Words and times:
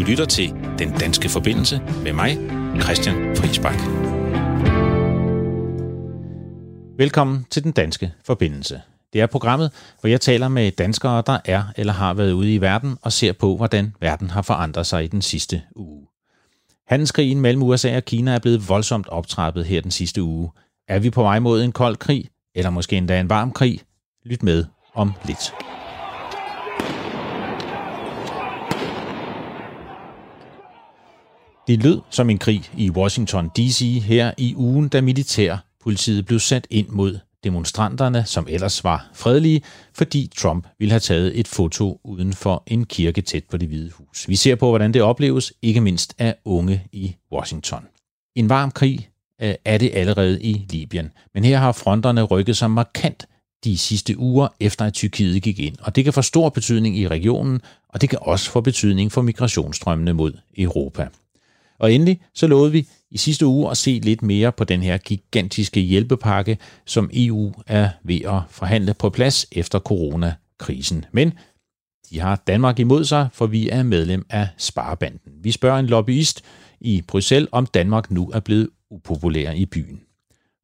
Du 0.00 0.04
lytter 0.04 0.24
til 0.24 0.54
Den 0.78 0.92
Danske 0.92 1.28
Forbindelse 1.28 1.80
med 2.02 2.12
mig, 2.12 2.38
Christian 2.82 3.36
Friisbak. 3.36 3.80
Velkommen 6.98 7.46
til 7.50 7.64
Den 7.64 7.72
Danske 7.72 8.12
Forbindelse. 8.24 8.80
Det 9.12 9.20
er 9.20 9.26
programmet, 9.26 9.72
hvor 10.00 10.08
jeg 10.08 10.20
taler 10.20 10.48
med 10.48 10.70
danskere, 10.70 11.22
der 11.26 11.38
er 11.44 11.62
eller 11.76 11.92
har 11.92 12.14
været 12.14 12.32
ude 12.32 12.54
i 12.54 12.60
verden 12.60 12.98
og 13.02 13.12
ser 13.12 13.32
på, 13.32 13.56
hvordan 13.56 13.94
verden 14.00 14.30
har 14.30 14.42
forandret 14.42 14.86
sig 14.86 15.04
i 15.04 15.08
den 15.08 15.22
sidste 15.22 15.62
uge. 15.76 16.06
Handelskrigen 16.86 17.40
mellem 17.40 17.62
USA 17.62 17.96
og 17.96 18.04
Kina 18.04 18.34
er 18.34 18.38
blevet 18.38 18.68
voldsomt 18.68 19.08
optrappet 19.08 19.64
her 19.64 19.80
den 19.80 19.90
sidste 19.90 20.22
uge. 20.22 20.50
Er 20.88 20.98
vi 20.98 21.10
på 21.10 21.22
vej 21.22 21.38
mod 21.38 21.62
en 21.62 21.72
kold 21.72 21.96
krig, 21.96 22.28
eller 22.54 22.70
måske 22.70 22.96
endda 22.96 23.20
en 23.20 23.30
varm 23.30 23.52
krig? 23.52 23.80
Lyt 24.24 24.42
med 24.42 24.64
om 24.94 25.12
lidt. 25.24 25.52
Det 31.70 31.82
lød 31.82 32.00
som 32.10 32.30
en 32.30 32.38
krig 32.38 32.70
i 32.76 32.90
Washington 32.90 33.48
D.C. 33.48 34.02
her 34.04 34.32
i 34.38 34.54
ugen, 34.56 34.88
da 34.88 35.00
militærpolitiet 35.00 36.26
blev 36.26 36.38
sat 36.38 36.66
ind 36.70 36.88
mod 36.88 37.18
demonstranterne, 37.44 38.24
som 38.26 38.46
ellers 38.48 38.84
var 38.84 39.10
fredelige, 39.14 39.62
fordi 39.94 40.30
Trump 40.36 40.66
ville 40.78 40.92
have 40.92 41.00
taget 41.00 41.40
et 41.40 41.48
foto 41.48 42.00
uden 42.04 42.32
for 42.32 42.62
en 42.66 42.84
kirke 42.84 43.22
tæt 43.22 43.44
på 43.50 43.56
det 43.56 43.68
hvide 43.68 43.90
hus. 43.90 44.28
Vi 44.28 44.36
ser 44.36 44.54
på, 44.54 44.68
hvordan 44.68 44.94
det 44.94 45.02
opleves, 45.02 45.52
ikke 45.62 45.80
mindst 45.80 46.14
af 46.18 46.34
unge 46.44 46.84
i 46.92 47.16
Washington. 47.32 47.84
En 48.36 48.48
varm 48.48 48.70
krig 48.70 49.08
øh, 49.42 49.54
er 49.64 49.78
det 49.78 49.90
allerede 49.94 50.42
i 50.42 50.66
Libyen, 50.70 51.10
men 51.34 51.44
her 51.44 51.58
har 51.58 51.72
fronterne 51.72 52.22
rykket 52.22 52.56
sig 52.56 52.70
markant 52.70 53.26
de 53.64 53.78
sidste 53.78 54.18
uger, 54.18 54.48
efter 54.60 54.84
at 54.84 54.92
Tyrkiet 54.92 55.42
gik 55.42 55.58
ind. 55.58 55.76
Og 55.80 55.96
det 55.96 56.04
kan 56.04 56.12
få 56.12 56.22
stor 56.22 56.48
betydning 56.48 56.98
i 56.98 57.08
regionen, 57.08 57.60
og 57.88 58.00
det 58.00 58.10
kan 58.10 58.18
også 58.22 58.50
få 58.50 58.60
betydning 58.60 59.12
for 59.12 59.22
migrationsstrømmene 59.22 60.12
mod 60.12 60.32
Europa. 60.58 61.08
Og 61.80 61.92
endelig 61.92 62.20
så 62.34 62.46
lovede 62.46 62.72
vi 62.72 62.88
i 63.10 63.18
sidste 63.18 63.46
uge 63.46 63.70
at 63.70 63.76
se 63.76 64.00
lidt 64.02 64.22
mere 64.22 64.52
på 64.52 64.64
den 64.64 64.82
her 64.82 64.98
gigantiske 64.98 65.80
hjælpepakke, 65.80 66.58
som 66.86 67.10
EU 67.12 67.52
er 67.66 67.88
ved 68.04 68.20
at 68.24 68.40
forhandle 68.50 68.94
på 68.94 69.10
plads 69.10 69.46
efter 69.52 69.78
coronakrisen. 69.78 71.04
Men 71.12 71.32
de 72.10 72.20
har 72.20 72.42
Danmark 72.46 72.78
imod 72.78 73.04
sig, 73.04 73.28
for 73.32 73.46
vi 73.46 73.68
er 73.68 73.82
medlem 73.82 74.26
af 74.30 74.48
Sparebanden. 74.56 75.32
Vi 75.42 75.50
spørger 75.50 75.78
en 75.78 75.86
lobbyist 75.86 76.42
i 76.80 77.02
Bruxelles, 77.08 77.48
om 77.52 77.66
Danmark 77.66 78.10
nu 78.10 78.30
er 78.34 78.40
blevet 78.40 78.68
upopulær 78.90 79.52
i 79.52 79.66
byen. 79.66 80.00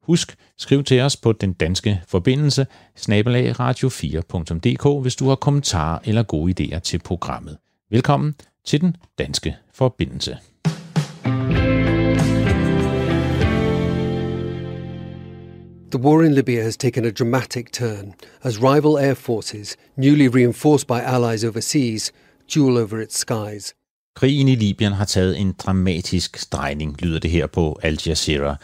Husk, 0.03 0.35
skriv 0.57 0.83
til 0.83 1.01
os 1.01 1.17
på 1.17 1.31
den 1.31 1.53
danske 1.53 2.01
forbindelse, 2.07 2.67
snabelagradio4.dk, 2.99 5.01
hvis 5.01 5.15
du 5.15 5.27
har 5.27 5.35
kommentarer 5.35 5.99
eller 6.05 6.23
gode 6.23 6.53
idéer 6.59 6.79
til 6.79 6.99
programmet. 6.99 7.57
Velkommen 7.91 8.35
til 8.65 8.81
den 8.81 8.95
danske 9.17 9.55
forbindelse. 9.73 10.37
The 15.91 16.03
war 16.03 16.23
in 16.23 16.35
Libya 16.35 16.63
has 16.63 16.77
taken 16.77 17.05
a 17.05 17.11
dramatic 17.11 17.71
turn 17.71 18.13
as 18.43 18.61
rival 18.61 18.97
air 18.97 19.15
forces, 19.15 19.77
newly 19.95 20.27
reinforced 20.27 20.87
by 20.87 20.99
allies 20.99 21.43
overseas, 21.43 22.11
duel 22.53 22.77
over 22.77 23.01
its 23.01 23.17
skies. 23.17 23.73
Krigen 24.15 24.47
i 24.47 24.55
Libyen 24.55 24.93
har 24.93 25.05
taget 25.05 25.37
en 25.37 25.53
dramatisk 25.53 26.51
drejning, 26.51 26.95
lyder 27.01 27.19
det 27.19 27.31
her 27.31 27.47
på 27.47 27.79
Al 27.83 27.99
Jazeera. 28.07 28.55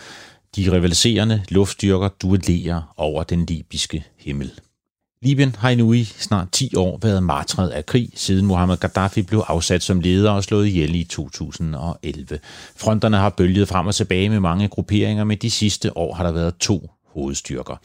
De 0.56 0.72
rivaliserende 0.72 1.44
luftstyrker 1.50 2.09
duellerer 2.09 2.94
over 2.97 3.23
den 3.23 3.45
libyske 3.45 4.03
himmel. 4.17 4.52
Libyen 5.24 5.56
har 5.60 5.76
nu 5.76 5.94
i 5.94 6.04
snart 6.04 6.48
10 6.52 6.76
år 6.76 7.00
været 7.02 7.24
martret 7.24 7.70
af 7.70 7.86
krig, 7.86 8.10
siden 8.16 8.46
Muammar 8.46 8.76
Gaddafi 8.76 9.22
blev 9.22 9.44
afsat 9.48 9.84
som 9.84 10.00
leder 10.00 10.32
og 10.32 10.44
slået 10.44 10.68
ihjel 10.68 10.96
i 10.96 11.04
2011. 11.04 12.40
Fronterne 12.76 13.18
har 13.18 13.30
bølget 13.30 13.68
frem 13.68 13.88
og 13.88 13.96
tilbage 13.96 14.30
med 14.30 14.40
mange 14.40 14.68
grupperinger, 14.68 15.24
men 15.24 15.38
de 15.38 15.50
sidste 15.50 15.97
år 15.97 16.14
har 16.14 16.24
der 16.24 16.31
været 16.31 16.56
to 16.58 16.92
hovedstyrker. 17.14 17.75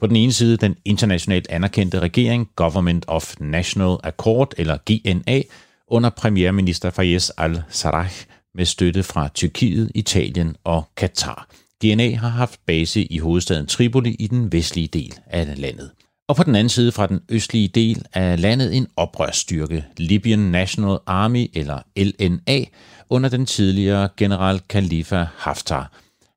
På 0.00 0.06
den 0.06 0.16
ene 0.16 0.32
side 0.32 0.56
den 0.56 0.76
internationalt 0.84 1.46
anerkendte 1.50 2.00
regering 2.00 2.48
Government 2.56 3.04
of 3.08 3.34
National 3.40 3.96
Accord, 4.02 4.52
eller 4.56 4.78
GNA, 4.86 5.42
under 5.88 6.10
premierminister 6.10 6.90
Fayez 6.90 7.30
al-Sarraj 7.38 8.08
med 8.54 8.64
støtte 8.64 9.02
fra 9.02 9.28
Tyrkiet, 9.34 9.90
Italien 9.94 10.56
og 10.64 10.84
Katar. 10.96 11.48
GNA 11.84 12.14
har 12.14 12.28
haft 12.28 12.60
base 12.66 13.04
i 13.04 13.18
hovedstaden 13.18 13.66
Tripoli 13.66 14.16
i 14.18 14.26
den 14.26 14.52
vestlige 14.52 14.88
del 14.88 15.14
af 15.26 15.60
landet. 15.60 15.90
Og 16.28 16.36
på 16.36 16.42
den 16.42 16.54
anden 16.54 16.68
side 16.68 16.92
fra 16.92 17.06
den 17.06 17.20
østlige 17.28 17.68
del 17.68 18.04
af 18.14 18.40
landet 18.40 18.76
en 18.76 18.86
oprørsstyrke, 18.96 19.84
Libyan 19.96 20.38
National 20.38 20.98
Army 21.06 21.50
eller 21.54 21.78
LNA, 21.96 22.64
under 23.10 23.28
den 23.28 23.46
tidligere 23.46 24.08
general 24.16 24.60
Khalifa 24.68 25.26
Haftar– 25.36 25.92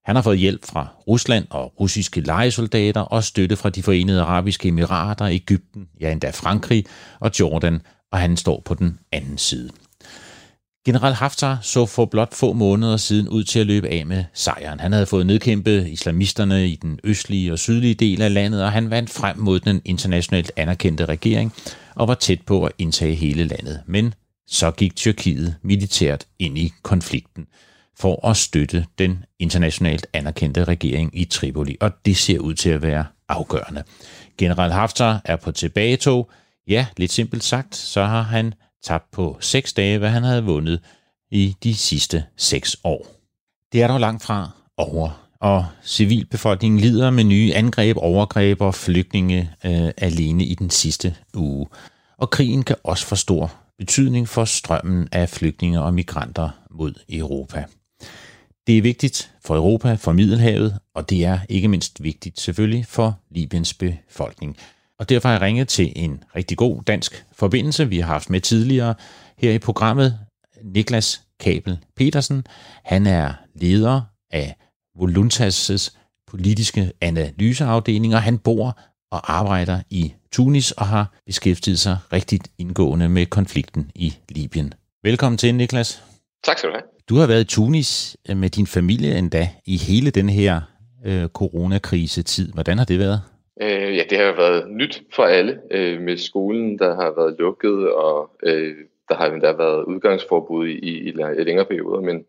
han 0.10 0.16
har 0.16 0.24
fået 0.24 0.38
hjælp 0.38 0.66
fra 0.66 0.88
Rusland 1.08 1.46
og 1.50 1.74
russiske 1.80 2.22
lejesoldater 2.22 3.02
og 3.02 3.24
støtte 3.24 3.56
fra 3.56 3.70
de 3.70 3.84
forenede 3.84 4.22
arabiske 4.22 4.68
emirater, 4.68 5.26
Ægypten, 5.26 5.88
ja 6.02 6.12
endda 6.12 6.30
Frankrig 6.30 6.86
og 7.20 7.32
Jordan, 7.40 7.82
og 8.12 8.20
han 8.20 8.38
står 8.38 8.62
på 8.66 8.74
den 8.74 9.00
anden 9.12 9.38
side. 9.38 9.70
General 10.86 11.14
Haftar 11.14 11.60
så 11.62 11.86
for 11.86 12.06
blot 12.06 12.34
få 12.34 12.54
måneder 12.54 12.98
siden 12.98 13.28
ud 13.28 13.44
til 13.44 13.60
at 13.60 13.68
løbe 13.68 13.88
af 13.88 14.06
med 14.06 14.24
sejren. 14.34 14.80
Han 14.80 14.94
havde 14.94 15.06
fået 15.06 15.26
nedkæmpet 15.26 15.88
islamisterne 15.88 16.68
i 16.68 16.76
den 16.76 17.00
østlige 17.04 17.52
og 17.52 17.60
sydlige 17.60 17.94
del 17.94 18.22
af 18.22 18.34
landet, 18.34 18.64
og 18.64 18.72
han 18.72 18.90
vandt 18.90 19.10
frem 19.10 19.38
mod 19.38 19.60
den 19.60 19.82
internationalt 19.86 20.52
anerkendte 20.56 21.06
regering 21.06 21.54
og 21.96 22.08
var 22.08 22.14
tæt 22.14 22.42
på 22.42 22.66
at 22.66 22.72
indtage 22.78 23.16
hele 23.16 23.44
landet. 23.44 23.82
Men 23.86 24.14
så 24.48 24.72
gik 24.72 24.96
Tyrkiet 24.96 25.56
militært 25.64 26.26
ind 26.40 26.58
i 26.58 26.74
konflikten 26.84 27.48
for 28.00 28.28
at 28.28 28.38
støtte 28.38 28.86
den 29.00 29.24
internationalt 29.40 30.08
anerkendte 30.14 30.64
regering 30.64 31.20
i 31.20 31.26
Tripoli, 31.26 31.78
og 31.82 31.92
det 32.06 32.18
ser 32.18 32.40
ud 32.40 32.54
til 32.54 32.70
at 32.70 32.82
være 32.82 33.06
afgørende. 33.30 33.84
General 34.38 34.72
Haftar 34.72 35.22
er 35.26 35.36
på 35.36 35.52
tilbagetog. 35.52 36.32
Ja, 36.68 36.86
lidt 36.98 37.12
simpelt 37.12 37.44
sagt, 37.44 37.76
så 37.76 38.04
har 38.04 38.22
han 38.22 38.54
tabt 38.84 39.12
på 39.12 39.38
seks 39.40 39.74
dage, 39.74 39.98
hvad 39.98 40.10
han 40.10 40.24
havde 40.24 40.44
vundet 40.44 40.80
i 41.32 41.56
de 41.64 41.76
sidste 41.76 42.24
seks 42.38 42.78
år. 42.84 43.08
Det 43.72 43.82
er 43.82 43.88
dog 43.88 44.00
langt 44.00 44.24
fra 44.24 44.50
over, 44.78 45.30
og 45.42 45.66
civilbefolkningen 45.84 46.80
lider 46.80 47.10
med 47.10 47.24
nye 47.24 47.54
angreb, 47.54 47.98
overgreb 47.98 48.62
og 48.62 48.76
flygtninge 48.76 49.52
øh, 49.66 49.92
alene 49.98 50.44
i 50.46 50.56
den 50.56 50.70
sidste 50.70 51.16
uge. 51.36 51.68
Og 52.18 52.30
krigen 52.30 52.64
kan 52.64 52.76
også 52.84 53.06
få 53.06 53.16
stor 53.16 53.54
betydning 53.78 54.30
for 54.30 54.46
strømmen 54.46 55.08
af 55.12 55.30
flygtninge 55.30 55.82
og 55.82 55.94
migranter 55.94 56.50
mod 56.72 56.94
Europa. 57.10 57.66
Det 58.68 58.78
er 58.78 58.82
vigtigt 58.82 59.32
for 59.46 59.56
Europa, 59.56 59.94
for 59.94 60.12
Middelhavet, 60.12 60.80
og 60.96 61.10
det 61.10 61.26
er 61.26 61.40
ikke 61.50 61.68
mindst 61.68 62.04
vigtigt 62.04 62.40
selvfølgelig 62.40 62.86
for 62.86 63.20
Libyens 63.32 63.74
befolkning. 63.74 64.58
Og 65.00 65.10
derfor 65.10 65.28
har 65.28 65.34
jeg 65.36 65.42
ringet 65.42 65.68
til 65.68 65.94
en 65.96 66.24
rigtig 66.36 66.58
god 66.58 66.84
dansk 66.84 67.26
forbindelse, 67.34 67.90
vi 67.90 68.00
har 68.00 68.08
haft 68.08 68.30
med 68.30 68.42
tidligere 68.42 68.96
her 69.38 69.52
i 69.52 69.60
programmet, 69.60 70.20
Niklas 70.64 71.22
Kabel 71.40 71.78
Petersen. 71.96 72.46
Han 72.84 73.08
er 73.08 73.34
leder 73.56 74.02
af 74.32 74.56
Voluntas' 74.98 75.96
politiske 76.28 76.92
analyseafdeling, 77.02 78.16
og 78.16 78.22
han 78.22 78.38
bor 78.38 78.80
og 79.12 79.34
arbejder 79.38 79.82
i 79.90 80.14
Tunis 80.32 80.72
og 80.72 80.88
har 80.88 81.14
beskæftiget 81.26 81.80
sig 81.80 81.98
rigtig 82.14 82.40
indgående 82.58 83.10
med 83.10 83.26
konflikten 83.26 83.92
i 83.96 84.16
Libyen. 84.30 84.74
Velkommen 85.04 85.38
til, 85.38 85.56
Niklas. 85.56 86.04
Tak 86.44 86.58
skal 86.58 86.70
du 86.70 86.74
have. 86.74 86.84
Du 87.10 87.16
har 87.16 87.28
været 87.28 87.42
i 87.42 87.44
Tunis 87.44 88.18
med 88.36 88.50
din 88.50 88.68
familie 88.68 89.18
endda 89.18 89.50
i 89.66 89.78
hele 89.78 90.12
den 90.12 90.30
her 90.30 90.62
øh, 91.06 91.28
coronakrise-tid. 91.28 92.52
Hvordan 92.54 92.78
har 92.78 92.86
det 92.86 93.00
været? 93.00 93.22
Øh, 93.62 93.98
ja, 93.98 94.04
det 94.10 94.18
har 94.18 94.36
været 94.36 94.72
nyt 94.72 95.04
for 95.16 95.24
alle 95.24 95.60
øh, 95.72 96.02
med 96.02 96.18
skolen, 96.18 96.80
der 96.80 96.96
har 96.96 97.14
været 97.18 97.36
lukket, 97.40 97.92
og 97.92 98.32
øh, 98.44 98.76
der 99.10 99.16
har 99.16 99.26
endda 99.26 99.52
været 99.52 99.84
udgangsforbud 99.84 100.68
i, 100.68 100.72
i, 100.72 101.10
i 101.10 101.12
længere 101.44 101.66
perioder. 101.66 102.02
Men, 102.02 102.26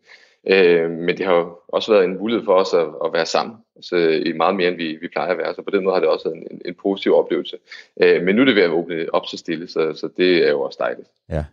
øh, 0.47 0.89
men 0.89 1.17
det 1.17 1.25
har 1.25 1.35
jo 1.35 1.59
også 1.67 1.91
været 1.91 2.05
en 2.05 2.17
mulighed 2.17 2.45
for 2.45 2.53
os 2.53 2.73
at, 2.73 2.87
at 3.05 3.13
være 3.13 3.25
sammen, 3.25 3.55
altså, 3.75 3.97
i 4.25 4.31
meget 4.31 4.55
mere 4.55 4.67
end 4.67 4.77
vi, 4.77 4.97
vi 5.01 5.07
plejer 5.07 5.31
at 5.31 5.37
være. 5.37 5.55
Så 5.55 5.61
på 5.61 5.71
den 5.71 5.83
måde 5.83 5.95
har 5.95 5.99
det 5.99 6.09
også 6.09 6.29
været 6.29 6.43
en, 6.51 6.61
en 6.65 6.75
positiv 6.81 7.15
oplevelse. 7.15 7.57
Øh, 8.01 8.23
men 8.23 8.35
nu 8.35 8.41
er 8.41 8.45
det 8.45 8.55
ved 8.55 8.63
at 8.63 8.69
åbne 8.69 9.05
op 9.13 9.25
så 9.25 9.37
stille, 9.37 9.67
så, 9.67 9.93
så 9.93 10.09
det 10.17 10.47
er 10.47 10.49
jo 10.49 10.61
også 10.61 10.77
dejligt. 10.81 11.07
Ja. 11.29 11.43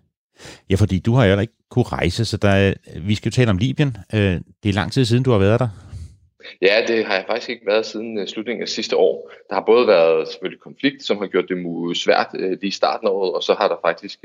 Ja, 0.70 0.74
fordi 0.74 0.98
du 0.98 1.12
har 1.12 1.26
jo 1.26 1.40
ikke 1.40 1.52
kunne 1.70 1.84
rejse, 1.84 2.24
så 2.24 2.36
der, 2.36 2.74
vi 3.06 3.14
skal 3.14 3.31
jo 3.31 3.34
tale 3.34 3.50
om 3.50 3.58
Libyen. 3.58 3.96
Øh, 4.14 4.40
det 4.62 4.69
er 4.69 4.72
lang 4.72 4.92
tid 4.92 5.04
siden, 5.04 5.22
du 5.22 5.31
har 5.31 5.38
været 5.38 5.60
der. 5.60 5.69
Ja, 6.62 6.84
det 6.88 7.04
har 7.04 7.14
jeg 7.14 7.24
faktisk 7.26 7.50
ikke 7.50 7.66
været 7.66 7.86
siden 7.86 8.18
øh, 8.18 8.26
slutningen 8.26 8.62
af 8.62 8.68
sidste 8.68 8.96
år. 8.96 9.30
Der 9.48 9.54
har 9.54 9.64
både 9.66 9.86
været 9.86 10.28
selvfølgelig 10.28 10.60
konflikt, 10.60 11.02
som 11.02 11.18
har 11.18 11.26
gjort 11.26 11.44
det 11.48 11.96
svært 11.96 12.28
øh, 12.34 12.50
lige 12.50 12.66
i 12.66 12.70
starten 12.70 13.08
af 13.08 13.12
året, 13.12 13.32
og 13.32 13.42
så 13.42 13.54
har 13.54 13.68
der 13.68 13.76
faktisk 13.84 14.18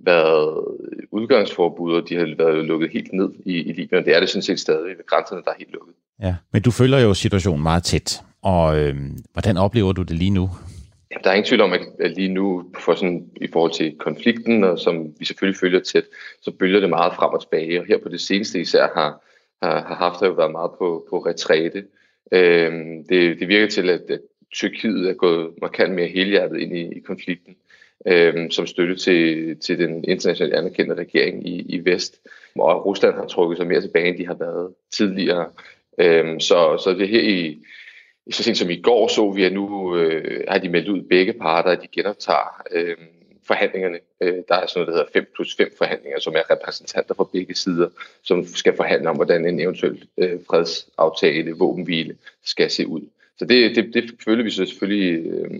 været 0.00 0.64
udgangsforbud, 1.10 1.94
og 1.94 2.08
de 2.08 2.16
har 2.16 2.34
været 2.38 2.64
lukket 2.64 2.90
helt 2.90 3.12
ned 3.12 3.30
i, 3.44 3.52
i 3.52 3.72
Libyen. 3.72 4.04
Det 4.04 4.16
er 4.16 4.20
det 4.20 4.28
sådan 4.28 4.42
set 4.42 4.60
stadig 4.60 4.88
ved 4.88 5.06
grænserne, 5.06 5.42
der 5.44 5.50
er 5.50 5.58
helt 5.58 5.72
lukket. 5.72 5.94
Ja, 6.22 6.34
men 6.52 6.62
du 6.62 6.70
følger 6.70 6.98
jo 6.98 7.14
situationen 7.14 7.62
meget 7.62 7.82
tæt, 7.82 8.20
og 8.42 8.78
øh, 8.78 8.96
hvordan 9.32 9.56
oplever 9.56 9.92
du 9.92 10.02
det 10.02 10.16
lige 10.16 10.30
nu? 10.30 10.50
Jamen, 11.10 11.24
der 11.24 11.30
er 11.30 11.34
ingen 11.34 11.48
tvivl 11.48 11.60
om, 11.60 11.72
at 11.72 12.10
lige 12.16 12.28
nu 12.28 12.64
for 12.78 12.94
sådan, 12.94 13.24
i 13.40 13.48
forhold 13.52 13.72
til 13.72 13.96
konflikten, 13.98 14.64
og 14.64 14.78
som 14.78 15.06
vi 15.18 15.24
selvfølgelig 15.24 15.60
følger 15.60 15.80
tæt, 15.80 16.04
så 16.42 16.50
bølger 16.50 16.80
det 16.80 16.88
meget 16.88 17.12
frem 17.14 17.30
og 17.30 17.42
tilbage. 17.42 17.80
Og 17.80 17.86
her 17.86 17.98
på 17.98 18.08
det 18.08 18.20
seneste 18.20 18.60
især 18.60 18.88
har, 18.94 19.22
har, 19.62 19.84
har 19.84 19.94
haft 19.94 20.22
jo 20.22 20.30
været 20.32 20.50
meget 20.50 20.70
på, 20.78 21.06
på 21.10 21.18
retræte. 21.18 21.84
Øhm, 22.32 23.04
det, 23.04 23.40
det 23.40 23.48
virker 23.48 23.66
til, 23.66 23.90
at, 23.90 24.00
at 24.10 24.20
Tyrkiet 24.54 25.08
er 25.08 25.14
gået 25.14 25.50
markant 25.60 25.94
mere 25.94 26.06
helhjertet 26.06 26.60
ind 26.60 26.76
i, 26.76 26.96
i 26.96 27.00
konflikten, 27.00 27.56
øhm, 28.06 28.50
som 28.50 28.66
støtte 28.66 28.96
til, 28.96 29.56
til 29.60 29.78
den 29.78 30.04
internationalt 30.04 30.54
anerkendte 30.54 30.94
regering 30.94 31.48
i, 31.48 31.60
i 31.60 31.84
Vest. 31.84 32.20
Og 32.58 32.86
Rusland 32.86 33.14
har 33.14 33.26
trukket 33.26 33.58
sig 33.58 33.66
mere 33.66 33.80
tilbage, 33.80 34.08
end 34.08 34.18
de 34.18 34.26
har 34.26 34.34
været 34.34 34.74
tidligere. 34.92 35.46
Øhm, 35.98 36.40
så, 36.40 36.80
så 36.84 36.94
det 36.98 37.08
her 37.08 37.20
i, 37.20 37.58
så 38.30 38.42
sent 38.42 38.58
som 38.58 38.70
i 38.70 38.80
går 38.80 39.08
så 39.08 39.30
vi, 39.30 39.44
at 39.44 39.52
nu 39.52 39.96
øh, 39.96 40.44
har 40.48 40.58
de 40.58 40.68
meldt 40.68 40.88
ud 40.88 41.02
begge 41.02 41.32
parter, 41.32 41.70
at 41.70 41.82
de 41.82 41.88
genoptager 41.92 42.62
øh, 42.70 42.96
forhandlingerne. 43.48 43.98
Øh, 44.20 44.42
der 44.48 44.54
er 44.54 44.66
sådan 44.66 44.72
noget, 44.74 44.86
der 44.86 44.92
hedder 44.92 45.10
5 45.12 45.30
plus 45.34 45.56
5 45.56 45.72
forhandlinger, 45.78 46.20
som 46.20 46.34
er 46.34 46.50
repræsentanter 46.50 47.14
fra 47.14 47.28
begge 47.32 47.54
sider, 47.54 47.88
som 48.22 48.46
skal 48.46 48.76
forhandle 48.76 49.10
om, 49.10 49.16
hvordan 49.16 49.46
en 49.46 49.60
eventuel 49.60 50.04
øh, 50.18 50.38
fredsaftale, 50.50 51.52
våbenhvile, 51.52 52.16
skal 52.44 52.70
se 52.70 52.86
ud. 52.86 53.02
Så 53.38 53.44
det, 53.44 53.76
det, 53.76 53.94
det 53.94 54.14
føler 54.24 54.44
vi 54.44 54.50
så 54.50 54.66
selvfølgelig 54.66 55.26
øh, 55.26 55.50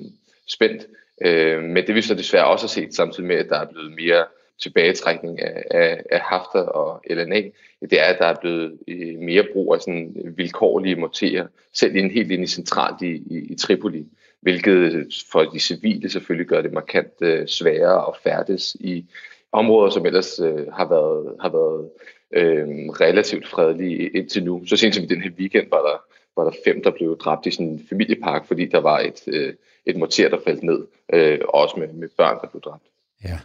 spændt. 0.47 0.87
Øh, 1.23 1.63
men 1.63 1.87
det 1.87 1.95
vi 1.95 2.03
så 2.03 2.15
desværre 2.15 2.47
også 2.47 2.65
har 2.67 2.69
set, 2.69 2.95
samtidig 2.95 3.29
med, 3.29 3.37
at 3.37 3.49
der 3.49 3.59
er 3.59 3.67
blevet 3.67 3.93
mere 3.93 4.25
tilbagetrækning 4.63 5.43
af, 5.43 5.65
af, 5.71 6.03
af 6.11 6.21
Hafter 6.21 6.61
og 6.61 7.03
LNA, 7.11 7.43
det 7.81 8.01
er, 8.01 8.05
at 8.05 8.19
der 8.19 8.27
er 8.27 8.41
blevet 8.41 8.79
øh, 8.89 9.19
mere 9.19 9.45
brug 9.53 9.75
af 9.75 9.81
sådan 9.81 10.33
vilkårlige 10.37 10.97
morterer, 10.97 11.47
selv 11.73 11.97
ind 11.97 12.11
helt 12.11 12.31
ind 12.31 12.43
i 12.43 12.47
centralt 12.47 13.03
i, 13.03 13.23
i, 13.27 13.53
i 13.53 13.55
Tripoli, 13.55 14.07
hvilket 14.41 15.07
for 15.33 15.43
de 15.43 15.61
civile 15.61 16.11
selvfølgelig 16.11 16.47
gør 16.47 16.63
det 16.63 16.73
markant 16.73 17.13
øh, 17.21 17.47
sværere 17.47 18.09
at 18.09 18.15
færdes 18.23 18.77
i 18.81 19.05
områder, 19.53 19.91
som 19.91 20.07
ellers 20.07 20.41
øh, 20.41 20.67
har 20.73 20.89
været, 20.89 21.37
har 21.41 21.49
været 21.49 21.91
øh, 22.33 22.69
relativt 22.89 23.49
fredelige 23.49 24.09
indtil 24.09 24.45
nu. 24.45 24.67
Så 24.67 24.77
sent 24.77 24.95
som 24.95 25.05
i 25.05 25.07
den 25.07 25.23
her 25.23 25.31
weekend 25.39 25.67
var 25.71 25.83
der, 25.83 26.03
var 26.37 26.51
der 26.51 26.57
fem, 26.65 26.83
der 26.83 26.91
blev 26.91 27.19
dræbt 27.19 27.47
i 27.47 27.51
sådan 27.51 27.67
en 27.67 27.87
familiepark, 27.89 28.47
fordi 28.47 28.67
der 28.67 28.81
var 28.81 28.99
et, 28.99 29.23
øh, 29.27 29.55
et 29.87 29.97
morter, 29.97 30.29
der 30.29 30.39
faldt 30.47 30.63
ned, 30.63 30.87
øh, 31.13 31.39
også 31.49 31.75
med, 31.79 31.89
med 31.93 32.09
børn, 32.17 32.39
der 32.43 32.49
blev 32.49 32.61
dræbt. 32.61 32.85
Ja. 33.25 33.39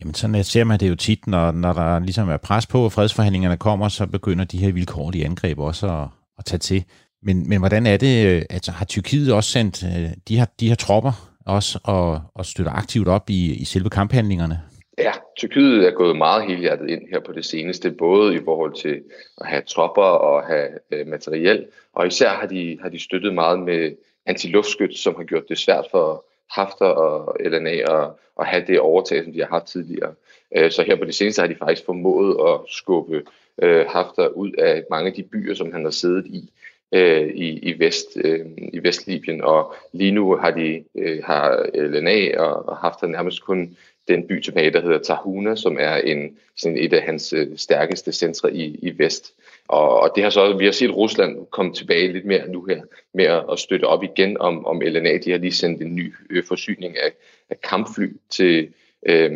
Jamen 0.00 0.14
sådan 0.14 0.36
øh, 0.36 0.44
ser 0.44 0.64
man 0.64 0.80
det 0.80 0.88
jo 0.88 0.94
tit, 0.94 1.26
når, 1.26 1.52
når 1.52 1.72
der 1.72 1.98
ligesom 1.98 2.28
er 2.28 2.36
pres 2.36 2.66
på, 2.66 2.84
og 2.84 2.92
fredsforhandlingerne 2.92 3.56
kommer, 3.56 3.88
så 3.88 4.06
begynder 4.06 4.44
de 4.44 4.58
her 4.58 4.72
vilkårlige 4.72 5.24
angreb 5.24 5.58
også 5.58 5.86
at, 5.86 6.08
at 6.38 6.44
tage 6.44 6.58
til. 6.58 6.84
Men, 7.22 7.48
men 7.48 7.58
hvordan 7.58 7.86
er 7.86 7.96
det, 7.96 8.26
øh, 8.26 8.42
altså 8.50 8.72
har 8.72 8.84
Tyrkiet 8.84 9.32
også 9.32 9.50
sendt 9.50 9.84
øh, 9.84 10.10
de 10.28 10.38
her, 10.38 10.46
de 10.60 10.68
her 10.68 10.74
tropper 10.74 11.30
også 11.46 11.78
og, 11.84 12.20
og 12.34 12.46
støtter 12.46 12.72
aktivt 12.72 13.08
op 13.08 13.30
i, 13.30 13.54
i 13.54 13.64
selve 13.64 13.90
kamphandlingerne? 13.90 14.60
Ja, 14.98 15.12
Tyrkiet 15.36 15.86
er 15.86 15.90
gået 15.90 16.16
meget 16.16 16.46
helhjertet 16.46 16.90
ind 16.90 17.02
her 17.10 17.20
på 17.20 17.32
det 17.32 17.44
seneste, 17.44 17.90
både 17.90 18.34
i 18.34 18.38
forhold 18.44 18.74
til 18.74 19.02
at 19.40 19.46
have 19.46 19.62
tropper 19.62 20.02
og 20.02 20.46
have 20.46 20.68
øh, 20.90 21.06
materiel, 21.06 21.66
og 21.92 22.06
især 22.06 22.28
har 22.28 22.46
de, 22.46 22.78
har 22.82 22.88
de 22.88 22.98
støttet 22.98 23.34
meget 23.34 23.58
med 23.58 23.92
antiluftskyt, 24.26 24.98
som 24.98 25.14
har 25.16 25.24
gjort 25.24 25.48
det 25.48 25.58
svært 25.58 25.86
for 25.90 26.24
Hafter 26.50 26.86
og 26.86 27.36
LNA 27.40 27.70
at, 27.70 28.10
at 28.40 28.46
have 28.46 28.64
det 28.66 28.80
overtag, 28.80 29.24
som 29.24 29.32
de 29.32 29.38
har 29.38 29.46
haft 29.46 29.66
tidligere. 29.66 30.14
Øh, 30.56 30.70
så 30.70 30.82
her 30.82 30.96
på 30.96 31.04
det 31.04 31.14
seneste 31.14 31.40
har 31.40 31.48
de 31.48 31.56
faktisk 31.56 31.86
formået 31.86 32.36
at 32.48 32.60
skubbe 32.68 33.22
øh, 33.62 33.86
Hafter 33.88 34.28
ud 34.28 34.52
af 34.52 34.84
mange 34.90 35.08
af 35.08 35.14
de 35.14 35.22
byer, 35.22 35.54
som 35.54 35.72
han 35.72 35.84
har 35.84 35.90
siddet 35.90 36.26
i 36.26 36.50
øh, 36.92 37.28
i, 37.28 37.58
i, 37.58 37.78
Vest, 37.78 38.06
øh, 38.24 38.46
i 38.72 38.78
Vestlibyen, 38.82 39.42
og 39.42 39.74
lige 39.92 40.12
nu 40.12 40.36
har 40.36 40.50
de 40.50 40.84
øh, 40.98 41.22
har 41.24 41.66
LNA 41.74 42.40
og 42.40 42.76
Hafter 42.76 43.06
nærmest 43.06 43.42
kun 43.42 43.76
den 44.08 44.26
by 44.26 44.40
tilbage, 44.40 44.70
der 44.70 44.80
hedder 44.80 44.98
Tahuna, 44.98 45.56
som 45.56 45.76
er 45.80 45.96
en, 45.96 46.36
sådan 46.56 46.78
et 46.78 46.92
af 46.92 47.02
hans 47.02 47.32
øh, 47.32 47.48
stærkeste 47.56 48.12
centre 48.12 48.54
i, 48.54 48.78
i 48.82 48.98
Vest. 48.98 49.34
Og, 49.68 50.00
og 50.00 50.12
det 50.14 50.22
har 50.22 50.30
så, 50.30 50.56
vi 50.56 50.64
har 50.64 50.72
set 50.72 50.96
Rusland 50.96 51.46
komme 51.50 51.72
tilbage 51.72 52.12
lidt 52.12 52.24
mere 52.24 52.48
nu 52.48 52.64
her, 52.64 52.82
med 53.14 53.24
at 53.52 53.58
støtte 53.58 53.84
op 53.84 54.02
igen 54.02 54.36
om, 54.40 54.66
om 54.66 54.80
LNA. 54.80 55.16
De 55.16 55.30
har 55.30 55.38
lige 55.38 55.52
sendt 55.52 55.82
en 55.82 55.94
ny 55.94 56.14
øh, 56.30 56.44
forsyning 56.44 56.96
af, 56.98 57.12
af 57.50 57.60
kampfly 57.60 58.08
til, 58.30 58.68
øh, 59.06 59.30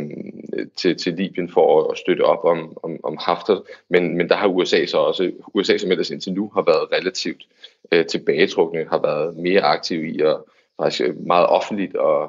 til, 0.76 0.96
til 0.96 1.12
Libyen 1.12 1.48
for 1.48 1.90
at 1.90 1.98
støtte 1.98 2.22
op 2.22 2.44
om, 2.44 2.78
om, 2.82 3.00
om 3.02 3.16
Haftar. 3.20 3.62
Men, 3.88 4.16
men 4.16 4.28
der 4.28 4.36
har 4.36 4.48
USA 4.48 4.86
så 4.86 4.98
også, 4.98 5.32
USA 5.54 5.78
som 5.78 5.90
ellers 5.90 6.10
indtil 6.10 6.32
nu 6.32 6.50
har 6.54 6.62
været 6.62 6.92
relativt 6.92 7.46
øh, 7.92 8.06
tilbagetrukne, 8.06 8.86
har 8.90 9.02
været 9.02 9.36
mere 9.36 9.60
aktiv 9.60 10.04
i 10.04 10.20
at 10.20 10.36
faktisk 10.82 11.14
meget 11.26 11.46
offentligt 11.46 11.96
og, 11.96 12.22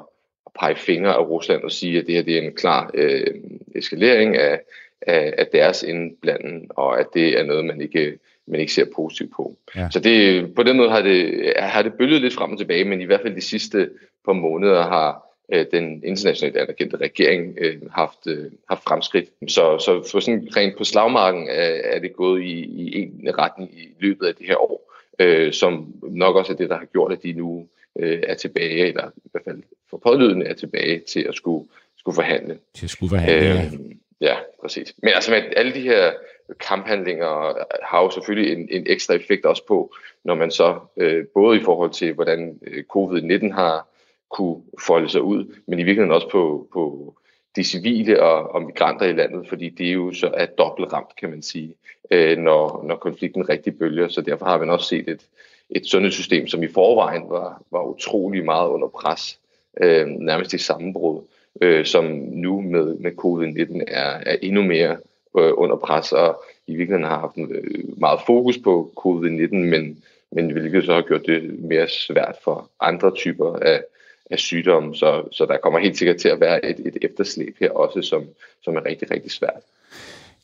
og 0.44 0.52
pege 0.60 0.76
fingre 0.76 1.14
af 1.14 1.28
Rusland 1.28 1.62
og 1.62 1.72
sige, 1.72 1.98
at 1.98 2.06
det 2.06 2.14
her 2.14 2.22
det 2.22 2.38
er 2.38 2.42
en 2.42 2.54
klar 2.54 2.90
øh, 2.94 3.34
eskalering 3.74 4.36
af, 4.36 4.60
af, 5.02 5.34
af 5.38 5.46
deres 5.46 5.82
indblanden, 5.82 6.66
og 6.70 7.00
at 7.00 7.06
det 7.14 7.38
er 7.38 7.42
noget, 7.42 7.64
man 7.64 7.80
ikke, 7.80 8.18
man 8.46 8.60
ikke 8.60 8.72
ser 8.72 8.84
positivt 8.96 9.32
på. 9.36 9.56
Ja. 9.76 9.88
Så 9.90 10.00
det, 10.00 10.54
på 10.54 10.62
den 10.62 10.76
måde 10.76 10.90
har 10.90 11.02
det, 11.02 11.52
har 11.56 11.82
det 11.82 11.94
bølget 11.94 12.20
lidt 12.20 12.34
frem 12.34 12.52
og 12.52 12.58
tilbage, 12.58 12.84
men 12.84 13.00
i 13.00 13.04
hvert 13.04 13.20
fald 13.20 13.34
de 13.34 13.40
sidste 13.40 13.90
par 14.24 14.32
måneder 14.32 14.82
har 14.82 15.26
øh, 15.52 15.66
den 15.72 16.04
internationalt 16.04 16.56
anerkendte 16.56 16.96
regering 16.96 17.58
øh, 17.60 17.76
haft, 17.90 18.26
øh, 18.26 18.50
haft 18.68 18.82
fremskridt. 18.82 19.28
Så, 19.48 19.78
så 19.78 20.08
for 20.12 20.20
sådan 20.20 20.48
rent 20.56 20.76
på 20.78 20.84
slagmarken 20.84 21.48
er, 21.48 21.80
er 21.84 21.98
det 21.98 22.12
gået 22.12 22.42
i, 22.42 22.58
i 22.62 23.02
en 23.02 23.38
retning 23.38 23.70
i 23.78 23.88
løbet 24.00 24.26
af 24.26 24.34
det 24.34 24.46
her 24.46 24.56
år, 24.56 24.92
øh, 25.18 25.52
som 25.52 25.94
nok 26.02 26.36
også 26.36 26.52
er 26.52 26.56
det, 26.56 26.70
der 26.70 26.78
har 26.78 26.84
gjort, 26.84 27.12
at 27.12 27.22
de 27.22 27.32
nu 27.32 27.66
øh, 27.98 28.22
er 28.26 28.34
tilbage, 28.34 28.88
eller 28.88 29.10
i 29.16 29.28
hvert 29.32 29.44
fald 29.44 29.62
for 29.90 29.96
pålydende 29.96 30.46
er 30.46 30.54
tilbage 30.54 31.00
til 31.00 31.20
at 31.28 31.34
skulle, 31.34 31.68
skulle 31.96 32.14
forhandle. 32.14 32.58
Til 32.74 32.86
at 32.86 32.90
skulle 32.90 33.10
forhandle, 33.10 33.62
øh, 33.62 33.72
ja. 34.20 34.36
Præcis. 34.64 34.94
Men 35.02 35.12
altså 35.14 35.30
med 35.30 35.42
alle 35.56 35.74
de 35.74 35.80
her 35.80 36.12
kamphandlinger 36.60 37.54
har 37.82 38.02
jo 38.02 38.10
selvfølgelig 38.10 38.52
en, 38.52 38.68
en 38.70 38.86
ekstra 38.86 39.14
effekt 39.14 39.44
også 39.44 39.66
på, 39.66 39.94
når 40.24 40.34
man 40.34 40.50
så 40.50 40.78
øh, 40.96 41.26
både 41.34 41.60
i 41.60 41.64
forhold 41.64 41.90
til, 41.90 42.12
hvordan 42.12 42.58
øh, 42.66 42.84
covid-19 42.96 43.54
har 43.54 43.88
kunne 44.34 44.62
folde 44.86 45.08
sig 45.08 45.22
ud, 45.22 45.44
men 45.66 45.78
i 45.78 45.82
virkeligheden 45.82 46.12
også 46.12 46.28
på, 46.30 46.68
på 46.72 47.14
de 47.56 47.64
civile 47.64 48.22
og, 48.22 48.54
og 48.54 48.62
migranter 48.62 49.06
i 49.06 49.12
landet, 49.12 49.48
fordi 49.48 49.68
det 49.68 49.88
er 49.88 49.92
jo 49.92 50.12
så 50.12 50.30
er 50.34 50.46
dobbelt 50.46 50.92
ramt, 50.92 51.16
kan 51.16 51.30
man 51.30 51.42
sige, 51.42 51.74
øh, 52.10 52.38
når, 52.38 52.84
når 52.88 52.96
konflikten 52.96 53.48
rigtig 53.48 53.78
bølger. 53.78 54.08
Så 54.08 54.20
derfor 54.20 54.46
har 54.46 54.58
man 54.58 54.70
også 54.70 54.88
set 54.88 55.08
et, 55.08 55.26
et 55.70 55.86
sundhedssystem, 55.86 56.46
som 56.46 56.62
i 56.62 56.68
forvejen 56.68 57.22
var, 57.28 57.62
var 57.70 57.82
utrolig 57.82 58.44
meget 58.44 58.68
under 58.68 58.88
pres, 58.88 59.38
øh, 59.82 60.06
nærmest 60.06 60.52
i 60.52 60.58
sammenbrud 60.58 61.22
øh, 61.60 61.84
som 61.84 62.04
nu 62.32 62.60
med, 62.60 62.94
med 62.94 63.12
covid-19 63.12 63.84
er, 63.88 64.20
er 64.26 64.36
endnu 64.42 64.62
mere 64.62 64.96
øh, 65.38 65.52
under 65.54 65.76
pres, 65.76 66.12
og 66.12 66.44
i 66.66 66.74
virkeligheden 66.74 67.10
har 67.10 67.18
haft 67.18 67.38
øh, 67.38 67.98
meget 67.98 68.20
fokus 68.26 68.58
på 68.58 68.92
covid-19, 69.00 69.56
men, 69.56 70.02
men 70.32 70.50
hvilket 70.50 70.84
så 70.84 70.94
har 70.94 71.02
gjort 71.02 71.26
det 71.26 71.58
mere 71.58 71.88
svært 71.88 72.36
for 72.44 72.70
andre 72.80 73.10
typer 73.14 73.56
af, 73.56 73.82
af 74.30 74.38
sygdomme, 74.38 74.96
så, 74.96 75.28
så 75.32 75.46
der 75.46 75.56
kommer 75.62 75.78
helt 75.78 75.98
sikkert 75.98 76.16
til 76.16 76.28
at 76.28 76.40
være 76.40 76.64
et, 76.64 76.86
et 76.86 76.96
efterslæb 77.02 77.56
her 77.60 77.70
også, 77.70 78.02
som, 78.02 78.24
som 78.62 78.76
er 78.76 78.84
rigtig, 78.84 79.10
rigtig 79.10 79.30
svært. 79.30 79.60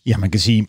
Ja, 0.07 0.17
man 0.17 0.31
kan 0.31 0.41
sige, 0.41 0.67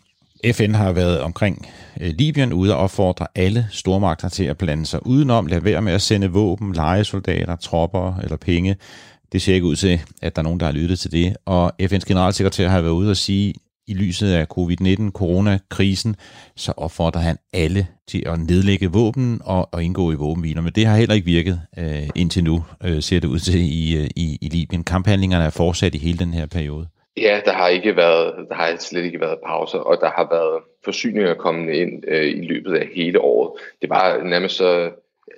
FN 0.52 0.74
har 0.74 0.92
været 0.92 1.20
omkring 1.20 1.68
øh, 2.00 2.10
Libyen 2.18 2.52
ude 2.52 2.74
og 2.74 2.80
opfordre 2.80 3.26
alle 3.34 3.66
stormagter 3.70 4.28
til 4.28 4.44
at 4.44 4.58
blande 4.58 4.86
sig 4.86 5.06
udenom, 5.06 5.46
lade 5.46 5.64
være 5.64 5.82
med 5.82 5.92
at 5.92 6.02
sende 6.02 6.30
våben, 6.30 6.72
legesoldater, 6.72 7.56
tropper 7.56 8.18
eller 8.22 8.36
penge 8.36 8.76
det 9.32 9.42
ser 9.42 9.54
ikke 9.54 9.66
ud 9.66 9.76
til, 9.76 10.00
at 10.22 10.36
der 10.36 10.42
er 10.42 10.44
nogen, 10.44 10.60
der 10.60 10.66
har 10.66 10.72
lyttet 10.72 10.98
til 10.98 11.12
det. 11.12 11.36
Og 11.44 11.72
FN's 11.82 12.04
generalsekretær 12.08 12.68
har 12.68 12.80
været 12.80 12.92
ude 12.92 13.10
og 13.10 13.16
sige, 13.16 13.54
i 13.92 13.94
lyset 13.94 14.32
af 14.32 14.46
covid-19, 14.58 15.10
coronakrisen, 15.10 16.16
så 16.56 16.72
opfordrer 16.76 17.20
han 17.20 17.36
alle 17.52 17.86
til 18.08 18.22
at 18.26 18.38
nedlægge 18.38 18.92
våben 18.92 19.40
og, 19.44 19.68
og 19.72 19.82
indgå 19.82 20.12
i 20.12 20.14
våbenhviler. 20.14 20.62
Men 20.62 20.72
det 20.72 20.86
har 20.86 20.96
heller 20.96 21.14
ikke 21.14 21.26
virket 21.36 21.60
øh, 21.78 22.08
indtil 22.14 22.44
nu, 22.44 22.64
øh, 22.84 23.02
ser 23.02 23.20
det 23.20 23.28
ud 23.28 23.38
til 23.38 23.60
i, 23.60 23.96
øh, 24.00 24.08
i, 24.16 24.38
i 24.42 24.48
Libyen. 24.48 24.84
Kamphandlingerne 24.84 25.44
er 25.44 25.50
fortsat 25.50 25.94
i 25.94 25.98
hele 25.98 26.18
den 26.18 26.34
her 26.34 26.46
periode. 26.46 26.86
Ja, 27.16 27.40
der 27.44 27.52
har 27.52 27.68
ikke 27.68 27.96
været, 27.96 28.34
der 28.48 28.54
har 28.54 28.76
slet 28.78 29.04
ikke 29.04 29.20
været 29.20 29.38
pauser, 29.46 29.78
og 29.78 29.98
der 30.00 30.10
har 30.16 30.28
været 30.30 30.62
forsyninger 30.84 31.34
kommende 31.34 31.76
ind 31.76 32.02
øh, 32.08 32.26
i 32.26 32.46
løbet 32.46 32.74
af 32.74 32.88
hele 32.94 33.20
året. 33.20 33.50
Det 33.82 33.90
var 33.90 34.22
nærmest 34.24 34.56
så 34.56 34.90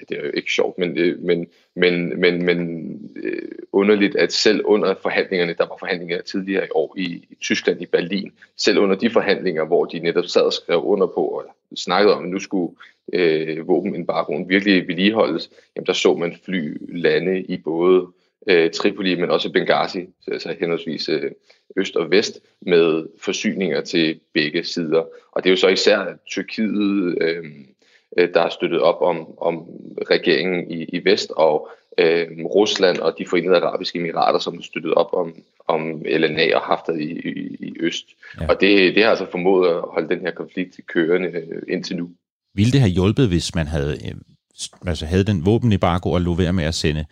det 0.09 0.19
er 0.19 0.23
jo 0.23 0.31
ikke 0.35 0.53
sjovt, 0.53 0.79
men, 0.79 0.99
øh, 0.99 1.23
men, 1.23 1.47
men, 1.77 2.21
men, 2.21 2.45
men 2.45 2.59
øh, 3.17 3.49
underligt, 3.73 4.17
at 4.17 4.33
selv 4.33 4.63
under 4.65 4.95
forhandlingerne, 5.03 5.55
der 5.59 5.67
var 5.67 5.77
forhandlinger 5.79 6.23
tidligere 6.23 6.65
i 6.65 6.71
år 6.75 6.95
i, 6.99 7.05
i 7.05 7.37
Tyskland, 7.41 7.83
i 7.83 7.87
Berlin, 7.87 8.33
selv 8.57 8.79
under 8.79 8.97
de 8.97 9.11
forhandlinger, 9.11 9.65
hvor 9.67 9.85
de 9.85 9.99
netop 9.99 10.27
sad 10.27 10.43
og 10.43 10.53
skrev 10.53 10.85
under 10.85 11.07
på, 11.07 11.21
og 11.21 11.45
snakkede 11.77 12.15
om, 12.15 12.25
at 12.25 12.31
nu 12.31 12.39
skulle 12.39 12.75
øh, 13.13 13.69
våbenembargoen 13.69 14.49
virkelig 14.49 14.89
vedligeholdes, 14.89 15.51
jamen 15.77 15.87
der 15.87 15.93
så 15.93 16.15
man 16.15 16.37
fly 16.45 16.77
lande 16.89 17.41
i 17.41 17.57
både 17.57 18.07
øh, 18.49 18.71
Tripoli, 18.71 19.15
men 19.15 19.31
også 19.31 19.53
Benghazi, 19.53 20.07
altså 20.27 20.57
henholdsvis 20.61 21.09
øh, 21.09 21.31
øst 21.77 21.97
og 21.97 22.11
vest, 22.11 22.41
med 22.61 23.07
forsyninger 23.21 23.81
til 23.81 24.21
begge 24.35 24.65
sider. 24.65 25.05
Og 25.33 25.45
det 25.45 25.47
er 25.47 25.53
jo 25.53 25.57
så 25.57 25.69
især 25.69 26.19
Tyrkiet, 26.31 27.19
øh, 27.21 27.45
Øh, 28.19 28.29
der 28.35 28.41
har 28.41 28.49
støttet 28.49 28.81
op 28.81 29.03
om, 29.03 29.39
om 29.39 29.65
regeringen 30.11 30.71
i, 30.71 30.85
i 30.85 31.05
Vest, 31.05 31.31
og 31.37 31.69
øh, 31.99 32.27
Rusland 32.45 32.99
og 32.99 33.15
de 33.19 33.27
forenede 33.27 33.57
arabiske 33.57 33.99
emirater, 33.99 34.39
som 34.39 34.55
har 34.55 34.63
støttet 34.63 34.95
op 34.95 35.09
om, 35.13 35.35
om 35.69 36.03
LNA 36.07 36.57
og 36.57 36.63
haft 36.63 36.87
det 36.87 37.01
i, 37.01 37.29
i, 37.29 37.57
i 37.61 37.73
øst. 37.81 38.05
Ja. 38.41 38.47
Og 38.47 38.61
det, 38.61 38.95
det 38.95 39.03
har 39.03 39.11
altså 39.11 39.27
formået 39.31 39.69
at 39.69 39.81
holde 39.93 40.09
den 40.09 40.21
her 40.21 40.31
konflikt 40.31 40.81
kørende 40.87 41.29
øh, 41.29 41.63
indtil 41.69 41.97
nu. 41.97 42.11
Ville 42.55 42.73
det 42.73 42.81
have 42.81 42.91
hjulpet, 42.91 43.29
hvis 43.29 43.55
man 43.55 43.67
havde, 43.67 43.93
øh, 43.93 44.15
altså 44.87 45.07
havde 45.07 45.25
den 45.25 45.47
våbenembargo 45.47 46.11
og 46.11 46.21
lå 46.21 46.35
være 46.35 46.53
med 46.53 46.65
at 46.65 46.75
sende 46.75 47.05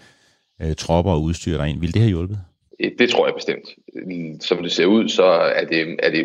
øh, 0.62 0.74
tropper 0.74 1.12
og 1.12 1.22
udstyr 1.22 1.56
derind? 1.56 1.80
Ville 1.80 1.92
det 1.92 2.02
have 2.02 2.08
hjulpet? 2.08 2.38
Det 2.98 3.10
tror 3.10 3.26
jeg 3.26 3.34
bestemt. 3.34 3.68
Som 4.42 4.62
det 4.62 4.72
ser 4.72 4.86
ud, 4.86 5.08
så 5.08 5.24
er 5.24 5.64
det, 5.64 5.96
er 6.02 6.10
det 6.10 6.24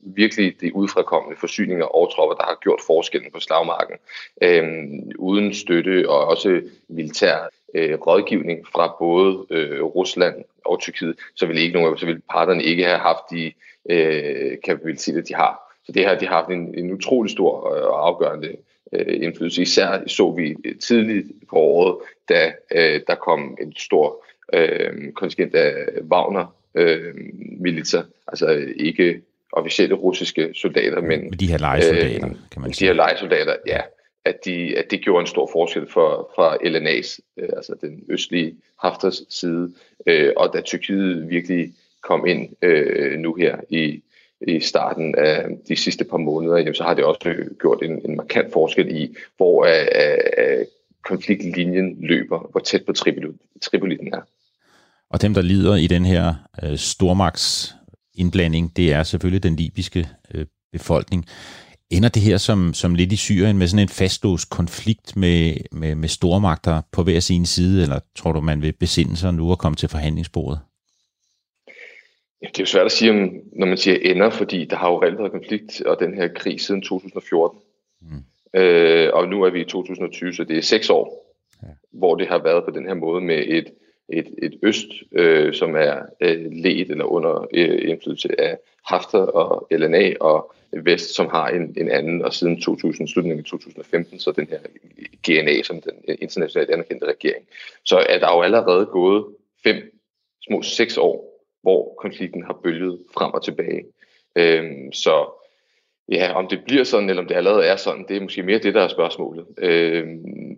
virkelig 0.00 0.60
de 0.60 0.74
udfrakommende 0.76 1.36
forsyninger 1.40 1.84
og 1.84 2.14
tropper, 2.14 2.34
der 2.34 2.44
har 2.44 2.58
gjort 2.62 2.80
forskellen 2.86 3.32
på 3.32 3.40
slagmarken. 3.40 3.96
Øhm, 4.42 5.10
uden 5.18 5.54
støtte 5.54 6.08
og 6.08 6.26
også 6.26 6.62
militær 6.88 7.48
øh, 7.74 7.94
rådgivning 7.94 8.66
fra 8.72 8.96
både 8.98 9.46
øh, 9.50 9.82
Rusland 9.82 10.44
og 10.64 10.80
Tyrkiet, 10.80 11.16
så 11.34 11.46
ville, 11.46 11.62
ikke 11.62 11.74
nogen, 11.74 11.98
så 11.98 12.06
ville 12.06 12.22
parterne 12.30 12.64
ikke 12.64 12.84
have 12.84 12.98
haft 12.98 13.30
de 13.30 13.52
øh, 13.90 14.56
kapabiliteter, 14.64 15.22
de 15.22 15.34
har. 15.34 15.76
Så 15.84 15.92
det 15.92 16.04
her, 16.04 16.18
de 16.18 16.26
har 16.26 16.34
haft 16.34 16.50
en, 16.50 16.78
en 16.78 16.92
utrolig 16.92 17.30
stor 17.30 17.60
og 17.60 18.06
afgørende 18.06 18.56
øh, 18.92 19.22
indflydelse. 19.22 19.62
Især 19.62 20.02
så 20.06 20.30
vi 20.30 20.56
øh, 20.64 20.78
tidligt 20.78 21.26
på 21.50 21.56
året, 21.56 21.96
da 22.28 22.52
øh, 22.74 23.00
der 23.06 23.14
kom 23.14 23.56
en 23.60 23.72
stor 23.76 24.24
øh, 24.52 25.12
kontingent 25.12 25.54
af 25.54 25.74
Wagner 26.10 26.54
øh, 26.74 27.14
militær, 27.60 28.02
altså 28.28 28.66
ikke 28.76 29.20
officielle 29.52 29.94
russiske 29.94 30.50
soldater, 30.54 31.00
men 31.00 31.30
de 31.30 31.46
her 31.46 31.58
lejesoldater, 31.58 32.28
øh, 32.28 32.34
kan 32.50 32.62
man 32.62 32.72
sige. 32.72 32.86
De 32.86 32.90
her 32.90 32.96
lejesoldater, 32.96 33.56
ja, 33.66 33.80
at, 34.24 34.36
de, 34.44 34.78
at 34.78 34.84
det 34.90 35.00
gjorde 35.00 35.20
en 35.20 35.26
stor 35.26 35.50
forskel 35.52 35.86
for, 35.90 36.32
for 36.34 36.50
LNA's, 36.50 37.18
øh, 37.36 37.48
altså 37.56 37.74
den 37.80 38.04
østlige 38.08 38.54
Hafters 38.82 39.22
side, 39.28 39.72
øh, 40.06 40.32
og 40.36 40.50
da 40.52 40.60
Tyrkiet 40.60 41.30
virkelig 41.30 41.72
kom 42.02 42.26
ind 42.26 42.48
øh, 42.62 43.18
nu 43.18 43.34
her 43.34 43.56
i, 43.68 44.02
i 44.40 44.60
starten 44.60 45.14
af 45.18 45.44
de 45.68 45.76
sidste 45.76 46.04
par 46.04 46.16
måneder, 46.16 46.56
jamen, 46.56 46.74
så 46.74 46.82
har 46.82 46.94
det 46.94 47.04
også 47.04 47.34
gjort 47.60 47.82
en, 47.82 48.10
en 48.10 48.16
markant 48.16 48.52
forskel 48.52 48.96
i, 48.96 49.16
hvor 49.36 49.64
øh, 49.64 50.58
øh, 50.58 50.64
konfliktlinjen 51.04 51.96
løber, 52.00 52.48
hvor 52.50 52.60
tæt 52.60 52.84
på 52.86 52.92
Tripoli 52.92 53.96
den 53.96 54.14
er. 54.14 54.20
Og 55.10 55.22
dem, 55.22 55.34
der 55.34 55.42
lider 55.42 55.76
i 55.76 55.86
den 55.86 56.04
her 56.04 56.34
øh, 56.62 56.76
stormagts 56.76 57.74
indblanding, 58.20 58.76
det 58.76 58.92
er 58.92 59.02
selvfølgelig 59.02 59.42
den 59.42 59.56
libyske 59.56 60.08
øh, 60.34 60.46
befolkning. 60.72 61.26
Ender 61.90 62.08
det 62.08 62.22
her 62.22 62.36
som, 62.36 62.74
som 62.74 62.94
lidt 62.94 63.12
i 63.12 63.16
Syrien 63.16 63.58
med 63.58 63.66
sådan 63.66 63.82
en 63.82 63.88
fastlåst 63.88 64.50
konflikt 64.50 65.16
med, 65.16 65.54
med, 65.72 65.94
med 65.94 66.08
stormagter 66.08 66.82
på 66.92 67.02
hver 67.02 67.20
sin 67.20 67.46
side, 67.46 67.82
eller 67.82 67.98
tror 68.16 68.32
du, 68.32 68.40
man 68.40 68.62
vil 68.62 68.72
besinde 68.72 69.16
sig 69.16 69.34
nu 69.34 69.50
og 69.50 69.58
komme 69.58 69.76
til 69.76 69.88
forhandlingsbordet? 69.88 70.60
Ja, 72.42 72.46
det 72.48 72.58
er 72.58 72.62
jo 72.62 72.66
svært 72.66 72.86
at 72.86 72.92
sige, 72.92 73.10
om, 73.10 73.30
når 73.52 73.66
man 73.66 73.76
siger 73.76 73.96
ender, 74.02 74.30
fordi 74.30 74.64
der 74.64 74.76
har 74.76 74.90
jo 74.90 75.02
reelt 75.02 75.18
været 75.18 75.32
konflikt 75.32 75.80
og 75.80 75.96
den 76.00 76.14
her 76.14 76.28
krig 76.28 76.60
siden 76.60 76.82
2014. 76.82 77.58
Mm. 78.00 78.60
Øh, 78.60 79.10
og 79.12 79.28
nu 79.28 79.42
er 79.42 79.50
vi 79.50 79.60
i 79.60 79.64
2020, 79.64 80.32
så 80.32 80.44
det 80.44 80.58
er 80.58 80.62
seks 80.62 80.90
år, 80.90 81.34
ja. 81.62 81.68
hvor 81.92 82.14
det 82.14 82.28
har 82.28 82.38
været 82.42 82.64
på 82.64 82.70
den 82.70 82.86
her 82.86 82.94
måde 82.94 83.20
med 83.20 83.44
et 83.48 83.66
et, 84.12 84.34
et 84.42 84.58
øst, 84.62 84.88
øh, 85.12 85.54
som 85.54 85.76
er 85.76 86.02
øh, 86.20 86.52
ledt 86.52 86.90
eller 86.90 87.04
under 87.04 87.46
øh, 87.54 87.88
indflydelse 87.90 88.40
af 88.40 88.58
Hafter 88.86 89.18
og 89.18 89.66
LNA, 89.70 90.12
og 90.20 90.54
vest, 90.72 91.14
som 91.14 91.28
har 91.28 91.48
en, 91.48 91.74
en 91.76 91.90
anden, 91.90 92.24
og 92.24 92.34
siden 92.34 92.60
2000, 92.60 93.08
slutningen 93.08 93.38
af 93.38 93.44
2015, 93.44 94.18
så 94.18 94.32
den 94.32 94.48
her 94.48 94.58
GNA, 95.26 95.62
som 95.62 95.80
den 95.80 95.92
øh, 96.08 96.16
internationalt 96.20 96.70
anerkendte 96.70 97.06
regering. 97.06 97.46
Så 97.84 97.98
er 98.08 98.18
der 98.18 98.32
jo 98.34 98.42
allerede 98.42 98.86
gået 98.86 99.24
fem, 99.64 100.00
små 100.48 100.62
seks 100.62 100.96
år, 100.96 101.46
hvor 101.62 101.94
konflikten 101.98 102.44
har 102.44 102.60
bølget 102.62 102.98
frem 103.14 103.32
og 103.32 103.44
tilbage. 103.44 103.84
Øhm, 104.36 104.92
så 104.92 105.39
Ja, 106.10 106.32
om 106.32 106.48
det 106.48 106.64
bliver 106.64 106.84
sådan, 106.84 107.10
eller 107.10 107.22
om 107.22 107.28
det 107.28 107.34
allerede 107.34 107.64
er 107.64 107.76
sådan, 107.76 108.04
det 108.08 108.16
er 108.16 108.20
måske 108.20 108.42
mere 108.42 108.58
det, 108.58 108.74
der 108.74 108.82
er 108.82 108.88
spørgsmålet. 108.88 109.46
Øh, 109.58 110.06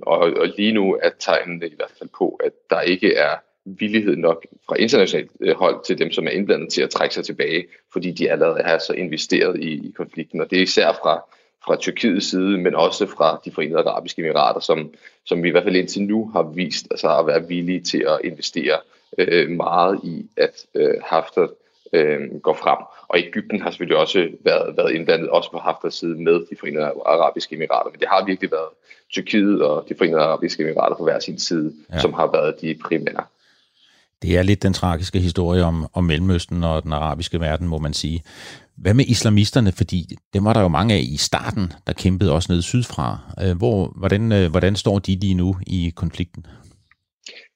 og, 0.03 0.19
og 0.19 0.49
lige 0.57 0.73
nu 0.73 0.99
er 1.03 1.11
tegnene 1.19 1.67
i 1.67 1.75
hvert 1.77 1.93
fald 1.99 2.11
på, 2.19 2.41
at 2.45 2.53
der 2.71 2.81
ikke 2.81 3.15
er 3.15 3.37
villighed 3.65 4.17
nok 4.17 4.47
fra 4.67 4.75
internationalt 4.75 5.31
øh, 5.41 5.57
hold 5.57 5.85
til 5.85 5.99
dem, 5.99 6.13
som 6.13 6.27
er 6.27 6.31
indblandet 6.31 6.73
til 6.73 6.83
at 6.83 6.91
trække 6.91 7.15
sig 7.15 7.25
tilbage, 7.25 7.65
fordi 7.93 8.11
de 8.11 8.31
allerede 8.31 8.63
har 8.65 8.79
så 8.79 8.93
investeret 8.93 9.61
i, 9.61 9.89
i 9.89 9.93
konflikten. 9.97 10.41
Og 10.41 10.51
det 10.51 10.59
er 10.59 10.63
især 10.63 10.93
fra, 10.93 11.25
fra 11.65 11.77
Tyrkiets 11.77 12.31
side, 12.31 12.59
men 12.59 12.75
også 12.75 13.07
fra 13.07 13.41
de 13.45 13.51
forenede 13.51 13.79
arabiske 13.79 14.23
emirater, 14.23 14.61
som, 14.61 14.95
som 15.25 15.43
vi 15.43 15.49
i 15.49 15.51
hvert 15.51 15.65
fald 15.65 15.77
indtil 15.77 16.03
nu 16.03 16.31
har 16.33 16.43
vist 16.43 16.87
altså 16.91 17.19
at 17.19 17.27
være 17.27 17.49
villige 17.49 17.81
til 17.81 18.05
at 18.09 18.21
investere 18.25 18.79
øh, 19.19 19.51
meget 19.51 20.01
i, 20.05 20.27
at 20.37 20.67
øh, 20.75 20.95
Haftar 21.05 21.49
øh, 21.93 22.41
går 22.43 22.55
frem. 22.55 22.79
Og 23.13 23.19
Ægypten 23.19 23.63
har 23.63 23.71
selvfølgelig 23.71 23.97
også 23.97 24.29
været, 24.45 24.77
været 24.77 24.93
indblandet, 24.93 25.29
også 25.29 25.51
på 25.51 25.59
Haftars 25.59 25.95
side 25.95 26.23
med 26.23 26.35
de 26.51 26.57
forenede 26.61 26.85
arabiske 26.85 27.55
emirater. 27.55 27.91
Men 27.91 28.01
det 28.01 28.09
har 28.09 28.25
virkelig 28.27 28.51
været 28.51 28.69
Tyrkiet 29.13 29.63
og 29.63 29.87
de 29.89 29.95
forenede 29.99 30.21
arabiske 30.21 30.63
emirater 30.63 30.97
på 30.97 31.05
hver 31.05 31.21
sin 31.21 31.39
side, 31.39 31.73
ja. 31.93 32.01
som 32.01 32.13
har 32.13 32.27
været 32.33 32.61
de 32.61 32.79
primære. 32.85 33.25
Det 34.23 34.39
er 34.39 34.43
lidt 34.43 34.63
den 34.63 34.73
tragiske 34.73 35.21
historie 35.21 35.65
om, 35.65 35.87
om 35.93 36.05
Mellemøsten 36.05 36.65
og 36.65 36.83
den 36.83 36.93
arabiske 36.93 37.41
verden, 37.41 37.69
må 37.69 37.79
man 37.79 37.93
sige. 37.93 38.23
Hvad 38.77 38.95
med 38.95 39.05
islamisterne? 39.09 39.73
Fordi 39.73 40.17
dem 40.35 40.45
var 40.45 40.53
der 40.53 40.61
jo 40.61 40.69
mange 40.69 40.95
af 40.95 41.01
i 41.01 41.17
starten, 41.17 41.73
der 41.87 41.93
kæmpede 41.93 42.33
også 42.33 42.53
ned 42.53 42.63
sydfra. 42.63 43.19
Øh, 43.45 43.57
hvor, 43.57 43.93
hvordan, 43.97 44.33
øh, 44.33 44.51
hvordan 44.51 44.77
står 44.77 44.99
de 44.99 45.15
lige 45.21 45.35
nu 45.35 45.57
i 45.67 45.93
konflikten? 45.97 46.47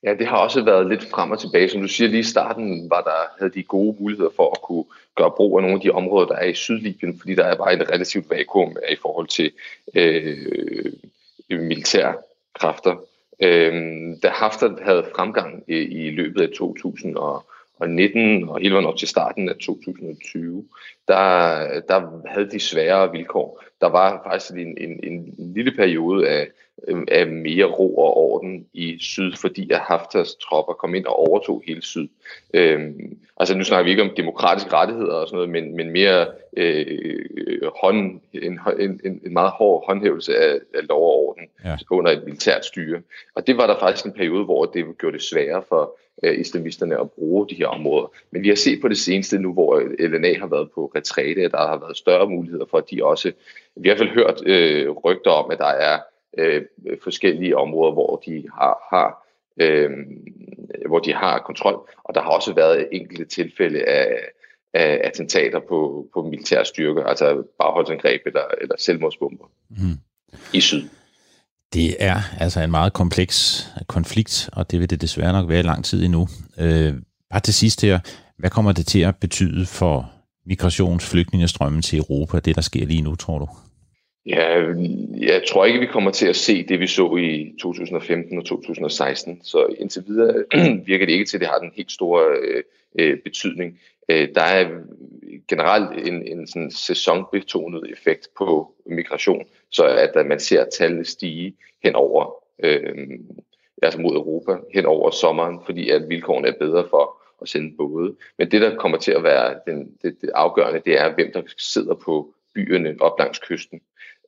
Ja, 0.07 0.15
det 0.15 0.27
har 0.27 0.37
også 0.37 0.65
været 0.65 0.89
lidt 0.89 1.05
frem 1.05 1.31
og 1.31 1.39
tilbage. 1.39 1.69
Som 1.69 1.81
du 1.81 1.89
siger, 1.89 2.09
lige 2.09 2.21
i 2.21 2.23
starten 2.23 2.91
var 2.91 3.01
der, 3.01 3.39
havde 3.39 3.53
de 3.53 3.63
gode 3.63 3.97
muligheder 4.01 4.31
for 4.37 4.51
at 4.51 4.63
kunne 4.63 4.85
gøre 5.17 5.31
brug 5.31 5.59
af 5.59 5.63
nogle 5.63 5.75
af 5.75 5.81
de 5.81 5.91
områder, 5.91 6.27
der 6.27 6.35
er 6.35 6.45
i 6.45 6.55
Sydlibyen, 6.55 7.19
fordi 7.19 7.35
der 7.35 7.45
er 7.45 7.57
bare 7.57 7.75
et 7.75 7.91
relativt 7.91 8.31
vakuum 8.31 8.77
i 8.91 8.97
forhold 9.03 9.27
til 9.27 9.53
øh, 9.95 10.93
militære 11.51 12.15
kræfter. 12.55 12.97
Øh, 13.43 13.73
da 14.23 14.29
Haftar 14.29 14.79
havde 14.83 15.07
fremgang 15.17 15.65
i, 15.69 15.77
i 15.77 16.11
løbet 16.11 16.41
af 16.41 16.49
2019 16.57 18.49
og 18.49 18.61
hele 18.61 18.75
vejen 18.75 18.87
op 18.87 18.97
til 18.97 19.09
starten 19.09 19.49
af 19.49 19.55
2020, 19.55 20.65
der, 21.09 21.81
der 21.81 22.29
havde 22.29 22.51
de 22.51 22.61
sværere 22.61 23.13
vilkår. 23.13 23.63
Der 23.81 23.89
var 23.89 24.23
faktisk 24.25 24.51
en, 24.51 24.79
en, 24.79 25.01
en 25.05 25.53
lille 25.55 25.73
periode 25.73 26.29
af, 26.29 26.49
af 27.09 27.27
mere 27.27 27.65
ro 27.65 27.97
og 27.97 28.17
orden 28.17 28.67
i 28.73 28.97
syd, 29.01 29.33
fordi 29.37 29.71
at 29.71 29.79
Haftars 29.79 30.35
tropper 30.35 30.73
kom 30.73 30.95
ind 30.95 31.07
og 31.07 31.29
overtog 31.29 31.63
hele 31.67 31.83
syd. 31.83 32.09
Øhm, 32.55 33.19
altså 33.37 33.57
nu 33.57 33.65
snakker 33.65 33.85
vi 33.85 33.91
ikke 33.91 34.03
om 34.03 34.11
demokratiske 34.17 34.73
rettigheder 34.73 35.15
og 35.15 35.29
sådan 35.29 35.37
noget, 35.37 35.51
men, 35.51 35.77
men 35.77 35.91
mere 35.91 36.27
øh, 36.57 37.71
hånd, 37.81 38.21
en, 38.33 38.61
en, 38.81 39.01
en 39.05 39.33
meget 39.33 39.51
hård 39.51 39.87
håndhævelse 39.87 40.37
af, 40.37 40.59
af 40.75 40.89
lov 40.89 41.03
og 41.03 41.29
orden 41.29 41.45
ja. 41.65 41.77
under 41.91 42.11
et 42.11 42.25
militært 42.25 42.65
styre. 42.65 43.01
Og 43.35 43.47
det 43.47 43.57
var 43.57 43.67
der 43.67 43.79
faktisk 43.79 44.07
en 44.07 44.13
periode, 44.13 44.45
hvor 44.45 44.65
det 44.65 44.99
gjorde 44.99 45.17
det 45.17 45.25
sværere 45.25 45.63
for 45.69 45.99
øh, 46.23 46.41
islamisterne 46.41 47.01
at 47.01 47.11
bruge 47.11 47.49
de 47.49 47.55
her 47.55 47.67
områder. 47.67 48.13
Men 48.31 48.43
vi 48.43 48.49
har 48.49 48.57
set 48.57 48.81
på 48.81 48.89
det 48.89 48.99
seneste 48.99 49.39
nu, 49.39 49.53
hvor 49.53 49.83
LNA 49.99 50.39
har 50.39 50.47
været 50.47 50.71
på 50.71 50.93
retræte, 50.97 51.43
at 51.43 51.51
der 51.51 51.67
har 51.67 51.79
været 51.79 51.97
større 51.97 52.29
muligheder 52.29 52.65
for, 52.71 52.79
at 52.79 52.91
de 52.91 53.05
også... 53.05 53.33
Vi 53.77 53.89
har 53.89 53.95
i 53.95 53.99
hvert 53.99 54.09
fald 54.09 54.15
hørt 54.15 54.43
øh, 54.47 54.91
rygter 54.91 55.31
om, 55.31 55.51
at 55.51 55.59
der 55.59 55.67
er 55.67 55.99
øh, 56.37 56.63
forskellige 57.03 57.57
områder, 57.57 57.93
hvor 57.93 58.23
de 58.27 58.45
har, 58.55 58.79
har 58.91 59.27
øh, 59.61 59.91
hvor 60.89 60.99
de 60.99 61.15
har 61.15 61.39
kontrol, 61.39 61.89
og 62.05 62.15
der 62.15 62.23
har 62.23 62.31
også 62.31 62.55
været 62.55 62.89
enkelte 62.93 63.25
tilfælde 63.25 63.85
af, 63.85 64.19
af 64.75 65.01
attentater 65.05 65.61
på, 65.69 66.09
på 66.15 66.23
militære 66.23 66.65
styrker, 66.65 67.05
altså 67.05 67.43
bagholdsangreb 67.59 68.21
eller, 68.27 68.43
eller 68.61 68.75
selvmordsbomber 68.79 69.45
mm. 69.71 69.99
i 70.53 70.61
syd. 70.61 70.89
Det 71.73 71.97
er 71.99 72.21
altså 72.41 72.61
en 72.61 72.71
meget 72.71 72.93
kompleks 72.93 73.67
konflikt, 73.87 74.51
og 74.53 74.71
det 74.71 74.81
vil 74.81 74.91
det 74.91 75.01
desværre 75.01 75.33
nok 75.33 75.49
være 75.49 75.59
i 75.59 75.63
lang 75.63 75.85
tid 75.85 76.05
endnu. 76.05 76.29
Øh, 76.59 76.95
bare 77.31 77.41
til 77.41 77.55
sidst 77.55 77.83
her, 77.83 77.99
hvad 78.39 78.51
kommer 78.51 78.73
det 78.73 78.87
til 78.87 79.01
at 79.01 79.17
betyde 79.17 79.67
for 79.67 80.11
migrationsflygtningestrømmen 80.47 81.83
til 81.83 81.99
Europa, 81.99 82.39
det 82.39 82.57
der 82.57 82.63
sker 82.63 82.87
lige 82.87 83.03
nu, 83.03 83.15
tror 83.15 83.39
du? 83.39 83.49
Ja, 84.27 84.73
jeg 85.17 85.43
tror 85.49 85.65
ikke, 85.65 85.81
vi 85.81 85.87
kommer 85.87 86.11
til 86.11 86.27
at 86.29 86.37
se 86.37 86.63
det, 86.63 86.81
vi 86.81 86.87
så 86.87 87.17
i 87.17 87.55
2015 87.61 88.39
og 88.39 88.45
2016. 88.45 89.41
Så 89.43 89.67
indtil 89.79 90.05
videre 90.07 90.45
virker 90.87 91.07
det 91.07 91.13
ikke 91.13 91.25
til, 91.25 91.37
at 91.37 91.41
det 91.41 91.49
har 91.49 91.59
den 91.59 91.73
helt 91.77 91.93
store 91.93 92.37
øh, 92.43 92.63
øh, 92.99 93.19
betydning. 93.25 93.81
Øh, 94.09 94.29
der 94.35 94.43
er 94.43 94.69
generelt 95.49 96.09
en, 96.09 96.39
en 96.39 96.47
sådan 96.47 96.71
sæsonbetonet 96.71 97.91
effekt 97.91 98.29
på 98.39 98.75
migration, 98.87 99.45
så 99.71 99.85
at 99.85 100.27
man 100.27 100.41
ser 100.41 100.65
tallene 100.65 101.05
stige 101.05 101.57
hen 101.85 101.95
over, 101.95 102.35
øh, 102.63 103.19
altså 103.83 104.01
mod 104.01 104.17
Europa, 104.17 104.57
hen 104.75 104.87
over 104.87 105.11
sommeren, 105.11 105.59
fordi 105.65 105.91
at 105.91 106.09
vilkårene 106.09 106.49
er 106.49 106.59
bedre 106.59 106.87
for 106.91 107.23
at 107.43 107.49
sende 107.49 107.77
både. 107.77 108.15
Men 108.39 108.51
det, 108.51 108.61
der 108.61 108.77
kommer 108.77 108.99
til 108.99 109.13
at 109.13 109.23
være 109.23 109.61
den, 109.67 109.97
det, 110.03 110.17
det 110.21 110.31
afgørende, 110.35 110.83
det 110.85 111.01
er, 111.01 111.15
hvem 111.15 111.33
der 111.33 111.43
sidder 111.59 111.95
på 111.95 112.35
byerne 112.55 112.97
op 113.01 113.19
langs 113.19 113.39
kysten. 113.39 113.81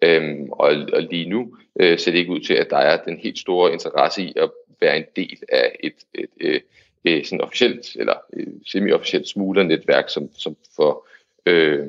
Øhm, 0.02 0.48
og, 0.52 0.70
og 0.92 1.02
lige 1.02 1.28
nu 1.28 1.56
øh, 1.80 1.98
ser 1.98 2.10
det 2.10 2.18
ikke 2.18 2.32
ud 2.32 2.40
til, 2.40 2.54
at 2.54 2.70
der 2.70 2.76
er 2.76 3.04
den 3.04 3.16
helt 3.16 3.38
store 3.38 3.72
interesse 3.72 4.22
i 4.22 4.32
at 4.36 4.50
være 4.80 4.96
en 4.96 5.04
del 5.16 5.38
af 5.52 5.76
et, 5.80 5.94
et, 6.14 6.28
et, 6.40 6.62
et 7.04 7.26
sådan 7.26 7.40
officielt 7.40 7.96
eller 7.96 8.14
øh, 8.32 8.46
semi-officielt 8.66 9.28
smuglernetværk, 9.28 10.08
som, 10.08 10.28
som 10.34 10.56
får 10.76 11.08
øh, 11.46 11.86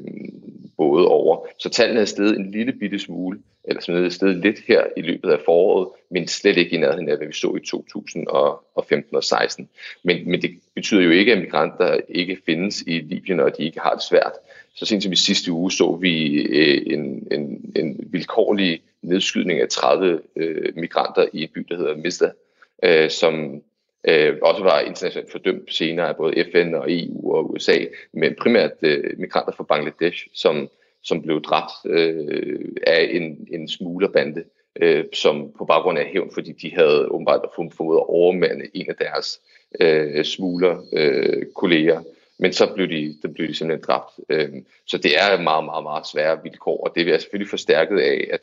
både 0.78 1.08
over. 1.08 1.46
Så 1.60 1.70
tallene 1.70 2.02
er 2.02 2.06
steget 2.06 2.38
en 2.38 2.52
lille 2.52 2.74
bitte 2.74 3.00
smule, 3.00 3.40
eller 3.64 3.82
sådan 3.82 3.96
noget 3.96 4.14
sted 4.14 4.34
lidt 4.34 4.60
her 4.68 4.84
i 4.98 5.02
løbet 5.02 5.30
af 5.30 5.40
foråret, 5.46 5.88
men 6.12 6.28
slet 6.28 6.58
ikke 6.58 6.76
i 6.76 6.80
nærheden 6.80 7.10
af, 7.10 7.18
hvad 7.18 7.28
vi 7.28 7.34
så 7.34 7.56
i 7.56 7.66
2015 7.66 9.16
og 9.16 9.24
16. 9.24 9.70
Men, 10.04 10.30
men 10.32 10.42
det 10.42 10.52
betyder 10.76 11.02
jo 11.02 11.10
ikke, 11.10 11.32
at 11.32 11.40
migranter 11.40 12.00
ikke 12.10 12.38
findes 12.46 12.82
i 12.82 13.00
Libyen, 13.00 13.40
og 13.40 13.48
at 13.48 13.58
de 13.58 13.64
ikke 13.64 13.80
har 13.80 13.94
det 13.94 14.04
svært. 14.04 14.34
Så 14.76 14.86
sent 14.86 15.04
som 15.04 15.12
i 15.12 15.16
sidste 15.16 15.52
uge 15.52 15.72
så 15.72 15.98
vi 16.02 16.42
øh, 16.42 16.94
en, 16.94 17.28
en, 17.32 17.74
en 17.76 18.08
vilkårlig 18.12 18.82
nedskydning 19.02 19.60
af 19.62 19.70
30 19.70 20.20
øh, 20.36 20.76
migranter 20.76 21.26
i 21.34 21.44
en 21.44 21.50
by, 21.54 21.66
der 21.70 21.78
hedder 21.78 21.96
Mista, 21.96 22.32
øh, 22.84 23.10
som 23.10 23.62
øh, 24.08 24.38
også 24.42 24.64
var 24.64 24.80
internationalt 24.80 25.32
fordømt 25.32 25.74
senere 25.74 26.08
af 26.08 26.16
både 26.16 26.46
FN 26.52 26.74
og 26.74 26.86
EU 26.88 27.36
og 27.36 27.52
USA, 27.52 27.78
men 28.14 28.36
primært 28.36 28.72
øh, 28.82 29.20
migranter 29.20 29.54
fra 29.54 29.64
Bangladesh, 29.64 30.28
som, 30.34 30.70
som 31.04 31.22
blev 31.22 31.42
dræbt 31.42 31.72
øh, 31.86 32.72
af 32.88 33.10
en, 33.12 33.48
en 33.52 33.68
smuglerbande, 33.68 34.44
øh, 34.76 35.06
som 35.14 35.52
på 35.58 35.66
baggrund 35.66 36.00
af 36.00 36.06
hævn, 36.06 36.32
fordi 36.34 36.52
de 36.52 36.76
havde 36.76 37.12
åbenbart 37.12 37.42
fået 37.56 37.98
at 37.98 38.10
overmande 38.10 38.66
en 38.74 38.90
af 38.90 38.96
deres 38.96 39.42
øh, 39.80 40.26
smugler 40.26 40.78
øh, 40.94 41.46
kolleger. 41.56 42.02
Men 42.40 42.54
så 42.54 42.74
blev 42.76 42.88
de, 42.90 43.16
så 43.22 43.28
blev 43.28 43.48
de 43.48 43.54
simpelthen 43.54 43.84
dræbt. 43.88 44.20
Øh, 44.30 44.50
så 44.88 44.98
det 44.98 45.12
er 45.18 45.42
meget, 45.42 45.66
meget, 45.66 45.84
meget 45.84 46.08
svære 46.08 46.44
vilkår, 46.44 46.84
og 46.88 46.96
det 46.96 47.10
er 47.10 47.18
selvfølgelig 47.18 47.50
forstærket 47.50 48.00
af, 48.00 48.28
at, 48.34 48.42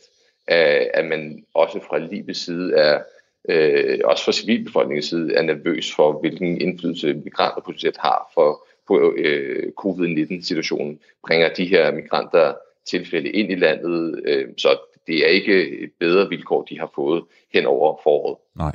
øh, 0.50 0.86
at 0.94 1.04
man 1.04 1.44
også 1.54 1.80
fra 1.88 1.98
livets 1.98 2.44
side 2.44 2.74
er 2.74 3.02
øh, 3.48 3.98
også 4.04 4.24
fra 4.24 4.32
civilbefolkningens 4.32 5.06
side 5.06 5.34
er 5.34 5.42
nervøs 5.42 5.94
for, 5.94 6.20
hvilken 6.20 6.60
indflydelse 6.60 7.14
migranter 7.14 7.60
potentielt 7.60 7.96
har 7.98 8.30
for, 8.34 8.66
på 8.88 9.14
øh, 9.16 9.72
covid-19-situationen. 9.72 10.98
Bringer 11.26 11.54
de 11.54 11.66
her 11.66 11.92
migranter 11.92 12.54
tilfælde 12.90 13.28
ind 13.28 13.52
i 13.52 13.54
landet, 13.54 14.20
øh, 14.26 14.48
så 14.58 14.78
det 15.06 15.24
er 15.24 15.28
ikke 15.28 15.78
bedre 16.00 16.28
vilkår, 16.28 16.62
de 16.62 16.78
har 16.78 16.90
fået 16.94 17.24
hen 17.54 17.66
over 17.66 18.00
foråret. 18.02 18.38
Nej. 18.56 18.74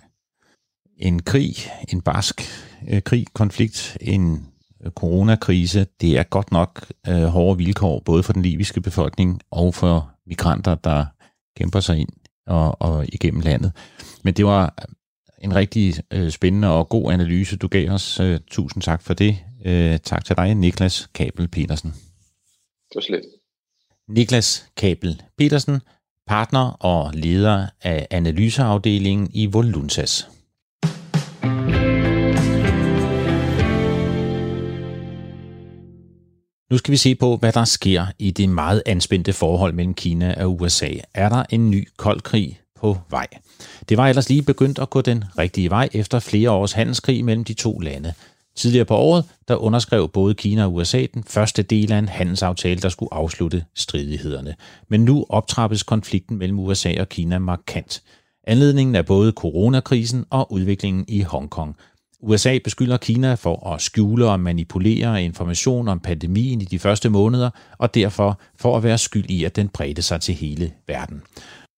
En 0.97 1.21
krig, 1.21 1.55
en 1.93 2.01
barsk 2.01 2.41
øh, 2.93 3.01
krig, 3.01 3.25
konflikt, 3.33 3.97
en 4.01 4.50
coronakrise, 4.89 5.85
det 6.01 6.17
er 6.17 6.23
godt 6.23 6.51
nok 6.51 6.91
øh, 7.07 7.23
hårde 7.23 7.57
vilkår, 7.57 8.00
både 8.00 8.23
for 8.23 8.33
den 8.33 8.41
libyske 8.41 8.81
befolkning 8.81 9.41
og 9.51 9.75
for 9.75 10.11
migranter, 10.27 10.75
der 10.75 11.05
kæmper 11.57 11.79
sig 11.79 11.97
ind 11.97 12.09
og, 12.47 12.81
og 12.81 13.05
igennem 13.13 13.41
landet. 13.41 13.71
Men 14.23 14.33
det 14.33 14.45
var 14.45 14.75
en 15.41 15.55
rigtig 15.55 15.93
øh, 16.11 16.29
spændende 16.29 16.67
og 16.67 16.89
god 16.89 17.11
analyse, 17.11 17.57
du 17.57 17.67
gav 17.67 17.89
os. 17.89 18.19
Øh, 18.19 18.39
tusind 18.47 18.83
tak 18.83 19.01
for 19.01 19.13
det. 19.13 19.38
Øh, 19.65 20.00
tak 20.00 20.25
til 20.25 20.38
dig, 20.38 20.55
Niklas 20.55 21.09
Kabel 21.13 21.47
Petersen. 21.47 21.89
Det 22.89 22.95
var 22.95 23.01
slet. 23.01 23.21
Niklas 24.09 24.65
Kabel 24.77 25.21
Petersen, 25.38 25.81
partner 26.27 26.77
og 26.79 27.11
leder 27.13 27.67
af 27.81 28.07
analyseafdelingen 28.11 29.29
i 29.33 29.45
Volunsas. 29.45 30.27
Nu 36.71 36.77
skal 36.77 36.91
vi 36.91 36.97
se 36.97 37.15
på, 37.15 37.37
hvad 37.37 37.51
der 37.51 37.65
sker 37.65 38.05
i 38.19 38.31
det 38.31 38.49
meget 38.49 38.83
anspændte 38.85 39.33
forhold 39.33 39.73
mellem 39.73 39.93
Kina 39.93 40.43
og 40.43 40.61
USA. 40.61 40.89
Er 41.13 41.29
der 41.29 41.43
en 41.49 41.71
ny 41.71 41.87
kold 41.97 42.21
krig 42.21 42.59
på 42.79 42.97
vej? 43.09 43.27
Det 43.89 43.97
var 43.97 44.07
ellers 44.07 44.29
lige 44.29 44.41
begyndt 44.41 44.79
at 44.79 44.89
gå 44.89 45.01
den 45.01 45.23
rigtige 45.37 45.69
vej 45.69 45.89
efter 45.93 46.19
flere 46.19 46.51
års 46.51 46.71
handelskrig 46.71 47.25
mellem 47.25 47.43
de 47.43 47.53
to 47.53 47.79
lande. 47.79 48.13
Tidligere 48.55 48.85
på 48.85 48.95
året, 48.95 49.25
der 49.47 49.55
underskrev 49.55 50.09
både 50.09 50.33
Kina 50.33 50.63
og 50.63 50.73
USA 50.73 51.05
den 51.13 51.23
første 51.23 51.63
del 51.63 51.91
af 51.91 51.97
en 51.97 52.09
handelsaftale, 52.09 52.81
der 52.81 52.89
skulle 52.89 53.13
afslutte 53.13 53.63
stridighederne. 53.75 54.55
Men 54.87 55.05
nu 55.05 55.25
optrappes 55.29 55.83
konflikten 55.83 56.37
mellem 56.37 56.59
USA 56.59 56.93
og 57.00 57.09
Kina 57.09 57.39
markant. 57.39 58.01
Anledningen 58.48 58.96
er 58.96 59.01
både 59.01 59.31
coronakrisen 59.31 60.25
og 60.29 60.51
udviklingen 60.51 61.05
i 61.07 61.22
Hongkong– 61.22 61.75
USA 62.24 62.60
beskylder 62.64 62.98
Kina 62.98 63.34
for 63.34 63.74
at 63.74 63.81
skjule 63.81 64.29
og 64.29 64.40
manipulere 64.40 65.24
information 65.24 65.88
om 65.88 66.00
pandemien 66.00 66.62
i 66.62 66.66
de 66.66 66.79
første 66.79 67.10
måneder, 67.10 67.50
og 67.77 67.96
derfor 67.96 68.40
for 68.55 68.77
at 68.77 68.84
være 68.84 68.98
skyld 68.98 69.29
i, 69.29 69.44
at 69.44 69.55
den 69.55 69.70
bredte 69.70 70.01
sig 70.01 70.22
til 70.22 70.36
hele 70.36 70.72
verden. 70.88 71.22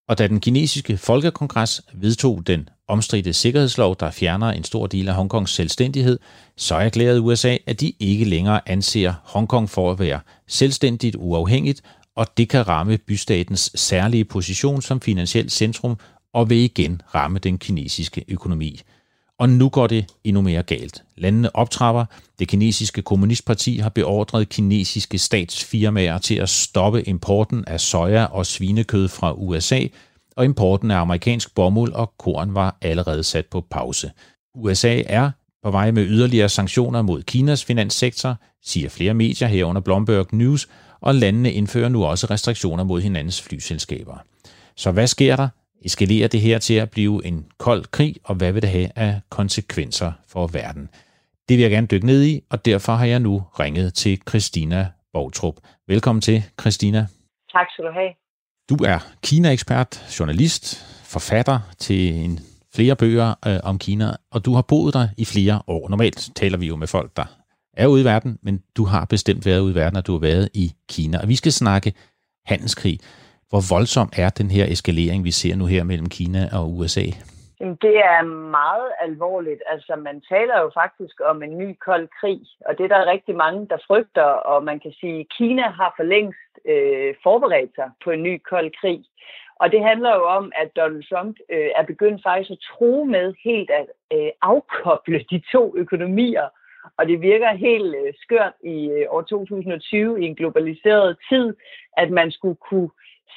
Og 0.09 0.17
da 0.17 0.27
den 0.27 0.39
kinesiske 0.39 0.97
folkekongres 0.97 1.81
vedtog 1.93 2.47
den 2.47 2.69
omstridte 2.87 3.33
sikkerhedslov, 3.33 3.95
der 3.99 4.11
fjerner 4.11 4.47
en 4.51 4.63
stor 4.63 4.87
del 4.87 5.07
af 5.07 5.15
Hongkongs 5.15 5.51
selvstændighed, 5.51 6.19
så 6.57 6.75
erklærede 6.75 7.21
USA, 7.21 7.57
at 7.67 7.81
de 7.81 7.93
ikke 7.99 8.25
længere 8.25 8.69
anser 8.69 9.13
Hongkong 9.23 9.69
for 9.69 9.91
at 9.91 9.99
være 9.99 10.19
selvstændigt 10.47 11.15
uafhængigt, 11.19 11.81
og 12.15 12.37
det 12.37 12.49
kan 12.49 12.67
ramme 12.67 12.97
bystatens 12.97 13.71
særlige 13.75 14.25
position 14.25 14.81
som 14.81 15.01
finansielt 15.01 15.51
centrum 15.51 15.97
og 16.33 16.49
vil 16.49 16.57
igen 16.57 17.01
ramme 17.15 17.39
den 17.39 17.57
kinesiske 17.57 18.25
økonomi. 18.27 18.81
Og 19.39 19.49
nu 19.49 19.69
går 19.69 19.87
det 19.87 20.05
endnu 20.23 20.41
mere 20.41 20.63
galt. 20.63 21.03
Landene 21.17 21.55
optrapper. 21.55 22.05
Det 22.39 22.47
kinesiske 22.47 23.01
kommunistparti 23.01 23.77
har 23.77 23.89
beordret 23.89 24.49
kinesiske 24.49 25.17
statsfirmaer 25.17 26.17
til 26.17 26.35
at 26.35 26.49
stoppe 26.49 27.03
importen 27.03 27.65
af 27.67 27.79
soja 27.79 28.25
og 28.25 28.45
svinekød 28.45 29.07
fra 29.07 29.33
USA, 29.33 29.81
og 30.35 30.45
importen 30.45 30.91
af 30.91 30.97
amerikansk 30.97 31.55
bomuld 31.55 31.93
og 31.93 32.13
korn 32.17 32.53
var 32.53 32.77
allerede 32.81 33.23
sat 33.23 33.45
på 33.45 33.61
pause. 33.61 34.11
USA 34.55 35.01
er 35.05 35.31
på 35.63 35.71
vej 35.71 35.91
med 35.91 36.05
yderligere 36.05 36.49
sanktioner 36.49 37.01
mod 37.01 37.23
Kinas 37.23 37.65
finanssektor, 37.65 38.35
siger 38.63 38.89
flere 38.89 39.13
medier 39.13 39.47
herunder 39.47 39.81
Bloomberg 39.81 40.27
News, 40.31 40.67
og 41.01 41.15
landene 41.15 41.53
indfører 41.53 41.89
nu 41.89 42.05
også 42.05 42.27
restriktioner 42.29 42.83
mod 42.83 43.01
hinandens 43.01 43.41
flyselskaber. 43.41 44.17
Så 44.75 44.91
hvad 44.91 45.07
sker 45.07 45.35
der? 45.35 45.47
Eskalerer 45.85 46.27
det 46.27 46.41
her 46.41 46.59
til 46.59 46.73
at 46.73 46.91
blive 46.91 47.25
en 47.25 47.45
kold 47.57 47.85
krig, 47.85 48.15
og 48.23 48.35
hvad 48.35 48.51
vil 48.51 48.61
det 48.61 48.69
have 48.69 48.89
af 48.95 49.21
konsekvenser 49.29 50.11
for 50.27 50.47
verden? 50.47 50.89
Det 51.49 51.57
vil 51.57 51.61
jeg 51.61 51.71
gerne 51.71 51.87
dykke 51.87 52.05
ned 52.05 52.23
i, 52.23 52.41
og 52.49 52.65
derfor 52.65 52.93
har 52.93 53.05
jeg 53.05 53.19
nu 53.19 53.43
ringet 53.59 53.93
til 53.93 54.21
Christina 54.29 54.87
Borgtrup. 55.13 55.55
Velkommen 55.87 56.21
til, 56.21 56.43
Christina. 56.61 57.07
Tak 57.51 57.67
skal 57.73 57.85
du 57.85 57.91
have. 57.93 58.09
Du 58.69 58.83
er 58.83 58.99
Kina-ekspert, 59.23 60.15
journalist, 60.19 60.85
forfatter 61.03 61.59
til 61.79 62.13
en 62.13 62.39
flere 62.75 62.95
bøger 62.95 63.33
øh, 63.47 63.59
om 63.63 63.79
Kina, 63.79 64.15
og 64.31 64.45
du 64.45 64.53
har 64.53 64.61
boet 64.61 64.93
der 64.93 65.07
i 65.17 65.25
flere 65.25 65.61
år. 65.67 65.89
Normalt 65.89 66.29
taler 66.35 66.57
vi 66.57 66.67
jo 66.67 66.75
med 66.75 66.87
folk, 66.87 67.17
der 67.17 67.25
er 67.73 67.87
ude 67.87 68.01
i 68.01 68.05
verden, 68.05 68.39
men 68.41 68.63
du 68.77 68.85
har 68.85 69.05
bestemt 69.05 69.45
været 69.45 69.59
ude 69.59 69.71
i 69.71 69.75
verden, 69.75 69.97
og 69.97 70.07
du 70.07 70.11
har 70.11 70.19
været 70.19 70.49
i 70.53 70.73
Kina. 70.89 71.17
Og 71.21 71.27
vi 71.27 71.35
skal 71.35 71.51
snakke 71.51 71.93
handelskrig. 72.45 72.99
Hvor 73.53 73.75
voldsom 73.75 74.09
er 74.23 74.29
den 74.39 74.49
her 74.57 74.65
eskalering, 74.73 75.19
vi 75.29 75.33
ser 75.41 75.55
nu 75.55 75.65
her 75.73 75.83
mellem 75.91 76.09
Kina 76.17 76.41
og 76.57 76.65
USA? 76.77 77.05
Det 77.85 77.95
er 78.13 78.23
meget 78.59 78.91
alvorligt. 79.07 79.61
Altså, 79.73 79.93
man 80.07 80.17
taler 80.33 80.57
jo 80.63 80.69
faktisk 80.81 81.15
om 81.31 81.43
en 81.43 81.57
ny 81.57 81.69
kold 81.85 82.07
krig, 82.19 82.41
og 82.67 82.71
det 82.77 82.83
er 82.83 82.93
der 82.95 83.11
rigtig 83.13 83.35
mange, 83.35 83.67
der 83.71 83.85
frygter, 83.87 84.29
og 84.51 84.63
man 84.63 84.79
kan 84.79 84.93
sige, 84.99 85.19
at 85.19 85.25
Kina 85.37 85.65
har 85.79 85.93
for 85.97 86.03
længst 86.03 86.53
øh, 86.71 87.13
forberedt 87.23 87.75
sig 87.75 87.89
på 88.03 88.09
en 88.11 88.23
ny 88.23 88.35
kold 88.51 88.71
krig. 88.81 89.01
Og 89.61 89.71
det 89.71 89.81
handler 89.89 90.11
jo 90.15 90.23
om, 90.37 90.51
at 90.61 90.69
Donald 90.75 91.03
Trump 91.09 91.35
øh, 91.53 91.69
er 91.79 91.83
begyndt 91.91 92.23
faktisk 92.23 92.51
at 92.51 92.63
tro 92.71 93.03
med 93.03 93.33
helt 93.43 93.69
at 93.79 93.87
øh, 94.15 94.31
afkoble 94.41 95.19
de 95.31 95.41
to 95.51 95.63
økonomier. 95.77 96.47
Og 96.97 97.07
det 97.07 97.21
virker 97.21 97.61
helt 97.67 97.95
øh, 98.01 98.13
skørt 98.23 98.55
i 98.63 98.77
øh, 98.95 99.05
år 99.09 99.21
2020 99.21 100.21
i 100.21 100.25
en 100.25 100.35
globaliseret 100.35 101.17
tid, 101.29 101.55
at 101.97 102.09
man 102.11 102.31
skulle 102.31 102.59
kunne 102.69 102.89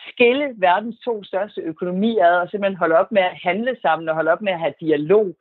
skille 0.09 0.55
verdens 0.57 0.99
to 1.05 1.25
største 1.25 1.61
økonomier 1.61 2.27
ad, 2.27 2.41
og 2.41 2.49
simpelthen 2.49 2.79
holde 2.79 2.95
op 2.95 3.13
med 3.13 3.23
at 3.23 3.39
handle 3.43 3.77
sammen 3.83 4.09
og 4.09 4.15
holde 4.15 4.33
op 4.33 4.43
med 4.43 4.53
at 4.53 4.61
have 4.61 4.75
dialog. 4.81 5.35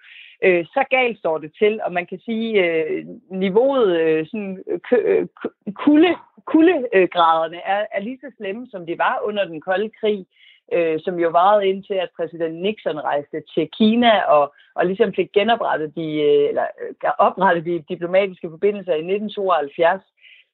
Øh, 0.43 0.65
så 0.65 0.83
galt 0.89 1.17
står 1.19 1.37
det 1.37 1.51
til, 1.59 1.79
og 1.85 1.93
man 1.93 2.05
kan 2.05 2.19
sige, 2.19 2.65
øh, 2.65 3.05
niveauet, 3.29 3.99
øh, 4.01 4.25
sådan, 4.27 4.63
øh, 4.91 5.27
kulde, 5.73 6.15
kuldegraderne 6.45 7.57
er, 7.65 7.85
er 7.91 8.01
lige 8.01 8.19
så 8.21 8.31
slemme, 8.37 8.67
som 8.71 8.85
de 8.85 8.97
var 8.97 9.21
under 9.23 9.45
den 9.45 9.61
kolde 9.61 9.89
krig, 9.99 10.25
øh, 10.73 10.99
som 10.99 11.19
jo 11.19 11.29
varede 11.29 11.67
indtil, 11.67 11.93
at 11.93 12.09
præsident 12.17 12.55
Nixon 12.61 12.99
rejste 12.99 13.43
til 13.53 13.69
Kina 13.77 14.19
og, 14.19 14.53
og 14.75 14.85
ligesom 14.85 15.13
fik 15.13 15.31
genoprettet 15.33 15.95
de, 15.95 16.07
øh, 16.29 16.49
eller 16.49 16.65
øh, 16.81 17.11
oprettet 17.17 17.65
de 17.65 17.83
diplomatiske 17.89 18.49
forbindelser 18.49 18.93
i 18.93 19.05
1972. 19.15 20.01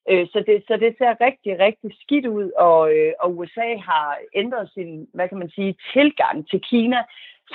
Øh, 0.10 0.28
så, 0.34 0.44
det, 0.48 0.64
så 0.68 0.78
det 0.78 0.96
ser 0.98 1.22
rigtig, 1.28 1.60
rigtig 1.60 1.92
skidt 2.02 2.26
ud, 2.26 2.52
og, 2.58 2.82
øh, 2.96 3.14
og 3.20 3.38
USA 3.38 3.70
har 3.90 4.18
ændret 4.36 4.70
sin, 4.74 5.08
hvad 5.14 5.28
kan 5.30 5.38
man 5.38 5.50
sige, 5.50 5.76
tilgang 5.94 6.50
til 6.50 6.62
Kina 6.70 7.04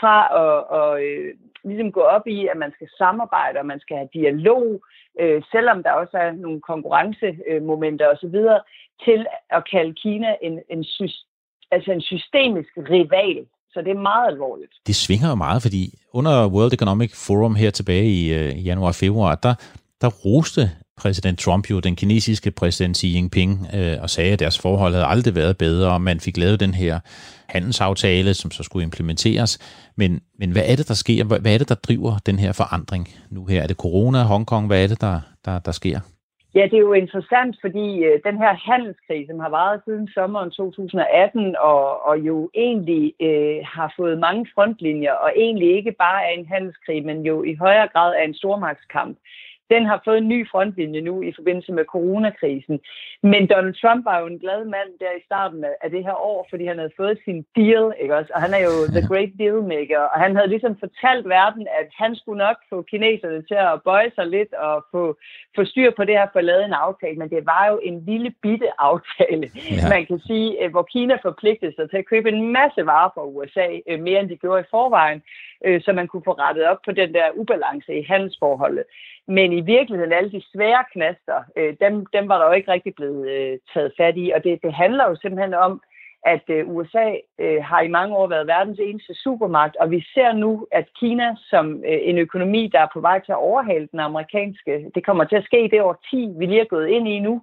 fra 0.01 0.17
at, 0.45 0.59
at 0.79 0.91
øh, 1.07 1.35
ligesom 1.65 1.93
gå 1.93 2.01
op 2.01 2.27
i, 2.27 2.47
at 2.47 2.57
man 2.57 2.73
skal 2.77 2.89
samarbejde, 2.99 3.59
og 3.59 3.67
man 3.67 3.81
skal 3.81 3.97
have 3.97 4.09
dialog, 4.15 4.67
øh, 5.21 5.43
selvom 5.53 5.83
der 5.83 5.93
også 5.93 6.17
er 6.19 6.33
nogle 6.33 6.61
konkurrencemomenter 6.61 8.07
osv., 8.15 8.39
til 9.05 9.27
at 9.51 9.63
kalde 9.71 9.95
Kina 9.95 10.31
en, 10.43 10.55
en, 10.71 10.85
altså 11.71 11.93
en 11.93 12.01
systemisk 12.01 12.73
rival, 12.77 13.47
Så 13.73 13.83
det 13.83 13.91
er 13.91 14.01
meget 14.13 14.27
alvorligt. 14.33 14.73
Det 14.87 14.97
svinger 14.97 15.29
jo 15.29 15.35
meget, 15.35 15.63
fordi 15.63 15.83
under 16.13 16.35
World 16.55 16.73
Economic 16.73 17.13
Forum 17.27 17.55
her 17.55 17.71
tilbage 17.71 18.09
i 18.21 18.35
øh, 18.39 18.67
januar-februar, 18.67 19.35
der, 19.35 19.55
der 20.01 20.11
roste 20.25 20.63
præsident 21.03 21.39
Trump 21.39 21.71
jo 21.71 21.81
den 21.81 21.97
kinesiske 21.97 22.51
præsident 22.51 22.97
Xi 22.97 23.09
Jinping 23.15 23.67
øh, 23.75 23.97
og 24.03 24.11
sagde, 24.11 24.33
at 24.33 24.39
deres 24.39 24.59
forhold 24.59 24.93
havde 24.93 25.07
aldrig 25.07 25.35
været 25.35 25.59
bedre, 25.59 25.93
og 25.93 26.01
man 26.01 26.21
fik 26.21 26.37
lavet 26.37 26.61
den 26.61 26.75
her 26.75 27.01
handelsaftale, 27.49 28.35
som 28.35 28.51
så 28.51 28.63
skulle 28.63 28.83
implementeres. 28.83 29.59
Men, 29.97 30.21
men 30.39 30.53
hvad 30.53 30.63
er 30.67 30.77
det, 30.77 30.89
der 30.89 30.95
sker? 30.95 31.25
Hvad 31.25 31.55
er 31.55 31.59
det, 31.59 31.69
der 31.69 31.75
driver 31.75 32.19
den 32.27 32.39
her 32.39 32.53
forandring 32.53 33.09
nu 33.31 33.47
her? 33.47 33.63
Er 33.63 33.67
det 33.67 33.77
corona, 33.77 34.23
Hongkong? 34.23 34.67
Hvad 34.67 34.83
er 34.83 34.87
det, 34.87 35.01
der, 35.01 35.21
der, 35.45 35.59
der 35.59 35.73
sker? 35.73 36.01
Ja, 36.57 36.65
det 36.71 36.77
er 36.79 36.89
jo 36.91 36.93
interessant, 36.93 37.57
fordi 37.61 37.87
øh, 38.05 38.21
den 38.29 38.37
her 38.43 38.53
handelskrig, 38.71 39.27
som 39.29 39.39
har 39.45 39.49
varet 39.49 39.81
siden 39.85 40.09
sommeren 40.09 40.51
2018, 40.51 41.57
og, 41.57 42.07
og 42.09 42.19
jo 42.19 42.51
egentlig 42.55 43.15
øh, 43.27 43.59
har 43.75 43.95
fået 43.99 44.19
mange 44.19 44.47
frontlinjer, 44.55 45.13
og 45.13 45.31
egentlig 45.37 45.77
ikke 45.77 45.93
bare 45.93 46.21
er 46.29 46.33
en 46.39 46.47
handelskrig, 46.55 47.05
men 47.05 47.19
jo 47.31 47.43
i 47.43 47.55
højere 47.55 47.89
grad 47.95 48.11
er 48.19 48.25
en 48.25 48.35
stormagtskamp, 48.35 49.17
den 49.71 49.87
har 49.87 50.03
fået 50.05 50.19
en 50.19 50.29
ny 50.29 50.49
frontlinje 50.51 51.01
nu 51.01 51.23
i 51.23 51.33
forbindelse 51.37 51.73
med 51.73 51.85
coronakrisen. 51.85 52.81
Men 53.23 53.47
Donald 53.47 53.75
Trump 53.75 54.05
var 54.05 54.21
jo 54.21 54.27
en 54.27 54.39
glad 54.39 54.65
mand 54.65 54.91
der 55.01 55.13
i 55.19 55.25
starten 55.25 55.65
af 55.85 55.91
det 55.91 56.05
her 56.05 56.17
år, 56.33 56.47
fordi 56.51 56.65
han 56.67 56.79
havde 56.79 56.97
fået 56.97 57.19
sin 57.25 57.47
deal, 57.57 57.93
ikke 58.03 58.17
også? 58.17 58.31
Og 58.35 58.41
han 58.43 58.55
er 58.55 58.63
jo 58.69 58.75
the 58.97 59.07
great 59.11 59.33
deal 59.39 59.59
maker, 59.75 60.03
og 60.13 60.21
han 60.21 60.37
havde 60.37 60.49
ligesom 60.49 60.79
fortalt 60.79 61.29
verden, 61.29 61.67
at 61.81 61.89
han 62.03 62.17
skulle 62.17 62.39
nok 62.39 62.57
få 62.71 62.83
kineserne 62.83 63.43
til 63.43 63.55
at 63.55 63.83
bøje 63.85 64.11
sig 64.15 64.27
lidt 64.27 64.53
og 64.53 64.85
få, 64.93 65.17
få 65.57 65.65
styr 65.65 65.91
på 65.97 66.05
det 66.05 66.15
her, 66.19 66.27
for 66.33 66.39
at 66.39 66.45
lave 66.45 66.65
en 66.65 66.73
aftale. 66.87 67.17
Men 67.17 67.31
det 67.31 67.47
var 67.47 67.65
jo 67.71 67.81
en 67.83 68.05
lille 68.11 68.31
bitte 68.43 68.69
aftale, 68.79 69.47
ja. 69.71 69.89
man 69.95 70.07
kan 70.07 70.21
sige, 70.29 70.65
øh, 70.65 70.71
hvor 70.71 70.83
Kina 70.83 71.15
forpligtede 71.23 71.75
sig 71.75 71.91
til 71.91 71.97
at 71.97 72.09
købe 72.13 72.29
en 72.29 72.53
masse 72.53 72.87
varer 72.87 73.11
fra 73.15 73.27
USA, 73.27 73.69
øh, 73.89 74.01
mere 74.01 74.21
end 74.21 74.29
de 74.29 74.37
gjorde 74.37 74.61
i 74.61 74.71
forvejen, 74.71 75.23
øh, 75.65 75.83
så 75.83 75.93
man 75.93 76.09
kunne 76.09 76.23
få 76.25 76.33
rettet 76.33 76.65
op 76.65 76.81
på 76.85 76.93
den 76.93 77.15
der 77.15 77.27
ubalance 77.35 77.95
i 78.01 78.03
handelsforholdet. 78.03 78.85
Men 79.29 79.53
i 79.53 79.61
virkeligheden, 79.61 80.13
alle 80.13 80.31
de 80.31 80.43
svære 80.53 80.85
knaster, 80.93 81.43
øh, 81.57 81.75
dem, 81.81 82.07
dem 82.13 82.29
var 82.29 82.39
der 82.39 82.47
jo 82.47 82.53
ikke 82.53 82.73
rigtig 82.73 82.95
blevet 82.95 83.31
øh, 83.31 83.59
taget 83.75 83.93
fat 83.97 84.17
i. 84.17 84.31
Og 84.35 84.45
det, 84.45 84.59
det 84.63 84.73
handler 84.73 85.09
jo 85.09 85.17
simpelthen 85.17 85.55
om, 85.55 85.83
at 86.27 86.45
øh, 86.49 86.69
USA 86.69 87.09
øh, 87.39 87.65
har 87.65 87.81
i 87.81 87.89
mange 87.89 88.17
år 88.17 88.27
været 88.27 88.47
verdens 88.47 88.79
eneste 88.83 89.15
supermagt, 89.15 89.77
og 89.77 89.91
vi 89.91 90.05
ser 90.15 90.33
nu, 90.33 90.67
at 90.73 90.87
Kina 90.99 91.37
som 91.51 91.83
øh, 91.91 91.99
en 92.03 92.19
økonomi, 92.19 92.71
der 92.73 92.81
er 92.81 92.89
på 92.93 93.01
vej 93.01 93.19
til 93.21 93.33
at 93.33 93.45
overhale 93.51 93.89
den 93.93 94.01
amerikanske, 94.01 94.91
det 94.95 95.07
kommer 95.07 95.25
til 95.25 95.37
at 95.37 95.45
ske 95.45 95.65
i 95.65 95.69
det 95.69 95.83
år 95.83 96.01
10, 96.11 96.29
vi 96.39 96.47
lige 96.47 96.61
er 96.61 96.75
gået 96.75 96.89
ind 96.89 97.09
i 97.09 97.21
nu, 97.21 97.43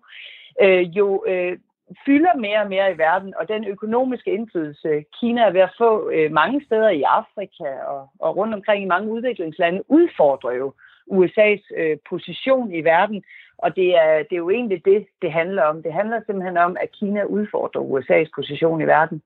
øh, 0.61 0.97
jo 0.97 1.23
øh, 1.27 1.57
fylder 2.05 2.35
mere 2.35 2.61
og 2.61 2.69
mere 2.69 2.91
i 2.91 2.97
verden, 2.97 3.33
og 3.39 3.47
den 3.47 3.65
økonomiske 3.65 4.31
indflydelse, 4.31 5.03
Kina 5.19 5.41
er 5.41 5.51
ved 5.51 5.61
at 5.61 5.75
få 5.77 6.09
øh, 6.09 6.31
mange 6.31 6.65
steder 6.65 6.89
i 6.89 7.01
Afrika 7.01 7.69
og, 7.87 8.09
og 8.19 8.37
rundt 8.37 8.53
omkring 8.53 8.83
i 8.83 8.87
mange 8.93 9.11
udviklingslande, 9.11 9.83
udfordrer 9.87 10.51
jo 10.51 10.73
USA's 11.11 11.63
øh, 11.81 11.97
position 12.09 12.73
i 12.73 12.81
verden. 12.81 13.23
Og 13.57 13.75
det 13.75 13.89
er, 13.95 14.23
det 14.29 14.35
er 14.35 14.43
jo 14.45 14.49
egentlig 14.49 14.81
det, 14.85 15.05
det 15.21 15.31
handler 15.31 15.63
om. 15.63 15.83
Det 15.83 15.93
handler 15.93 16.19
simpelthen 16.25 16.57
om, 16.57 16.77
at 16.83 16.89
Kina 16.99 17.23
udfordrer 17.23 17.81
USA's 17.81 18.29
position 18.35 18.81
i 18.81 18.87
verden. 18.87 19.21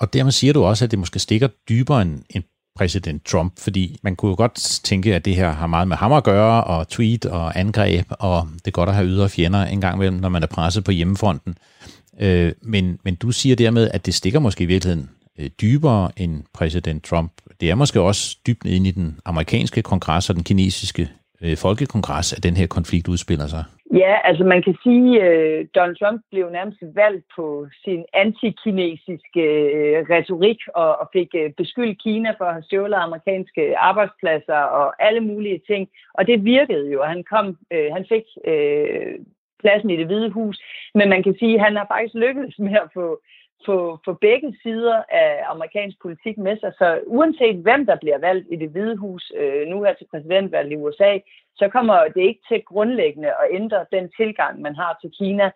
Og 0.00 0.12
dermed 0.12 0.32
siger 0.32 0.52
du 0.52 0.64
også, 0.64 0.84
at 0.84 0.90
det 0.90 0.98
måske 0.98 1.18
stikker 1.18 1.48
dybere 1.68 2.02
end, 2.02 2.18
end 2.34 2.44
præsident 2.76 3.24
Trump, 3.24 3.52
fordi 3.58 3.98
man 4.02 4.16
kunne 4.16 4.30
jo 4.30 4.36
godt 4.36 4.54
tænke, 4.84 5.14
at 5.14 5.24
det 5.24 5.34
her 5.34 5.50
har 5.50 5.66
meget 5.66 5.88
med 5.88 5.96
ham 5.96 6.12
at 6.12 6.24
gøre, 6.24 6.64
og 6.64 6.88
tweet 6.88 7.26
og 7.26 7.58
angreb, 7.58 8.06
og 8.10 8.48
det 8.54 8.66
er 8.66 8.70
godt 8.70 8.88
at 8.88 8.94
have 8.94 9.06
ydre 9.06 9.28
fjender 9.28 9.64
en 9.64 9.80
gang 9.80 9.96
imellem, 9.96 10.18
når 10.18 10.28
man 10.28 10.42
er 10.42 10.46
presset 10.46 10.84
på 10.84 10.90
hjemmefronten. 10.90 11.56
Øh, 12.20 12.52
men, 12.62 12.98
men 13.04 13.14
du 13.14 13.30
siger 13.30 13.56
dermed, 13.56 13.90
at 13.94 14.06
det 14.06 14.14
stikker 14.14 14.40
måske 14.40 14.64
i 14.64 14.66
virkeligheden 14.66 15.10
øh, 15.38 15.50
dybere 15.62 16.10
end 16.16 16.44
præsident 16.54 17.04
Trump. 17.04 17.32
Det 17.60 17.70
er 17.70 17.74
måske 17.74 18.00
også 18.00 18.38
dybt 18.46 18.66
ind 18.66 18.86
i 18.86 18.90
den 18.90 19.18
amerikanske 19.24 19.82
kongres 19.82 20.30
og 20.30 20.36
den 20.36 20.44
kinesiske 20.44 21.08
øh, 21.42 21.56
folkekongres, 21.56 22.32
at 22.32 22.42
den 22.42 22.56
her 22.56 22.66
konflikt 22.66 23.08
udspiller 23.08 23.46
sig. 23.46 23.64
Ja, 23.94 24.14
altså 24.24 24.44
man 24.44 24.62
kan 24.62 24.76
sige, 24.82 25.22
at 25.22 25.38
øh, 25.38 25.66
Donald 25.74 25.96
Trump 25.96 26.20
blev 26.30 26.50
nærmest 26.50 26.78
valgt 26.94 27.24
på 27.36 27.66
sin 27.84 28.04
antikinesiske 28.14 29.44
øh, 29.76 29.98
retorik 30.10 30.60
og, 30.74 31.00
og 31.00 31.06
fik 31.12 31.30
øh, 31.34 31.50
beskyldt 31.56 32.02
Kina 32.02 32.30
for 32.38 32.44
at 32.44 32.52
have 32.52 32.62
stjålet 32.62 32.96
amerikanske 32.96 33.78
arbejdspladser 33.78 34.60
og 34.78 35.06
alle 35.06 35.20
mulige 35.20 35.60
ting. 35.66 35.88
Og 36.14 36.26
det 36.26 36.44
virkede 36.44 36.92
jo, 36.92 37.02
han 37.02 37.24
kom, 37.32 37.46
øh, 37.72 37.88
han 37.96 38.04
fik 38.12 38.26
øh, 38.50 39.14
pladsen 39.60 39.90
i 39.90 39.96
det 39.96 40.06
hvide 40.06 40.30
hus. 40.30 40.56
Men 40.94 41.08
man 41.08 41.22
kan 41.22 41.34
sige, 41.38 41.54
at 41.54 41.64
han 41.66 41.76
har 41.76 41.86
faktisk 41.92 42.14
lykkedes 42.14 42.58
med 42.58 42.76
at 42.84 42.90
få 42.94 43.20
få, 43.66 43.98
få 44.04 44.12
begge 44.12 44.56
sider 44.62 45.02
af 45.08 45.42
amerikansk 45.46 45.96
politik 46.02 46.38
med 46.38 46.56
sig. 46.60 46.72
Så 46.78 47.00
uanset 47.06 47.56
hvem 47.56 47.86
der 47.86 47.96
bliver 47.96 48.18
valgt 48.18 48.46
i 48.50 48.56
det 48.56 48.70
hvide 48.70 48.96
hus 48.96 49.32
øh, 49.36 49.66
nu 49.68 49.82
her 49.82 49.94
til 49.94 50.06
præsidentvalget 50.10 50.72
i 50.72 50.76
USA, 50.76 51.18
så 51.56 51.68
kommer 51.68 51.96
det 52.14 52.22
ikke 52.22 52.40
til 52.48 52.62
grundlæggende 52.64 53.28
at 53.28 53.46
ændre 53.50 53.86
den 53.92 54.10
tilgang, 54.16 54.60
man 54.60 54.74
har 54.76 54.98
til 55.00 55.10
Kina. 55.18 55.50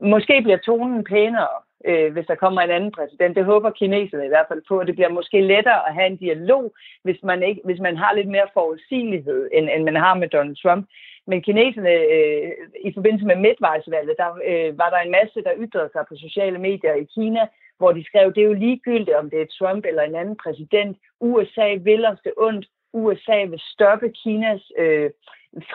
Måske 0.00 0.40
bliver 0.42 0.58
tonen 0.58 1.04
pænere, 1.04 1.56
øh, 1.84 2.12
hvis 2.12 2.26
der 2.26 2.34
kommer 2.34 2.60
en 2.60 2.70
anden 2.70 2.92
præsident. 2.92 3.36
Det 3.36 3.44
håber 3.44 3.70
kineserne 3.70 4.24
i 4.24 4.28
hvert 4.28 4.48
fald 4.48 4.62
på. 4.68 4.84
Det 4.84 4.94
bliver 4.94 5.08
måske 5.08 5.40
lettere 5.40 5.88
at 5.88 5.94
have 5.94 6.06
en 6.06 6.16
dialog, 6.16 6.74
hvis 7.02 7.22
man, 7.22 7.42
ikke, 7.42 7.60
hvis 7.64 7.80
man 7.80 7.96
har 7.96 8.14
lidt 8.14 8.28
mere 8.28 8.48
forudsigelighed, 8.54 9.50
end, 9.52 9.68
end 9.74 9.84
man 9.84 9.96
har 9.96 10.14
med 10.14 10.28
Donald 10.28 10.56
Trump. 10.56 10.86
Men 11.30 11.42
kineserne, 11.42 11.94
øh, 12.14 12.50
i 12.88 12.90
forbindelse 12.94 13.26
med 13.26 13.36
midtvejsvalget, 13.36 14.14
der 14.22 14.30
øh, 14.50 14.78
var 14.78 14.90
der 14.90 15.00
en 15.02 15.14
masse, 15.18 15.38
der 15.46 15.60
ytrede 15.64 15.90
sig 15.92 16.04
på 16.08 16.14
sociale 16.16 16.58
medier 16.58 16.94
i 16.94 17.06
Kina, 17.14 17.42
hvor 17.78 17.92
de 17.92 18.04
skrev, 18.04 18.26
det 18.34 18.40
er 18.42 18.50
jo 18.52 18.62
ligegyldigt, 18.66 19.16
om 19.20 19.30
det 19.30 19.40
er 19.40 19.54
Trump 19.58 19.84
eller 19.84 20.02
en 20.02 20.14
anden 20.20 20.36
præsident. 20.44 20.96
USA 21.20 21.68
vil 21.88 22.06
os 22.06 22.18
det 22.24 22.32
ondt. 22.36 22.66
USA 22.92 23.38
vil 23.52 23.60
stoppe 23.74 24.08
Kinas 24.20 24.62
øh, 24.78 25.10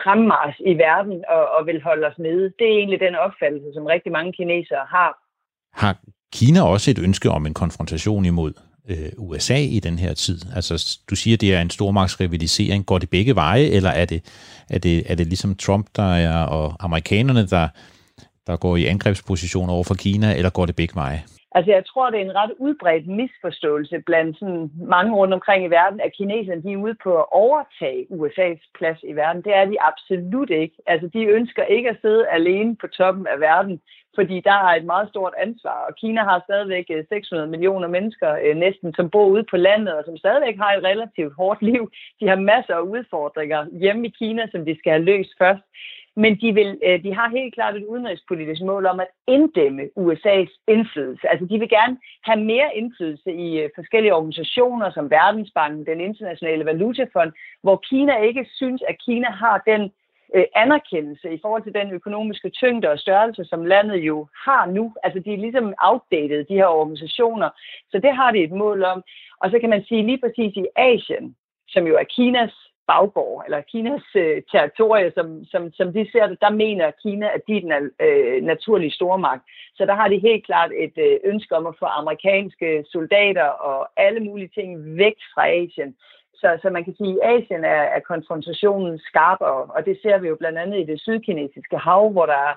fremmars 0.00 0.56
i 0.70 0.74
verden 0.86 1.24
og, 1.28 1.44
og 1.56 1.66
vil 1.66 1.82
holde 1.82 2.06
os 2.06 2.18
nede. 2.18 2.44
Det 2.58 2.66
er 2.66 2.78
egentlig 2.78 3.00
den 3.00 3.14
opfattelse, 3.14 3.68
som 3.74 3.86
rigtig 3.86 4.12
mange 4.12 4.32
kinesere 4.32 4.84
har. 4.96 5.12
Har 5.72 5.94
Kina 6.32 6.60
også 6.72 6.90
et 6.90 7.00
ønske 7.06 7.28
om 7.30 7.46
en 7.46 7.54
konfrontation 7.54 8.24
imod 8.24 8.52
øh, 8.88 9.12
USA 9.18 9.56
i 9.56 9.80
den 9.80 9.98
her 9.98 10.14
tid? 10.14 10.38
Altså, 10.54 10.98
du 11.10 11.16
siger, 11.16 11.36
det 11.36 11.54
er 11.54 11.60
en 11.60 11.70
stormagtsrivalisering. 11.70 12.86
Går 12.86 12.98
det 12.98 13.10
begge 13.10 13.34
veje, 13.34 13.64
eller 13.64 13.90
er 13.90 14.04
det, 14.04 14.24
er 14.70 14.78
det, 14.78 15.10
er 15.10 15.14
det 15.14 15.26
ligesom 15.26 15.54
Trump, 15.54 15.86
der 15.96 16.14
er, 16.14 16.42
og 16.42 16.74
amerikanerne, 16.80 17.46
der, 17.46 17.68
der 18.46 18.56
går 18.56 18.76
i 18.76 18.86
angrebsposition 18.86 19.70
over 19.70 19.84
for 19.84 19.94
Kina, 19.94 20.36
eller 20.36 20.50
går 20.50 20.66
det 20.66 20.76
begge 20.76 20.94
veje? 20.94 21.22
Altså, 21.52 21.70
jeg 21.72 21.84
tror, 21.86 22.10
det 22.10 22.20
er 22.20 22.24
en 22.24 22.40
ret 22.42 22.52
udbredt 22.58 23.06
misforståelse 23.06 24.02
blandt 24.06 24.38
sådan 24.38 24.70
mange 24.96 25.12
rundt 25.14 25.34
omkring 25.34 25.64
i 25.64 25.74
verden, 25.78 26.00
at 26.00 26.12
kineserne 26.16 26.62
de 26.62 26.72
er 26.72 26.76
ude 26.76 26.96
på 27.02 27.18
at 27.18 27.30
overtage 27.32 28.06
USA's 28.10 28.70
plads 28.78 29.00
i 29.02 29.12
verden. 29.12 29.42
Det 29.42 29.54
er 29.54 29.64
de 29.64 29.82
absolut 29.90 30.50
ikke. 30.50 30.76
Altså, 30.86 31.06
de 31.14 31.22
ønsker 31.24 31.64
ikke 31.64 31.88
at 31.88 32.00
sidde 32.00 32.28
alene 32.28 32.76
på 32.76 32.86
toppen 32.86 33.26
af 33.26 33.40
verden, 33.40 33.80
fordi 34.20 34.40
der 34.50 34.58
er 34.66 34.72
et 34.76 34.84
meget 34.92 35.08
stort 35.08 35.34
ansvar. 35.46 35.78
Og 35.88 35.92
Kina 36.00 36.20
har 36.30 36.38
stadigvæk 36.46 36.86
øh, 36.90 37.04
600 37.08 37.48
millioner 37.54 37.88
mennesker 37.88 38.30
øh, 38.44 38.56
næsten, 38.64 38.94
som 38.94 39.10
bor 39.10 39.26
ude 39.34 39.44
på 39.50 39.56
landet, 39.56 39.94
og 39.94 40.02
som 40.04 40.16
stadigvæk 40.16 40.56
har 40.62 40.70
et 40.72 40.84
relativt 40.84 41.32
hårdt 41.40 41.62
liv. 41.62 41.82
De 42.20 42.28
har 42.28 42.36
masser 42.52 42.74
af 42.74 42.88
udfordringer 42.94 43.60
hjemme 43.82 44.06
i 44.06 44.14
Kina, 44.18 44.42
som 44.52 44.64
de 44.64 44.74
skal 44.78 44.92
have 44.92 45.08
løst 45.10 45.32
først. 45.38 45.64
Men 46.22 46.32
de, 46.42 46.48
vil, 46.58 46.70
øh, 46.86 47.02
de 47.04 47.14
har 47.14 47.36
helt 47.38 47.54
klart 47.54 47.76
et 47.76 47.90
udenrigspolitisk 47.92 48.62
mål 48.62 48.86
om 48.86 49.00
at 49.00 49.10
inddæmme 49.28 49.82
USA's 50.04 50.52
indflydelse. 50.74 51.28
Altså 51.30 51.44
de 51.50 51.58
vil 51.58 51.68
gerne 51.68 51.96
have 52.28 52.40
mere 52.52 52.70
indflydelse 52.80 53.30
i 53.46 53.68
forskellige 53.74 54.14
organisationer 54.14 54.90
som 54.90 55.10
Verdensbanken, 55.10 55.86
den 55.86 56.00
internationale 56.00 56.64
valutafond, 56.64 57.32
hvor 57.62 57.76
Kina 57.90 58.14
ikke 58.28 58.44
synes, 58.58 58.82
at 58.88 58.96
Kina 59.06 59.30
har 59.30 59.62
den 59.66 59.82
øh, 60.34 60.44
anerkendelse 60.54 61.32
i 61.32 61.38
forhold 61.42 61.62
til 61.62 61.74
den 61.74 61.92
økonomiske 61.92 62.50
tyngde 62.50 62.90
og 62.90 62.98
størrelse, 62.98 63.44
som 63.44 63.64
landet 63.64 63.96
jo 63.96 64.28
har 64.44 64.66
nu. 64.66 64.94
Altså 65.02 65.20
de 65.20 65.34
er 65.34 65.44
ligesom 65.44 65.74
outdated, 65.78 66.44
de 66.44 66.54
her 66.54 66.66
organisationer. 66.66 67.48
Så 67.90 67.98
det 67.98 68.12
har 68.16 68.30
de 68.32 68.44
et 68.44 68.52
mål 68.52 68.84
om. 68.84 69.02
Og 69.40 69.50
så 69.50 69.58
kan 69.58 69.70
man 69.70 69.84
sige 69.84 70.06
lige 70.06 70.20
præcis 70.24 70.56
i 70.56 70.66
Asien, 70.76 71.36
som 71.68 71.86
jo 71.86 71.94
er 71.96 72.04
Kinas 72.04 72.54
baggård, 72.86 73.42
eller 73.46 73.60
Kinas 73.60 74.06
øh, 74.14 74.42
territorie, 74.52 75.10
som, 75.16 75.44
som, 75.52 75.62
som 75.78 75.92
de 75.92 76.02
ser 76.12 76.26
det, 76.26 76.38
der 76.40 76.50
mener 76.64 76.98
Kina, 77.02 77.26
at 77.36 77.42
de 77.46 77.56
er 77.56 77.60
den 77.60 77.72
øh, 78.06 78.42
naturlige 78.42 78.96
stormagt. 78.98 79.44
Så 79.76 79.82
der 79.84 79.94
har 79.94 80.08
de 80.08 80.26
helt 80.28 80.44
klart 80.46 80.72
et 80.84 80.96
øh, 81.06 81.16
ønske 81.24 81.56
om 81.56 81.66
at 81.66 81.78
få 81.78 81.86
amerikanske 82.00 82.84
soldater 82.94 83.48
og 83.68 83.88
alle 83.96 84.20
mulige 84.20 84.54
ting 84.58 84.70
væk 85.02 85.16
fra 85.34 85.42
Asien. 85.48 85.96
Så, 86.40 86.58
så 86.62 86.70
man 86.70 86.84
kan 86.84 86.94
sige, 86.96 87.24
at 87.24 87.42
Asien 87.42 87.64
er, 87.64 87.82
er 87.96 88.00
konfrontationen 88.00 88.98
skarpere, 88.98 89.48
og, 89.48 89.66
og 89.76 89.86
det 89.86 89.98
ser 90.02 90.18
vi 90.18 90.28
jo 90.28 90.36
blandt 90.36 90.58
andet 90.58 90.78
i 90.80 90.90
det 90.90 91.00
sydkinesiske 91.00 91.78
hav, 91.78 92.10
hvor 92.12 92.26
der 92.26 92.40
er 92.48 92.54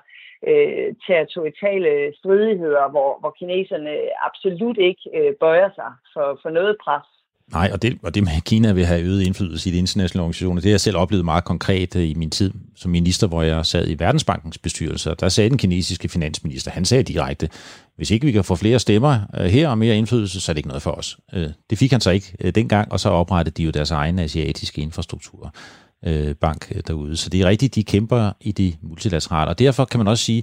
øh, 0.48 0.94
territoriale 1.06 2.14
stridigheder, 2.18 2.88
hvor, 2.88 3.10
hvor 3.20 3.30
kineserne 3.38 3.94
absolut 4.28 4.78
ikke 4.78 5.02
øh, 5.14 5.34
bøjer 5.40 5.70
sig 5.74 5.92
for, 6.12 6.38
for 6.42 6.50
noget 6.50 6.76
pres. 6.84 7.08
Nej, 7.52 7.70
og 7.72 7.82
det, 7.82 7.98
og 8.02 8.14
det 8.14 8.22
med, 8.22 8.32
at 8.36 8.44
Kina 8.44 8.72
vil 8.72 8.86
have 8.86 9.02
øget 9.02 9.22
indflydelse 9.22 9.70
i 9.70 9.72
de 9.72 9.78
internationale 9.78 10.22
organisationer, 10.22 10.60
det 10.60 10.68
har 10.68 10.72
jeg 10.72 10.80
selv 10.80 10.96
oplevet 10.96 11.24
meget 11.24 11.44
konkret 11.44 11.96
øh, 11.96 12.10
i 12.10 12.14
min 12.14 12.30
tid 12.30 12.52
som 12.76 12.90
minister, 12.90 13.26
hvor 13.26 13.42
jeg 13.42 13.66
sad 13.66 13.88
i 13.88 13.98
Verdensbankens 13.98 14.58
bestyrelse. 14.58 15.14
Der 15.20 15.28
sagde 15.28 15.50
den 15.50 15.58
kinesiske 15.58 16.08
finansminister, 16.08 16.70
han 16.70 16.84
sagde 16.84 17.02
direkte, 17.02 17.48
hvis 17.96 18.10
ikke 18.10 18.26
vi 18.26 18.32
kan 18.32 18.44
få 18.44 18.56
flere 18.56 18.78
stemmer 18.78 19.20
øh, 19.38 19.46
her 19.46 19.68
og 19.68 19.78
mere 19.78 19.96
indflydelse, 19.96 20.40
så 20.40 20.52
er 20.52 20.54
det 20.54 20.58
ikke 20.58 20.68
noget 20.68 20.82
for 20.82 20.90
os. 20.90 21.18
Øh, 21.34 21.48
det 21.70 21.78
fik 21.78 21.90
han 21.90 22.00
så 22.00 22.10
ikke 22.10 22.50
dengang, 22.50 22.92
og 22.92 23.00
så 23.00 23.08
oprettede 23.08 23.54
de 23.54 23.62
jo 23.62 23.70
deres 23.70 23.90
egen 23.90 24.18
asiatiske 24.18 24.80
infrastrukturbank 24.80 26.86
derude. 26.86 27.16
Så 27.16 27.30
det 27.30 27.40
er 27.40 27.46
rigtigt, 27.46 27.74
de 27.74 27.84
kæmper 27.84 28.32
i 28.40 28.52
det 28.52 28.76
multilaterale, 28.82 29.50
og 29.50 29.58
derfor 29.58 29.84
kan 29.84 30.00
man 30.00 30.08
også 30.08 30.24
sige, 30.24 30.42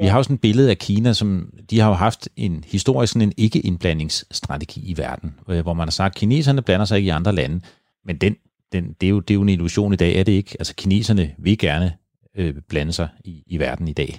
vi 0.00 0.06
har 0.06 0.18
jo 0.18 0.22
sådan 0.22 0.34
et 0.34 0.40
billede 0.40 0.70
af 0.70 0.78
Kina, 0.78 1.12
som 1.12 1.50
de 1.70 1.80
har 1.80 1.88
jo 1.88 1.94
haft 1.94 2.28
en 2.36 2.64
historisk 2.72 3.12
sådan 3.12 3.28
en 3.28 3.34
ikke-indblandingsstrategi 3.38 4.80
i 4.92 4.94
verden, 4.98 5.40
hvor 5.62 5.74
man 5.74 5.86
har 5.88 5.96
sagt, 6.00 6.14
at 6.14 6.20
kineserne 6.20 6.62
blander 6.62 6.86
sig 6.86 6.96
ikke 6.96 7.06
i 7.06 7.18
andre 7.20 7.32
lande, 7.32 7.60
men 8.04 8.16
den, 8.16 8.36
den, 8.72 8.92
det, 9.00 9.06
er 9.06 9.10
jo, 9.10 9.20
det 9.20 9.30
er 9.30 9.34
jo 9.34 9.42
en 9.42 9.48
illusion 9.48 9.92
i 9.92 9.96
dag, 9.96 10.20
er 10.20 10.24
det 10.24 10.32
ikke? 10.32 10.56
Altså 10.60 10.74
kineserne 10.76 11.34
vil 11.38 11.58
gerne 11.58 11.92
øh, 12.38 12.54
blande 12.68 12.92
sig 12.92 13.08
i, 13.24 13.42
i 13.46 13.58
verden 13.58 13.88
i 13.88 13.92
dag. 13.92 14.12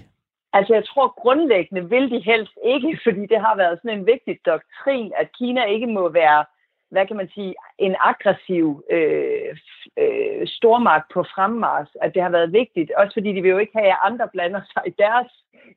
Altså 0.53 0.73
jeg 0.73 0.85
tror 0.85 1.21
grundlæggende 1.21 1.89
vil 1.89 2.05
de 2.13 2.21
helst 2.31 2.55
ikke, 2.73 2.91
fordi 3.05 3.21
det 3.33 3.39
har 3.45 3.55
været 3.61 3.79
sådan 3.81 3.97
en 3.99 4.05
vigtig 4.05 4.35
doktrin, 4.45 5.11
at 5.21 5.27
Kina 5.37 5.63
ikke 5.75 5.87
må 5.87 6.03
være 6.09 6.45
hvad 6.91 7.07
kan 7.07 7.17
man 7.17 7.29
sige, 7.33 7.55
en 7.77 7.95
aggressiv 7.99 8.83
øh, 8.91 9.57
øh, 9.97 10.47
stormagt 10.47 11.11
på 11.13 11.23
fremmars, 11.23 11.87
at 12.01 12.13
det 12.13 12.21
har 12.21 12.29
været 12.29 12.53
vigtigt, 12.53 12.91
også 12.91 13.13
fordi 13.13 13.33
de 13.33 13.41
vil 13.41 13.51
jo 13.51 13.57
ikke 13.57 13.77
have, 13.77 13.91
at 13.91 14.03
andre 14.03 14.27
blander 14.33 14.61
sig 14.73 14.81
i 14.85 14.93
deres 14.99 15.31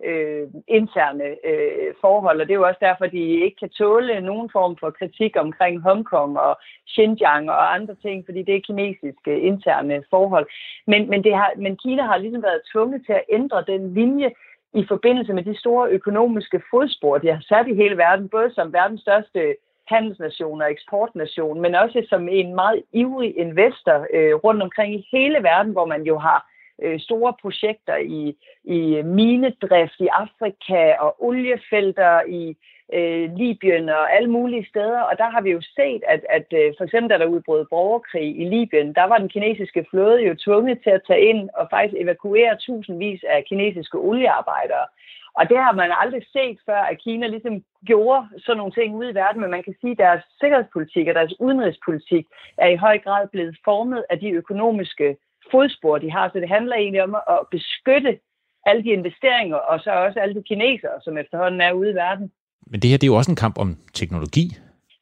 øh, 0.04 0.48
interne 0.68 1.28
øh, 1.50 1.94
forhold, 2.00 2.40
og 2.40 2.46
det 2.46 2.52
er 2.52 2.60
jo 2.62 2.68
også 2.68 2.84
derfor, 2.88 3.06
de 3.06 3.44
ikke 3.44 3.56
kan 3.56 3.68
tåle 3.68 4.20
nogen 4.20 4.50
form 4.52 4.76
for 4.80 4.90
kritik 4.90 5.36
omkring 5.36 5.82
Hongkong 5.82 6.38
og 6.38 6.58
Xinjiang 6.94 7.50
og 7.50 7.74
andre 7.74 7.94
ting, 7.94 8.24
fordi 8.24 8.42
det 8.42 8.54
er 8.56 8.66
kinesiske 8.66 9.40
interne 9.40 10.04
forhold. 10.10 10.46
Men, 10.86 11.10
men, 11.10 11.24
det 11.24 11.34
har, 11.34 11.52
men 11.56 11.76
Kina 11.76 12.02
har 12.02 12.18
ligesom 12.18 12.42
været 12.42 12.62
tvunget 12.72 13.02
til 13.06 13.12
at 13.12 13.24
ændre 13.28 13.64
den 13.66 13.94
linje 13.94 14.30
i 14.74 14.84
forbindelse 14.88 15.32
med 15.32 15.44
de 15.44 15.58
store 15.58 15.90
økonomiske 15.90 16.62
fodspor, 16.70 17.18
de 17.18 17.28
har 17.28 17.42
sat 17.48 17.68
i 17.68 17.74
hele 17.74 17.96
verden, 17.96 18.28
både 18.28 18.54
som 18.54 18.72
verdens 18.72 19.00
største 19.00 19.56
handelsnation 19.88 20.62
og 20.62 20.70
eksportnation, 20.70 21.60
men 21.60 21.74
også 21.74 22.06
som 22.08 22.28
en 22.28 22.54
meget 22.54 22.82
ivrig 22.92 23.36
investor 23.36 24.06
øh, 24.14 24.34
rundt 24.34 24.62
omkring 24.62 24.94
i 24.94 25.08
hele 25.12 25.42
verden, 25.42 25.72
hvor 25.72 25.86
man 25.86 26.02
jo 26.02 26.18
har 26.18 26.48
øh, 26.82 27.00
store 27.00 27.34
projekter 27.42 27.96
i, 27.96 28.36
i 28.64 29.02
minedrift 29.02 30.00
i 30.00 30.06
Afrika 30.06 30.94
og 31.00 31.24
oliefelter 31.24 32.22
i 32.28 32.56
øh, 32.92 33.36
Libyen 33.36 33.88
og 33.88 34.14
alle 34.16 34.30
mulige 34.30 34.66
steder. 34.68 35.00
Og 35.00 35.18
der 35.18 35.30
har 35.30 35.40
vi 35.40 35.50
jo 35.50 35.60
set, 35.60 36.02
at, 36.08 36.20
at 36.28 36.46
øh, 36.60 36.74
for 36.76 36.84
eksempel 36.84 37.10
da 37.10 37.18
der 37.18 37.26
udbrød 37.34 37.66
borgerkrig 37.70 38.40
i 38.40 38.44
Libyen, 38.44 38.94
der 38.94 39.04
var 39.04 39.18
den 39.18 39.28
kinesiske 39.28 39.86
flåde 39.90 40.20
jo 40.28 40.34
tvunget 40.44 40.78
til 40.82 40.90
at 40.90 41.02
tage 41.06 41.26
ind 41.30 41.50
og 41.54 41.68
faktisk 41.70 42.00
evakuere 42.00 42.56
tusindvis 42.56 43.20
af 43.28 43.44
kinesiske 43.44 43.98
oliearbejdere. 43.98 44.86
Og 45.34 45.48
det 45.48 45.58
har 45.58 45.72
man 45.72 45.90
aldrig 46.02 46.22
set 46.32 46.58
før, 46.66 46.80
at 46.90 46.98
Kina 46.98 47.26
ligesom 47.26 47.64
gjorde 47.86 48.28
sådan 48.38 48.56
nogle 48.56 48.72
ting 48.72 48.94
ude 48.94 49.10
i 49.10 49.14
verden, 49.14 49.40
men 49.40 49.50
man 49.50 49.62
kan 49.62 49.74
sige, 49.80 49.90
at 49.92 49.98
deres 49.98 50.22
sikkerhedspolitik 50.40 51.08
og 51.08 51.14
deres 51.14 51.34
udenrigspolitik 51.40 52.26
er 52.58 52.68
i 52.68 52.76
høj 52.76 52.98
grad 52.98 53.28
blevet 53.28 53.56
formet 53.64 54.04
af 54.10 54.18
de 54.18 54.30
økonomiske 54.30 55.16
fodspor, 55.50 55.98
de 55.98 56.10
har. 56.10 56.28
Så 56.28 56.40
det 56.40 56.48
handler 56.48 56.76
egentlig 56.76 57.02
om 57.02 57.14
at 57.14 57.38
beskytte 57.50 58.18
alle 58.66 58.82
de 58.82 58.88
investeringer, 58.88 59.56
og 59.56 59.80
så 59.80 59.90
også 59.90 60.20
alle 60.20 60.34
de 60.34 60.42
kinesere, 60.42 61.00
som 61.04 61.18
efterhånden 61.18 61.60
er 61.60 61.72
ude 61.72 61.90
i 61.90 61.94
verden. 61.94 62.32
Men 62.72 62.80
det 62.80 62.90
her, 62.90 62.98
det 62.98 63.06
er 63.06 63.12
jo 63.14 63.20
også 63.20 63.32
en 63.32 63.42
kamp 63.44 63.56
om 63.58 63.70
teknologi. 64.00 64.46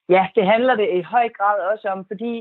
Ja, 0.08 0.22
det 0.36 0.44
handler 0.52 0.74
det 0.74 0.88
i 0.98 1.02
høj 1.14 1.28
grad 1.38 1.56
også 1.72 1.88
om, 1.88 2.04
fordi 2.10 2.32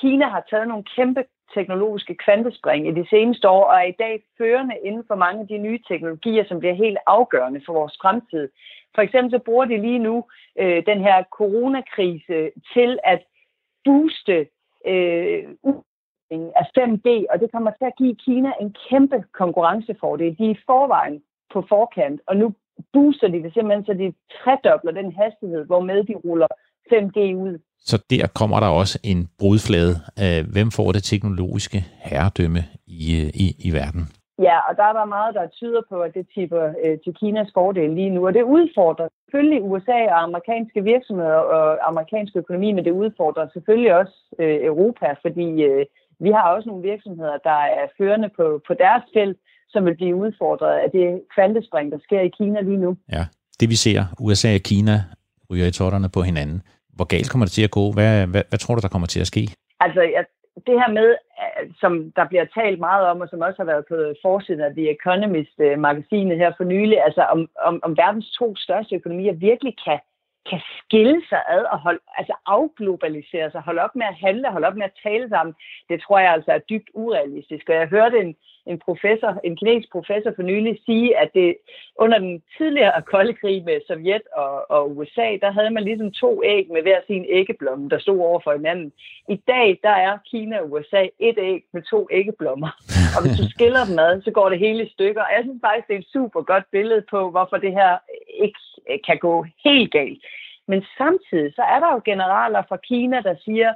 Kina 0.00 0.26
har 0.28 0.44
taget 0.50 0.68
nogle 0.68 0.84
kæmpe 0.96 1.24
teknologiske 1.54 2.14
kvantespring 2.24 2.88
i 2.88 2.92
de 3.00 3.06
seneste 3.10 3.48
år, 3.48 3.64
og 3.64 3.76
er 3.76 3.88
i 3.94 3.98
dag 3.98 4.22
førende 4.38 4.76
inden 4.84 5.04
for 5.08 5.14
mange 5.14 5.40
af 5.40 5.48
de 5.48 5.58
nye 5.58 5.80
teknologier, 5.88 6.44
som 6.48 6.58
bliver 6.58 6.74
helt 6.74 6.98
afgørende 7.06 7.60
for 7.66 7.72
vores 7.72 7.96
fremtid. 8.02 8.48
For 8.94 9.02
eksempel 9.02 9.30
så 9.30 9.38
bruger 9.38 9.64
de 9.64 9.82
lige 9.86 9.98
nu 9.98 10.24
øh, 10.58 10.86
den 10.86 11.00
her 11.00 11.24
coronakrise 11.38 12.32
øh, 12.32 12.50
til 12.74 12.98
at 13.04 13.20
booste 13.84 14.38
øh, 14.86 15.44
af 16.60 16.66
5G, 16.78 17.08
og 17.30 17.40
det 17.40 17.52
kommer 17.52 17.70
til 17.70 17.86
at 17.90 17.96
give 17.98 18.16
Kina 18.16 18.52
en 18.60 18.76
kæmpe 18.88 19.24
konkurrencefordel. 19.32 20.38
De 20.38 20.46
er 20.46 20.50
i 20.50 20.64
forvejen 20.66 21.22
på 21.52 21.64
forkant, 21.68 22.20
og 22.26 22.36
nu 22.36 22.54
booster 22.92 23.28
de 23.28 23.42
det 23.42 23.52
simpelthen, 23.52 23.84
så 23.84 23.92
de 23.92 24.12
tredobler 24.38 24.92
den 24.92 25.12
hastighed, 25.20 25.66
hvormed 25.66 26.04
de 26.04 26.14
ruller 26.24 26.46
5G 26.92 27.18
ud. 27.46 27.58
Så 27.78 28.04
der 28.10 28.26
kommer 28.34 28.60
der 28.60 28.66
også 28.66 29.00
en 29.04 29.28
brudflade. 29.38 29.94
Hvem 30.52 30.70
får 30.70 30.92
det 30.92 31.02
teknologiske 31.02 31.78
herredømme 32.08 32.60
i, 32.86 33.30
i, 33.44 33.46
i 33.68 33.70
verden? 33.72 34.04
Ja, 34.46 34.58
og 34.68 34.76
der 34.76 34.82
er 34.82 34.92
der 34.92 35.04
meget, 35.04 35.34
der 35.34 35.46
tyder 35.46 35.82
på, 35.88 35.96
at 36.00 36.14
det 36.14 36.26
tipper 36.34 36.64
øh, 36.84 36.98
til 37.04 37.14
Kinas 37.14 37.50
fordel 37.54 37.90
lige 37.90 38.10
nu. 38.10 38.26
Og 38.26 38.34
det 38.34 38.42
udfordrer 38.42 39.08
selvfølgelig 39.24 39.62
USA 39.62 40.00
og 40.14 40.22
amerikanske 40.22 40.84
virksomheder 40.84 41.40
og 41.56 41.88
amerikansk 41.88 42.36
økonomi, 42.36 42.72
men 42.72 42.84
det 42.84 42.90
udfordrer 42.90 43.48
selvfølgelig 43.52 43.94
også 43.94 44.16
øh, 44.38 44.58
Europa, 44.64 45.14
fordi 45.22 45.62
øh, 45.62 45.86
vi 46.20 46.30
har 46.30 46.54
også 46.54 46.68
nogle 46.68 46.88
virksomheder, 46.90 47.36
der 47.44 47.60
er 47.80 47.86
førende 47.98 48.30
på, 48.36 48.60
på 48.66 48.74
deres 48.74 49.02
felt, 49.14 49.38
som 49.68 49.84
vil 49.86 49.96
blive 49.96 50.16
udfordret 50.16 50.74
af 50.84 50.90
det 50.90 51.22
kvantespring, 51.34 51.92
der 51.92 51.98
sker 52.06 52.20
i 52.20 52.28
Kina 52.28 52.60
lige 52.60 52.76
nu. 52.76 52.96
Ja, 53.12 53.24
det 53.60 53.68
vi 53.68 53.74
ser, 53.74 54.00
USA 54.20 54.54
og 54.54 54.60
Kina 54.60 54.96
ryger 55.50 55.66
i 55.66 55.70
tårterne 55.70 56.08
på 56.16 56.20
hinanden. 56.22 56.62
Hvor 56.96 57.04
galt 57.04 57.30
kommer 57.30 57.46
det 57.46 57.52
til 57.52 57.64
at 57.68 57.70
gå? 57.70 57.92
Hvad, 57.92 58.26
hvad, 58.26 58.42
hvad 58.48 58.58
tror 58.58 58.74
du, 58.74 58.80
der 58.80 58.94
kommer 58.94 59.08
til 59.08 59.20
at 59.20 59.26
ske? 59.26 59.42
Altså, 59.80 60.00
jeg, 60.00 60.24
det 60.66 60.74
her 60.80 60.90
med, 60.98 61.08
øh, 61.42 61.64
som 61.80 61.92
der 62.16 62.24
bliver 62.30 62.46
talt 62.58 62.78
meget 62.88 63.04
om, 63.10 63.20
og 63.20 63.28
som 63.28 63.40
også 63.40 63.58
har 63.62 63.70
været 63.72 63.84
på 63.92 63.96
forsiden 64.26 64.60
af 64.60 64.72
The 64.78 64.90
Economist-magasinet 64.96 66.36
her 66.42 66.52
for 66.56 66.64
nylig, 66.64 66.98
altså 67.06 67.22
om, 67.34 67.40
om, 67.68 67.74
om 67.86 67.92
verdens 68.02 68.28
to 68.38 68.56
største 68.56 68.94
økonomier 68.94 69.34
virkelig 69.48 69.74
kan, 69.86 70.00
kan 70.50 70.60
skille 70.78 71.22
sig 71.28 71.42
ad 71.48 71.64
og 71.72 71.78
holde, 71.78 72.00
altså 72.18 72.34
afglobalisere 72.46 73.50
sig, 73.50 73.60
holde 73.60 73.82
op 73.82 73.94
med 73.96 74.06
at 74.06 74.20
handle, 74.24 74.50
holde 74.50 74.66
op 74.66 74.76
med 74.76 74.84
at 74.90 74.98
tale 75.02 75.28
sammen, 75.28 75.54
det 75.88 76.00
tror 76.00 76.18
jeg 76.18 76.32
altså 76.32 76.52
er 76.52 76.58
dybt 76.58 76.90
urealistisk. 76.94 77.68
Og 77.68 77.74
jeg 77.74 77.88
hørte 77.88 78.18
en, 78.18 78.36
en 78.66 78.78
professor, 78.78 79.40
en 79.44 79.56
kinesisk 79.56 79.92
professor 79.92 80.32
for 80.36 80.42
nylig 80.42 80.78
sige, 80.86 81.18
at 81.18 81.30
det 81.34 81.56
under 81.98 82.18
den 82.18 82.42
tidligere 82.58 83.02
kolde 83.12 83.34
krig 83.34 83.64
med 83.64 83.80
Sovjet 83.86 84.26
og, 84.36 84.70
og 84.70 84.96
USA, 84.96 85.28
der 85.42 85.50
havde 85.50 85.70
man 85.70 85.84
ligesom 85.84 86.12
to 86.12 86.42
æg 86.44 86.66
med 86.72 86.82
hver 86.82 87.00
sin 87.06 87.24
æggeblomme, 87.28 87.88
der 87.88 87.98
stod 87.98 88.18
over 88.18 88.40
for 88.44 88.52
hinanden. 88.52 88.92
I 89.28 89.36
dag, 89.36 89.78
der 89.82 89.94
er 90.06 90.18
Kina 90.30 90.60
og 90.60 90.72
USA 90.72 91.02
et 91.18 91.38
æg 91.38 91.62
med 91.72 91.82
to 91.82 92.08
æggeblommer. 92.10 92.70
Og 93.18 93.22
hvis 93.24 93.40
du 93.40 93.46
skiller 93.54 93.84
dem 93.88 93.98
ad, 93.98 94.22
så 94.22 94.30
går 94.30 94.48
det 94.48 94.58
hele 94.58 94.86
i 94.86 94.92
stykker. 94.94 95.22
Og 95.22 95.32
jeg 95.36 95.42
synes 95.44 95.60
faktisk, 95.64 95.88
det 95.88 95.94
er 95.94 95.98
et 95.98 96.14
super 96.16 96.42
godt 96.42 96.64
billede 96.72 97.04
på, 97.10 97.30
hvorfor 97.30 97.56
det 97.56 97.72
her 97.72 97.92
ikke 98.44 98.60
kan 99.06 99.18
gå 99.18 99.46
helt 99.64 99.92
galt. 99.92 100.22
Men 100.70 100.84
samtidig 100.98 101.54
så 101.54 101.62
er 101.62 101.78
der 101.80 101.90
jo 101.92 102.00
generaler 102.04 102.62
fra 102.68 102.76
Kina, 102.76 103.20
der 103.20 103.34
siger, 103.44 103.72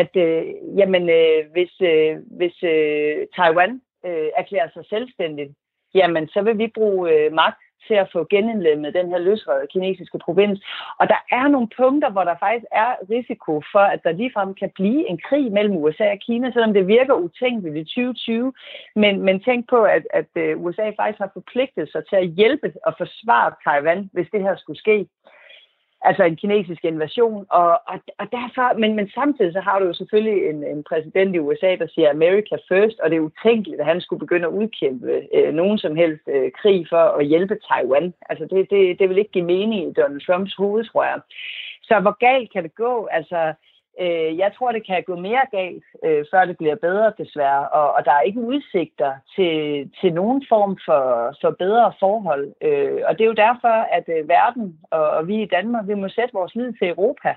at 0.00 0.16
øh, 0.16 0.44
jamen, 0.78 1.04
øh, 1.10 1.40
hvis, 1.52 1.72
øh, 1.80 2.16
hvis 2.38 2.56
øh, 2.62 3.16
Taiwan 3.36 3.80
øh, 4.06 4.28
erklærer 4.40 4.70
sig 4.74 4.84
selvstændigt, 4.88 5.50
jamen 5.94 6.28
så 6.28 6.42
vil 6.42 6.58
vi 6.58 6.66
bruge 6.74 7.10
øh, 7.12 7.32
magt 7.32 7.62
til 7.86 7.94
at 7.94 8.08
få 8.12 8.26
genindlemmet 8.30 8.94
den 8.94 9.08
her 9.08 9.18
løsrede 9.18 9.66
kinesiske 9.72 10.18
provins. 10.18 10.60
Og 10.98 11.08
der 11.08 11.20
er 11.30 11.48
nogle 11.48 11.68
punkter, 11.76 12.10
hvor 12.10 12.24
der 12.24 12.36
faktisk 12.40 12.66
er 12.72 12.90
risiko 13.10 13.62
for, 13.72 13.84
at 13.94 14.00
der 14.04 14.12
ligefrem 14.12 14.54
kan 14.54 14.70
blive 14.74 15.08
en 15.08 15.18
krig 15.28 15.52
mellem 15.52 15.76
USA 15.76 16.10
og 16.10 16.18
Kina, 16.26 16.50
selvom 16.52 16.74
det 16.74 16.86
virker 16.86 17.14
utænkeligt 17.14 17.76
i 17.76 17.84
2020. 17.84 18.52
Men, 18.96 19.20
men 19.26 19.40
tænk 19.40 19.68
på, 19.70 19.82
at, 19.82 20.04
at 20.14 20.30
øh, 20.36 20.60
USA 20.64 20.86
faktisk 20.98 21.18
har 21.18 21.30
forpligtet 21.32 21.92
sig 21.92 22.02
til 22.08 22.16
at 22.16 22.28
hjælpe 22.28 22.72
og 22.86 22.94
forsvare 22.98 23.52
Taiwan, 23.64 24.10
hvis 24.12 24.28
det 24.32 24.42
her 24.42 24.56
skulle 24.56 24.78
ske 24.78 25.06
altså 26.02 26.22
en 26.24 26.36
kinesisk 26.36 26.84
invasion, 26.84 27.46
og, 27.50 27.70
og, 27.86 27.96
og 28.18 28.26
derfor, 28.32 28.78
men, 28.78 28.94
men 28.96 29.10
samtidig 29.10 29.52
så 29.52 29.60
har 29.60 29.78
du 29.78 29.84
jo 29.86 29.94
selvfølgelig 29.94 30.50
en, 30.50 30.64
en 30.64 30.82
præsident 30.82 31.34
i 31.34 31.38
USA, 31.38 31.76
der 31.76 31.86
siger 31.94 32.10
America 32.10 32.56
first, 32.68 32.98
og 33.00 33.10
det 33.10 33.16
er 33.16 33.28
utænkeligt, 33.30 33.80
at 33.80 33.86
han 33.86 34.00
skulle 34.00 34.20
begynde 34.20 34.46
at 34.46 34.52
udkæmpe 34.60 35.22
øh, 35.34 35.54
nogen 35.54 35.78
som 35.78 35.96
helst 35.96 36.22
øh, 36.28 36.50
krig 36.60 36.86
for 36.88 37.04
at 37.18 37.26
hjælpe 37.26 37.58
Taiwan. 37.68 38.14
Altså 38.30 38.44
det, 38.50 38.70
det, 38.70 38.98
det 38.98 39.08
vil 39.08 39.18
ikke 39.18 39.32
give 39.32 39.44
mening 39.44 39.88
i 39.88 39.92
Donald 39.92 40.20
Trumps 40.20 40.54
hoved, 40.54 40.84
tror 40.84 41.04
jeg. 41.04 41.20
Så 41.82 42.00
hvor 42.00 42.16
galt 42.26 42.52
kan 42.52 42.62
det 42.62 42.74
gå? 42.74 43.06
Altså, 43.06 43.52
Øh, 44.00 44.38
jeg 44.42 44.50
tror, 44.56 44.72
det 44.72 44.86
kan 44.86 45.02
gå 45.06 45.16
mere 45.16 45.44
galt, 45.50 45.84
øh, 46.04 46.24
før 46.30 46.44
det 46.44 46.56
bliver 46.58 46.76
bedre, 46.86 47.12
desværre. 47.18 47.68
Og, 47.68 47.92
og 47.96 48.04
der 48.04 48.12
er 48.12 48.20
ikke 48.20 48.40
udsigter 48.40 49.12
til, 49.36 49.54
til 50.00 50.10
nogen 50.20 50.40
form 50.48 50.78
for, 50.86 51.04
for 51.40 51.50
bedre 51.64 51.92
forhold. 52.00 52.46
Øh, 52.66 53.00
og 53.08 53.12
det 53.14 53.22
er 53.24 53.32
jo 53.32 53.42
derfor, 53.46 53.76
at 53.98 54.06
øh, 54.16 54.28
verden 54.28 54.78
og, 54.90 55.06
og 55.16 55.28
vi 55.28 55.42
i 55.42 55.52
Danmark, 55.56 55.84
vi 55.86 55.94
må 55.94 56.08
sætte 56.08 56.32
vores 56.38 56.54
lid 56.54 56.72
til 56.72 56.88
Europa. 56.88 57.32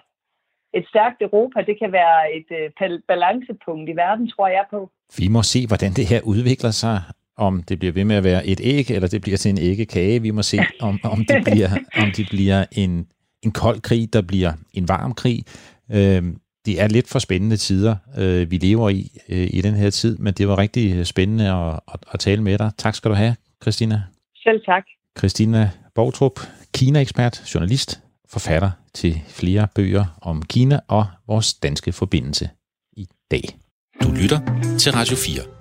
Et 0.73 0.85
stærkt 0.87 1.21
Europa, 1.21 1.61
det 1.61 1.75
kan 1.79 1.91
være 1.91 2.19
et 2.37 2.49
øh, 2.59 2.99
balancepunkt 3.07 3.89
i 3.89 3.95
verden, 3.95 4.27
tror 4.29 4.47
jeg 4.47 4.65
på. 4.69 4.89
Vi 5.19 5.27
må 5.27 5.41
se, 5.43 5.67
hvordan 5.67 5.91
det 5.91 6.05
her 6.11 6.21
udvikler 6.31 6.71
sig 6.83 6.97
om 7.37 7.63
det 7.63 7.79
bliver 7.79 7.93
ved 7.93 8.05
med 8.05 8.15
at 8.15 8.23
være 8.23 8.47
et 8.47 8.61
æg, 8.63 8.91
eller 8.91 9.07
det 9.07 9.21
bliver 9.21 9.37
til 9.37 9.49
en 9.49 9.57
æggekage. 9.57 10.21
Vi 10.21 10.31
må 10.31 10.41
se, 10.41 10.57
om, 10.81 10.99
om, 11.03 11.25
det, 11.25 11.43
bliver, 11.43 11.69
om 12.01 12.11
det 12.17 12.27
bliver 12.29 12.65
en, 12.71 13.07
en 13.41 13.51
kold 13.51 13.81
krig, 13.81 14.13
der 14.13 14.21
bliver 14.21 14.53
en 14.73 14.87
varm 14.87 15.13
krig. 15.13 15.43
Øhm, 15.91 16.37
det 16.65 16.81
er 16.81 16.87
lidt 16.87 17.07
for 17.09 17.19
spændende 17.19 17.57
tider, 17.57 17.95
øh, 18.17 18.51
vi 18.51 18.57
lever 18.57 18.89
i 18.89 19.11
øh, 19.29 19.47
i 19.53 19.61
den 19.61 19.73
her 19.73 19.89
tid, 19.89 20.17
men 20.17 20.33
det 20.33 20.47
var 20.47 20.57
rigtig 20.57 21.07
spændende 21.07 21.51
at, 21.51 21.79
at, 21.93 21.99
at 22.11 22.19
tale 22.19 22.43
med 22.43 22.57
dig. 22.57 22.71
Tak 22.77 22.95
skal 22.95 23.11
du 23.11 23.15
have, 23.15 23.35
Christina. 23.61 24.03
Selv 24.35 24.61
tak. 24.65 24.83
Christina 25.17 25.69
Borgtrup, 25.95 26.39
Kina-ekspert, 26.73 27.53
journalist, 27.53 27.99
forfatter 28.29 28.71
til 28.93 29.21
flere 29.27 29.67
bøger 29.75 30.05
om 30.21 30.41
Kina 30.41 30.79
og 30.87 31.05
vores 31.27 31.53
danske 31.53 31.91
forbindelse 31.91 32.49
i 32.97 33.07
dag. 33.31 33.43
Du 34.03 34.11
lytter 34.11 34.39
til 34.77 34.91
Radio 34.91 35.15
4. 35.15 35.52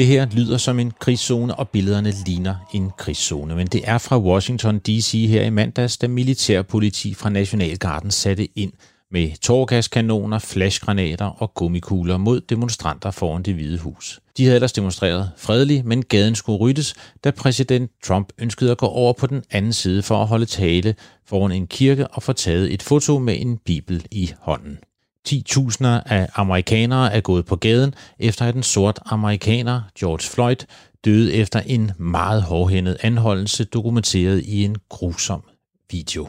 Det 0.00 0.08
her 0.08 0.26
lyder 0.32 0.56
som 0.56 0.78
en 0.78 0.92
krigszone, 1.00 1.54
og 1.54 1.68
billederne 1.68 2.12
ligner 2.26 2.54
en 2.74 2.90
krigszone. 2.98 3.54
Men 3.56 3.66
det 3.66 3.80
er 3.84 3.98
fra 3.98 4.18
Washington 4.18 4.78
D.C. 4.78 5.26
her 5.28 5.42
i 5.42 5.50
mandags, 5.50 5.98
da 5.98 6.08
militærpoliti 6.08 7.14
fra 7.14 7.30
Nationalgarden 7.30 8.10
satte 8.10 8.58
ind 8.58 8.72
med 9.10 9.30
tårgaskanoner, 9.40 10.38
flashgranater 10.38 11.24
og 11.24 11.54
gummikugler 11.54 12.16
mod 12.16 12.40
demonstranter 12.40 13.10
foran 13.10 13.42
det 13.42 13.54
hvide 13.54 13.78
hus. 13.78 14.20
De 14.36 14.44
havde 14.44 14.54
ellers 14.54 14.72
demonstreret 14.72 15.30
fredeligt, 15.36 15.84
men 15.84 16.04
gaden 16.04 16.34
skulle 16.34 16.58
ryddes, 16.58 16.94
da 17.24 17.30
præsident 17.30 17.90
Trump 18.04 18.32
ønskede 18.38 18.70
at 18.70 18.78
gå 18.78 18.86
over 18.86 19.12
på 19.12 19.26
den 19.26 19.42
anden 19.50 19.72
side 19.72 20.02
for 20.02 20.22
at 20.22 20.26
holde 20.26 20.46
tale 20.46 20.94
foran 21.26 21.52
en 21.52 21.66
kirke 21.66 22.06
og 22.06 22.22
få 22.22 22.32
taget 22.32 22.74
et 22.74 22.82
foto 22.82 23.18
med 23.18 23.36
en 23.40 23.58
bibel 23.58 24.06
i 24.10 24.32
hånden. 24.40 24.78
10.000 25.28 25.86
af 25.86 26.28
amerikanere 26.34 27.12
er 27.12 27.20
gået 27.20 27.46
på 27.46 27.56
gaden, 27.56 27.94
efter 28.18 28.44
at 28.44 28.54
en 28.54 28.62
sort 28.62 28.98
amerikaner, 29.06 29.82
George 29.98 30.22
Floyd, 30.22 30.56
døde 31.04 31.32
efter 31.34 31.60
en 31.60 31.92
meget 31.98 32.42
hårdhændet 32.42 32.96
anholdelse 33.00 33.64
dokumenteret 33.64 34.42
i 34.42 34.64
en 34.64 34.76
grusom 34.88 35.42
video. 35.90 36.28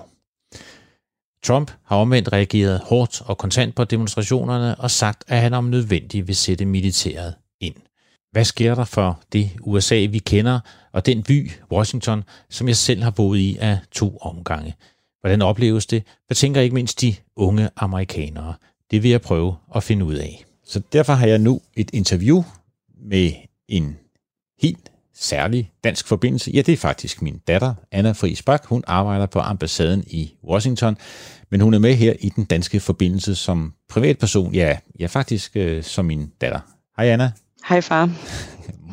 Trump 1.44 1.72
har 1.86 1.96
omvendt 1.96 2.34
reageret 2.34 2.80
hårdt 2.80 3.22
og 3.26 3.38
kontant 3.38 3.76
på 3.76 3.84
demonstrationerne 3.84 4.76
og 4.76 4.92
sagt, 4.92 5.24
at 5.28 5.42
han 5.42 5.54
om 5.54 5.64
nødvendigt 5.64 6.28
vil 6.28 6.36
sætte 6.36 6.66
militæret 6.66 7.36
ind. 7.62 7.76
Hvad 8.32 8.46
sker 8.46 8.76
der 8.76 8.86
for 8.86 9.22
det 9.34 9.52
USA, 9.62 10.08
vi 10.10 10.20
kender, 10.20 10.60
og 10.94 11.06
den 11.06 11.24
by, 11.24 11.52
Washington, 11.72 12.24
som 12.50 12.68
jeg 12.68 12.76
selv 12.76 13.04
har 13.04 13.12
boet 13.12 13.40
i 13.40 13.58
af 13.58 13.80
to 13.92 14.18
omgange? 14.18 14.76
Hvordan 15.22 15.42
opleves 15.42 15.86
det? 15.86 16.04
Hvad 16.28 16.36
tænker 16.36 16.62
ikke 16.62 16.76
mindst 16.76 17.02
de 17.02 17.16
unge 17.36 17.70
amerikanere? 17.76 18.54
Det 18.92 19.04
vil 19.04 19.12
jeg 19.12 19.22
prøve 19.22 19.56
at 19.76 19.84
finde 19.84 20.06
ud 20.06 20.16
af. 20.16 20.46
Så 20.66 20.82
derfor 20.94 21.14
har 21.14 21.28
jeg 21.28 21.40
nu 21.40 21.62
et 21.76 21.90
interview 21.94 22.44
med 23.10 23.32
en 23.68 23.98
helt 24.62 24.92
særlig 25.16 25.72
dansk 25.84 26.08
forbindelse. 26.08 26.52
Ja, 26.52 26.62
det 26.62 26.74
er 26.74 26.78
faktisk 26.78 27.22
min 27.22 27.42
datter, 27.48 27.74
Anna 27.92 28.12
Friis 28.12 28.44
Bak. 28.44 28.66
Hun 28.66 28.84
arbejder 28.88 29.26
på 29.26 29.40
ambassaden 29.40 30.04
i 30.08 30.34
Washington, 30.44 30.98
men 31.52 31.62
hun 31.62 31.74
er 31.74 31.80
med 31.80 31.96
her 31.96 32.14
i 32.20 32.30
den 32.30 32.46
danske 32.46 32.80
forbindelse 32.80 33.36
som 33.36 33.74
privatperson. 33.90 34.54
Ja, 34.54 34.78
ja 35.00 35.06
faktisk 35.06 35.52
øh, 35.56 35.84
som 35.84 36.06
min 36.06 36.32
datter. 36.42 36.60
Hej 36.98 37.08
Anna. 37.08 37.32
Hej 37.70 37.82
far. 37.82 38.10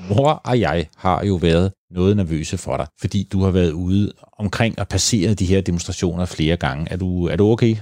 Mor 0.08 0.30
og 0.30 0.60
jeg 0.60 0.86
har 0.96 1.24
jo 1.24 1.34
været 1.34 1.72
noget 1.90 2.16
nervøse 2.16 2.58
for 2.58 2.76
dig, 2.76 2.86
fordi 3.00 3.28
du 3.32 3.42
har 3.42 3.50
været 3.50 3.72
ude 3.72 4.12
omkring 4.38 4.78
og 4.78 4.88
passeret 4.88 5.38
de 5.38 5.46
her 5.46 5.60
demonstrationer 5.60 6.24
flere 6.24 6.56
gange. 6.56 6.86
Er 6.90 6.96
du, 6.96 7.26
er 7.26 7.36
du 7.36 7.50
okay? 7.50 7.76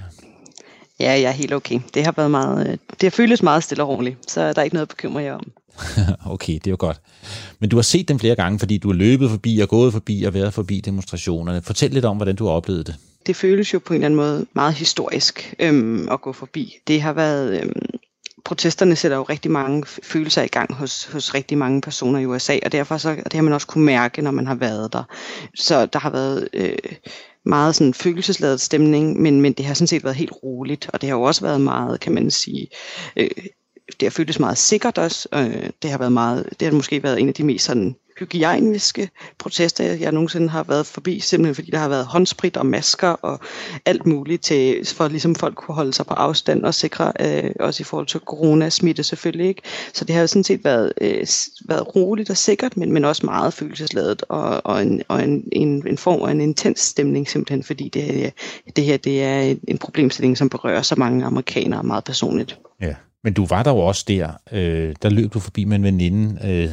Ja, 0.99 1.11
jeg 1.11 1.23
er 1.23 1.31
helt 1.31 1.53
okay. 1.53 1.79
Det 1.93 2.05
har 2.05 2.11
været 2.11 2.31
meget, 2.31 2.67
øh, 2.67 2.77
det 2.91 3.03
har 3.03 3.09
føltes 3.09 3.43
meget 3.43 3.63
stille 3.63 3.83
og 3.83 3.89
roligt, 3.89 4.31
så 4.31 4.53
der 4.53 4.59
er 4.59 4.63
ikke 4.63 4.75
noget 4.75 4.85
at 4.85 4.89
bekymre 4.89 5.23
jer 5.23 5.33
om. 5.33 5.51
okay, 6.33 6.53
det 6.53 6.67
er 6.67 6.71
jo 6.71 6.77
godt. 6.79 7.01
Men 7.59 7.69
du 7.69 7.77
har 7.77 7.81
set 7.81 8.07
dem 8.07 8.19
flere 8.19 8.35
gange, 8.35 8.59
fordi 8.59 8.77
du 8.77 8.87
har 8.87 8.95
løbet 8.95 9.29
forbi 9.29 9.59
og 9.59 9.69
gået 9.69 9.93
forbi 9.93 10.23
og 10.23 10.33
været 10.33 10.53
forbi 10.53 10.79
demonstrationerne. 10.79 11.61
Fortæl 11.61 11.91
lidt 11.91 12.05
om, 12.05 12.15
hvordan 12.15 12.35
du 12.35 12.45
har 12.45 12.51
oplevet 12.51 12.87
det. 12.87 12.95
Det 13.27 13.35
føles 13.35 13.73
jo 13.73 13.79
på 13.79 13.93
en 13.93 13.95
eller 13.95 14.05
anden 14.05 14.17
måde 14.17 14.45
meget 14.53 14.73
historisk 14.73 15.53
øhm, 15.59 16.09
at 16.11 16.21
gå 16.21 16.33
forbi. 16.33 16.73
Det 16.87 17.01
har 17.01 17.13
været... 17.13 17.61
Øhm, 17.61 17.99
protesterne 18.45 18.95
sætter 18.95 19.17
jo 19.17 19.23
rigtig 19.23 19.51
mange 19.51 19.85
følelser 20.03 20.41
i 20.41 20.47
gang 20.47 20.73
hos, 20.73 21.05
hos 21.05 21.33
rigtig 21.33 21.57
mange 21.57 21.81
personer 21.81 22.19
i 22.19 22.25
USA, 22.25 22.57
og 22.65 22.71
derfor 22.71 22.97
så, 22.97 23.15
det 23.15 23.33
har 23.33 23.41
man 23.41 23.53
også 23.53 23.67
kunne 23.67 23.85
mærke, 23.85 24.21
når 24.21 24.31
man 24.31 24.47
har 24.47 24.55
været 24.55 24.93
der. 24.93 25.03
Så 25.55 25.85
der 25.85 25.99
har 25.99 26.09
været 26.09 26.49
øh, 26.53 26.75
meget 27.47 27.75
sådan 27.75 27.93
følelsesladet 27.93 28.61
stemning, 28.61 29.21
men, 29.21 29.41
men 29.41 29.53
det 29.53 29.65
har 29.65 29.73
sådan 29.73 29.87
set 29.87 30.03
været 30.03 30.15
helt 30.15 30.33
roligt, 30.43 30.89
og 30.93 31.01
det 31.01 31.09
har 31.09 31.17
jo 31.17 31.23
også 31.23 31.41
været 31.41 31.61
meget, 31.61 31.99
kan 31.99 32.13
man 32.13 32.31
sige, 32.31 32.67
øh, 33.15 33.29
det 33.99 34.01
har 34.01 34.09
føltes 34.09 34.39
meget 34.39 34.57
sikkert 34.57 34.97
også. 34.97 35.27
Øh, 35.33 35.69
det 35.81 35.91
har 35.91 35.97
været 35.97 36.11
meget, 36.11 36.49
det 36.59 36.67
har 36.67 36.75
måske 36.75 37.03
været 37.03 37.19
en 37.19 37.27
af 37.27 37.33
de 37.33 37.43
mest 37.43 37.65
sådan 37.65 37.95
hygiejniske 38.19 39.09
protester, 39.37 39.83
jeg 39.83 40.11
nogensinde 40.11 40.49
har 40.49 40.63
været 40.63 40.85
forbi, 40.85 41.19
simpelthen 41.19 41.55
fordi 41.55 41.71
der 41.71 41.77
har 41.77 41.89
været 41.89 42.05
håndsprit 42.05 42.57
og 42.57 42.65
masker 42.65 43.07
og 43.07 43.39
alt 43.85 44.05
muligt, 44.05 44.43
til, 44.43 44.85
for 44.85 45.05
at 45.05 45.11
ligesom 45.11 45.35
folk 45.35 45.55
kunne 45.55 45.75
holde 45.75 45.93
sig 45.93 46.05
på 46.05 46.13
afstand 46.13 46.63
og 46.63 46.73
sikre, 46.73 47.13
øh, 47.19 47.51
også 47.59 47.81
i 47.81 47.83
forhold 47.83 48.07
til 48.07 48.19
coronasmitte 48.19 49.03
selvfølgelig. 49.03 49.47
Ikke? 49.47 49.61
Så 49.93 50.05
det 50.05 50.15
har 50.15 50.21
jo 50.21 50.27
sådan 50.27 50.43
set 50.43 50.63
været, 50.63 50.93
øh, 51.01 51.27
været 51.65 51.95
roligt 51.95 52.29
og 52.29 52.37
sikkert, 52.37 52.77
men, 52.77 52.93
men 52.93 53.05
også 53.05 53.25
meget 53.25 53.53
følelsesladet 53.53 54.23
og, 54.29 54.65
og, 54.65 54.81
en, 54.81 55.01
og 55.07 55.23
en, 55.23 55.43
en, 55.51 55.87
en 55.87 55.97
form 55.97 56.21
af 56.21 56.31
en 56.31 56.41
intens 56.41 56.79
stemning 56.79 57.29
simpelthen, 57.29 57.63
fordi 57.63 57.89
det, 57.89 58.25
øh, 58.25 58.31
det 58.75 58.83
her 58.83 58.97
det 58.97 59.23
er 59.23 59.55
en 59.67 59.77
problemstilling, 59.77 60.37
som 60.37 60.49
berører 60.49 60.81
så 60.81 60.95
mange 60.95 61.25
amerikanere 61.25 61.83
meget 61.83 62.03
personligt. 62.03 62.59
Ja. 62.81 62.93
Men 63.23 63.33
du 63.33 63.45
var 63.45 63.63
der 63.63 63.71
jo 63.71 63.77
også 63.77 64.05
der. 64.07 64.29
Øh, 64.51 64.95
der 65.01 65.09
løb 65.09 65.33
du 65.33 65.39
forbi 65.39 65.63
med 65.63 65.75
en 65.75 65.83
veninde, 65.83 66.39
øh, 66.43 66.69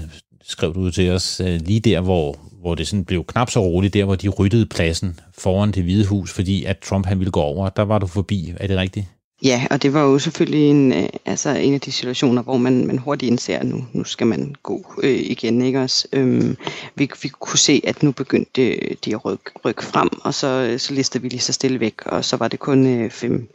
skrev 0.47 0.75
du 0.75 0.91
til 0.91 1.11
os, 1.11 1.41
øh, 1.41 1.61
lige 1.61 1.81
der, 1.81 2.01
hvor, 2.01 2.37
hvor 2.61 2.75
det 2.75 2.89
sådan 2.89 3.05
blev 3.05 3.25
knap 3.25 3.51
så 3.51 3.61
roligt, 3.61 3.95
der 3.95 4.05
hvor 4.05 4.15
de 4.15 4.29
ryddede 4.29 4.67
pladsen 4.67 5.21
foran 5.39 5.73
det 5.73 5.83
hvide 5.83 6.07
hus, 6.07 6.33
fordi 6.33 6.65
at 6.65 6.79
Trump 6.79 7.07
han 7.07 7.19
ville 7.19 7.31
gå 7.31 7.41
over. 7.41 7.69
Der 7.69 7.83
var 7.83 7.99
du 7.99 8.07
forbi, 8.07 8.53
er 8.57 8.67
det 8.67 8.77
rigtigt? 8.77 9.07
Ja, 9.45 9.67
og 9.71 9.83
det 9.83 9.93
var 9.93 10.03
jo 10.03 10.19
selvfølgelig 10.19 10.71
en, 10.71 10.93
øh, 10.93 11.09
altså 11.27 11.51
en 11.51 11.75
af 11.75 11.81
de 11.81 11.93
situationer, 11.93 12.43
hvor 12.43 12.57
man, 12.57 12.87
man 12.87 12.99
hurtigt 12.99 13.31
indser, 13.31 13.59
at 13.59 13.67
nu, 13.67 13.85
nu 13.93 14.05
skal 14.05 14.27
man 14.27 14.55
gå 14.63 14.95
øh, 15.03 15.21
igen. 15.21 15.63
Ikke 15.63 15.81
også? 15.81 16.09
Øhm, 16.13 16.57
vi, 16.95 17.11
vi 17.23 17.29
kunne 17.29 17.59
se, 17.59 17.81
at 17.85 18.03
nu 18.03 18.13
begyndte 18.13 18.69
øh, 18.69 18.97
de 19.05 19.15
at 19.15 19.25
rykke, 19.25 19.51
rykke 19.65 19.85
frem, 19.85 20.09
og 20.23 20.35
så, 20.35 20.75
så 20.79 20.95
listede 20.95 21.23
vi 21.23 21.29
lige 21.29 21.41
så 21.41 21.53
stille 21.53 21.81
væk, 21.81 22.07
og 22.07 22.25
så 22.25 22.37
var 22.37 22.49
det 22.49 22.59
kun 22.59 22.87
øh, 22.87 23.11
fem, 23.11 23.49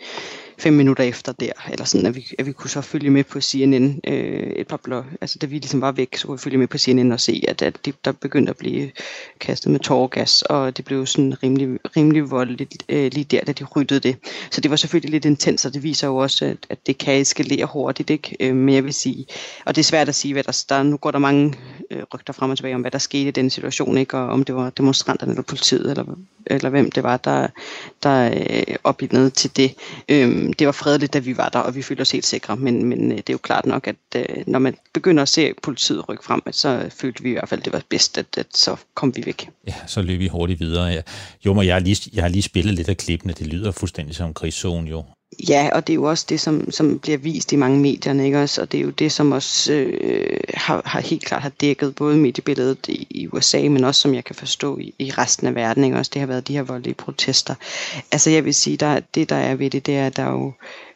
fem 0.60 0.74
minutter 0.74 1.04
efter 1.04 1.32
der, 1.32 1.52
eller 1.72 1.86
sådan, 1.86 2.06
at 2.06 2.16
vi, 2.16 2.28
at 2.40 2.46
vi 2.46 2.52
kunne 2.52 2.70
så 2.70 2.82
følge 2.82 3.10
med 3.10 3.24
på 3.24 3.42
CNN 3.42 4.00
øh, 4.08 4.50
et 4.56 4.68
par 4.68 4.80
blå, 4.84 5.04
altså 5.22 5.40
da 5.40 5.46
vi 5.46 5.56
ligesom 5.56 5.82
var 5.82 5.92
væk, 5.92 6.18
så 6.18 6.28
kunne 6.28 6.38
vi 6.38 6.42
følge 6.42 6.58
med 6.58 6.68
på 6.68 6.78
CNN 6.78 7.12
og 7.12 7.20
se, 7.20 7.44
at, 7.48 7.62
at 7.62 7.86
det, 7.86 7.96
der 8.06 8.12
begyndte 8.12 8.50
at 8.50 8.58
blive 8.58 8.92
kastet 9.40 9.72
med 9.72 9.80
tårgas, 9.80 10.42
og 10.42 10.78
det 10.78 10.86
blev 10.86 11.06
sådan 11.06 11.44
rimelig, 11.44 11.80
rimelig 11.98 12.32
voldeligt 12.32 12.84
øh, 12.90 13.12
lige 13.14 13.24
der, 13.24 13.44
da 13.44 13.52
de 13.52 13.64
ryddede 13.64 14.00
det. 14.00 14.16
Så 14.52 14.62
det 14.62 14.72
var 14.72 14.78
selvfølgelig 14.78 15.12
lidt 15.12 15.26
intens, 15.26 15.66
og 15.66 15.74
det 15.74 15.84
viser 15.84 16.08
jo 16.08 16.16
også, 16.16 16.46
at, 16.46 16.58
at 16.70 16.88
det 16.88 16.98
kan 16.98 17.22
eskalere 17.22 17.66
hurtigt, 17.66 18.10
ikke? 18.10 18.36
Øh, 18.40 18.56
men 18.56 18.76
jeg 18.76 18.84
vil 18.84 18.94
sige, 18.94 19.26
og 19.66 19.76
det 19.76 19.82
er 19.82 19.86
svært 19.86 20.10
at 20.10 20.16
sige, 20.16 20.34
hvad 20.34 20.44
der, 20.44 20.66
der 20.70 20.84
nu 20.84 20.98
går 20.98 21.12
der 21.12 21.20
mange 21.20 21.54
øh, 21.92 22.04
rygter 22.14 22.34
frem 22.34 22.52
og 22.52 22.58
tilbage 22.58 22.76
om, 22.76 22.82
hvad 22.82 22.92
der 22.92 22.98
skete 22.98 23.28
i 23.28 23.32
den 23.32 23.50
situation, 23.50 23.98
ikke? 23.98 24.18
og 24.18 24.30
om 24.30 24.44
det 24.44 24.56
var 24.56 24.70
demonstranterne 24.70 25.32
eller 25.32 25.44
politiet, 25.44 25.92
eller, 25.92 26.06
eller 26.46 26.70
hvem 26.70 26.92
det 26.92 27.04
var, 27.04 27.18
der, 27.18 27.48
der 28.04 28.32
øh, 28.34 28.76
opildnede 28.84 29.30
til 29.30 29.58
det. 29.58 29.76
Øh, 30.10 30.49
Øhm, 30.50 30.54
det 30.54 30.68
var 30.68 30.72
fredeligt, 30.72 31.14
da 31.14 31.20
vi 31.20 31.38
var 31.38 31.50
der, 31.50 31.60
og 31.60 31.76
vi 31.76 31.82
følte 31.82 32.02
os 32.02 32.12
helt 32.12 32.26
sikre, 32.26 32.56
men, 32.56 32.86
men 32.86 33.12
øh, 33.12 33.18
det 33.18 33.30
er 33.30 33.34
jo 33.34 33.38
klart 33.38 33.66
nok, 33.66 33.88
at 33.88 33.96
øh, 34.16 34.24
når 34.48 34.60
man 34.60 34.76
begynder 34.94 35.22
at 35.22 35.30
se 35.30 35.54
politiet 35.64 36.10
rykke 36.10 36.24
frem, 36.24 36.42
så 36.52 36.90
følte 36.90 37.24
vi 37.24 37.30
i 37.30 37.34
hvert 37.34 37.50
fald, 37.50 37.60
at 37.60 37.66
det 37.66 37.74
var 37.74 37.82
bedst, 37.90 38.18
at, 38.18 38.38
at 38.38 38.48
så 38.54 38.76
kom 38.94 39.16
vi 39.16 39.26
væk. 39.26 39.50
Ja, 39.68 39.74
så 39.88 40.02
løb 40.02 40.20
vi 40.20 40.28
hurtigt 40.28 40.60
videre. 40.60 40.86
Ja. 40.86 41.02
Jo, 41.46 41.54
men 41.54 41.66
jeg 41.66 41.76
har, 41.76 41.80
lige, 41.80 42.10
jeg 42.14 42.24
har 42.24 42.30
lige 42.30 42.42
spillet 42.42 42.74
lidt 42.74 42.90
af 42.90 42.98
klippene. 42.98 43.34
Det 43.34 43.48
lyder 43.48 43.72
fuldstændig 43.72 44.16
som 44.16 44.34
krigszone 44.34 44.90
jo. 44.90 45.04
Ja, 45.50 45.70
og 45.74 45.88
det 45.88 45.94
er 45.94 45.96
jo 45.96 46.04
også 46.04 46.26
det, 46.30 46.40
som, 46.40 46.72
som 46.72 47.00
bliver 47.00 47.18
vist 47.18 47.52
i 47.52 47.56
mange 47.56 47.80
medierne, 47.80 48.26
ikke 48.26 48.42
også? 48.42 48.62
Og 48.62 48.72
det 48.72 48.80
er 48.80 48.82
jo 48.82 48.90
det, 48.90 49.12
som 49.12 49.32
også 49.32 49.74
øh, 49.74 50.40
har, 50.54 50.82
har 50.86 51.00
helt 51.00 51.26
klart 51.26 51.42
har 51.42 51.50
dækket 51.50 51.96
både 51.96 52.18
mediebilledet 52.18 52.88
i, 52.88 53.08
i 53.10 53.28
USA, 53.28 53.62
men 53.62 53.84
også 53.84 54.02
som 54.02 54.16
jeg 54.16 54.24
kan 54.24 54.36
forstå 54.36 54.78
i, 54.78 54.94
i 55.00 55.12
resten 55.12 55.48
af 55.48 55.56
verden, 55.56 55.84
ikke 55.84 55.98
også? 55.98 56.12
Det 56.14 56.20
har 56.20 56.28
været 56.28 56.48
de 56.48 56.54
her 56.54 56.64
voldelige 56.64 56.94
protester. 56.94 57.56
Altså 58.12 58.30
jeg 58.30 58.46
vil 58.46 58.54
sige, 58.54 58.78
der, 58.78 59.00
det 59.00 59.30
der 59.30 59.36
er 59.36 59.56
ved 59.56 59.70
det, 59.70 59.86
det 59.86 59.98
er, 59.98 60.06
at 60.06 60.18
der 60.18 60.24
er 60.24 60.32
jo 60.32 60.48
øh, 60.48 60.54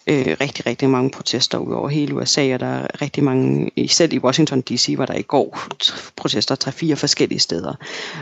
øh, 0.08 0.38
rigtig, 0.42 0.66
rigtig 0.66 0.90
mange 0.90 1.10
protester 1.10 1.58
ud 1.58 1.74
over 1.74 1.90
hele 1.90 2.16
USA, 2.16 2.54
og 2.54 2.60
der 2.60 2.66
er 2.66 3.02
rigtig 3.02 3.24
mange, 3.24 3.72
selv 3.88 4.14
i 4.14 4.20
Washington 4.20 4.62
D.C. 4.62 4.94
var 4.98 5.06
der 5.06 5.14
i 5.14 5.22
går 5.22 5.60
protester 6.16 6.56
tre-fire 6.56 6.96
forskellige 6.96 7.40
steder. 7.40 7.74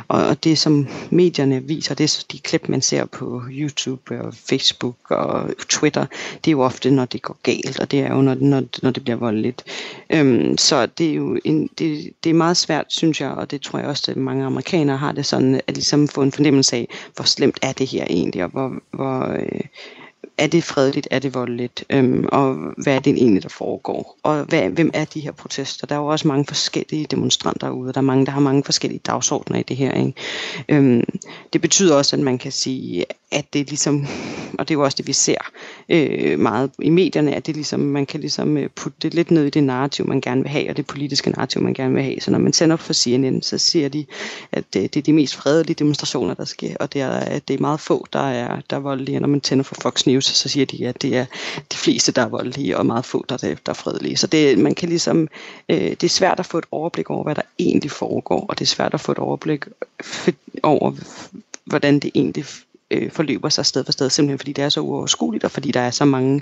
Og, 0.08 0.28
og 0.28 0.44
det 0.44 0.58
som 0.58 0.88
medierne 1.10 1.64
viser, 1.64 1.96
det 1.96 2.04
er 2.04 2.26
de 2.32 2.40
klip, 2.40 2.70
man 2.70 2.82
ser 2.82 3.06
på 3.06 3.44
YouTube 3.50 4.22
og 4.22 4.34
Facebook 4.34 4.96
og 5.10 5.50
Twitter, 5.70 6.06
det 6.46 6.48
er 6.48 6.52
jo 6.52 6.62
ofte, 6.62 6.92
når 6.92 7.06
det 7.06 7.22
går 7.22 7.38
galt, 7.44 7.80
og 7.80 7.92
det 7.92 8.00
er 8.00 8.14
jo, 8.14 8.22
når, 8.22 8.36
når, 8.40 8.64
når 8.84 8.92
det 8.92 9.04
bliver 9.04 9.18
voldeligt. 9.18 9.64
Øhm, 10.10 10.58
så 10.58 10.86
det 10.86 11.10
er 11.10 11.14
jo 11.14 11.40
en, 11.46 11.70
det, 11.78 12.10
det 12.24 12.30
er 12.30 12.34
meget 12.34 12.58
svært, 12.58 12.86
synes 12.90 13.22
jeg, 13.22 13.30
og 13.30 13.52
det 13.52 13.62
tror 13.62 13.80
jeg 13.80 13.88
også, 13.88 14.12
at 14.12 14.18
mange 14.18 14.46
amerikanere 14.46 14.98
har 14.98 15.12
det 15.12 15.26
sådan, 15.26 15.62
at 15.68 15.74
ligesom 15.74 16.08
få 16.08 16.22
en 16.22 16.32
fornemmelse 16.32 16.76
af, 16.76 16.88
hvor 17.16 17.26
slemt 17.26 17.60
er 17.62 17.72
det 17.72 17.88
her 17.88 18.06
egentlig, 18.10 18.44
og 18.44 18.50
hvor, 18.50 18.72
hvor 18.92 19.28
øh, 19.28 19.62
er 20.38 20.48
det 20.48 20.64
fredeligt, 20.64 21.08
er 21.12 21.20
det 21.20 21.34
voldeligt, 21.34 21.84
øhm, 21.90 22.26
og 22.32 22.56
hvad 22.78 22.96
er 22.96 23.00
det 23.00 23.14
egentlig, 23.14 23.44
der 23.44 23.50
foregår? 23.50 24.18
Og 24.24 24.44
hvad, 24.44 24.70
hvem 24.70 24.92
er 24.94 25.06
de 25.06 25.20
her 25.20 25.32
protester? 25.32 25.88
Der 25.88 25.96
er 25.96 26.00
jo 26.00 26.08
også 26.08 26.28
mange 26.28 26.46
forskellige 26.46 27.06
demonstranter 27.06 27.70
ude, 27.70 27.94
der 27.94 27.98
er 27.98 28.02
mange, 28.02 28.26
der 28.26 28.32
har 28.32 28.40
mange 28.40 28.64
forskellige 28.64 29.02
dagsordner 29.06 29.60
i 29.60 29.64
det 29.64 29.78
her. 29.78 29.94
Ikke? 29.94 30.14
Øhm, 30.70 31.04
det 31.54 31.62
betyder 31.62 31.96
også, 31.96 32.16
at 32.16 32.22
man 32.22 32.38
kan 32.38 32.52
sige, 32.52 33.06
at 33.32 33.46
det 33.54 33.70
ligesom, 33.70 34.06
og 34.60 34.68
det 34.68 34.74
er 34.74 34.78
jo 34.78 34.84
også 34.84 34.96
det, 34.98 35.08
vi 35.08 35.14
ser 35.14 35.38
øh, 35.90 36.40
meget 36.40 36.72
i 36.82 36.90
medierne, 36.90 37.36
at 37.36 37.48
det 37.48 37.56
ligesom, 37.56 37.80
man 37.80 38.06
kan 38.06 38.20
ligesom 38.20 38.58
øh, 38.58 38.70
putte 38.70 38.98
det 39.02 39.14
lidt 39.14 39.32
ned 39.32 39.46
i 39.46 39.50
det 39.50 39.64
narrativ, 39.64 40.08
man 40.08 40.22
gerne 40.22 40.42
vil 40.42 40.50
have, 40.50 40.70
og 40.70 40.78
det 40.78 40.88
politiske 40.88 41.30
narrativ, 41.30 41.62
man 41.62 41.74
gerne 41.74 41.94
vil 41.94 42.04
have. 42.04 42.22
Så 42.22 42.32
når 42.32 42.40
man 42.40 42.54
sender 42.54 42.74
op 42.74 42.80
for 42.80 42.94
CNN, 42.94 43.42
så 43.42 43.58
siger 43.58 43.90
de, 43.90 44.06
at 44.52 44.64
det, 44.74 44.94
det 44.94 45.00
er 45.00 45.04
de 45.04 45.14
mest 45.14 45.36
fredelige 45.36 45.76
demonstrationer, 45.76 46.34
der 46.34 46.46
sker, 46.46 46.76
og 46.80 46.94
det 46.94 47.02
er, 47.02 47.10
at 47.10 47.48
det 47.48 47.54
er 47.54 47.62
meget 47.62 47.80
få, 47.80 48.08
der 48.14 48.30
er, 48.30 48.62
der 48.70 48.76
er 48.76 48.80
voldelige. 48.80 49.20
Når 49.20 49.28
man 49.28 49.42
tænder 49.42 49.64
for 49.64 49.76
Fox 49.82 50.06
News, 50.06 50.11
så 50.20 50.50
siger 50.50 50.66
de, 50.66 50.88
at 50.88 51.02
det 51.02 51.18
er 51.18 51.26
de 51.72 51.78
fleste, 51.78 52.12
der 52.12 52.22
er 52.22 52.28
voldelige, 52.28 52.78
og 52.78 52.86
meget 52.86 53.06
få, 53.06 53.26
der 53.30 53.36
er, 53.36 53.56
der 53.66 53.70
er 53.70 53.74
fredelige. 53.74 54.18
Så 54.18 54.28
det, 54.28 54.58
man 54.58 54.76
kan 54.76 54.90
ligesom, 54.90 55.28
øh, 55.70 55.78
det 55.78 56.04
er 56.04 56.10
svært 56.10 56.40
at 56.40 56.46
få 56.46 56.58
et 56.58 56.66
overblik 56.72 57.10
over, 57.10 57.24
hvad 57.24 57.36
der 57.36 57.42
egentlig 57.60 57.92
foregår, 57.92 58.46
og 58.50 58.60
det 58.60 58.66
er 58.66 58.70
svært 58.70 58.94
at 58.94 59.02
få 59.02 59.12
et 59.12 59.20
overblik 59.20 59.66
over, 60.64 60.92
hvordan 61.66 62.00
det 62.00 62.12
egentlig 62.16 62.46
øh, 62.92 63.12
forløber 63.12 63.50
sig 63.50 63.66
sted 63.66 63.86
for 63.86 63.92
sted, 63.92 64.10
simpelthen 64.10 64.40
fordi 64.40 64.54
det 64.54 64.64
er 64.64 64.70
så 64.70 64.82
uoverskueligt, 64.82 65.44
og 65.44 65.52
fordi 65.52 65.72
der 65.72 65.80
er 65.80 65.92
så 65.92 66.06
mange 66.06 66.42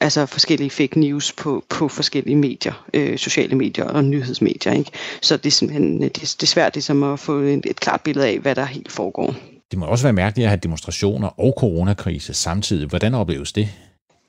altså 0.00 0.26
forskellige 0.26 0.70
fake 0.70 1.00
news 1.00 1.32
på, 1.32 1.64
på 1.68 1.88
forskellige 1.88 2.36
medier, 2.36 2.86
øh, 2.94 3.18
sociale 3.18 3.56
medier 3.56 3.84
og 3.84 4.04
nyhedsmedier. 4.04 4.72
Ikke? 4.72 4.90
Så 5.22 5.36
det 5.36 5.46
er 5.46 5.50
simpelthen 5.50 6.02
det, 6.02 6.14
det 6.14 6.42
er 6.42 6.46
svært 6.46 6.74
ligesom 6.74 7.02
at 7.02 7.18
få 7.18 7.38
et, 7.38 7.66
et 7.66 7.80
klart 7.80 8.00
billede 8.00 8.26
af, 8.26 8.38
hvad 8.38 8.54
der 8.54 8.64
helt 8.64 8.92
foregår. 8.92 9.34
Det 9.74 9.78
må 9.78 9.86
også 9.86 10.04
være 10.04 10.12
mærkeligt 10.12 10.44
at 10.44 10.50
have 10.50 10.60
demonstrationer 10.62 11.28
og 11.40 11.54
coronakrise 11.58 12.34
samtidig. 12.34 12.88
Hvordan 12.88 13.14
opleves 13.14 13.52
det? 13.52 13.68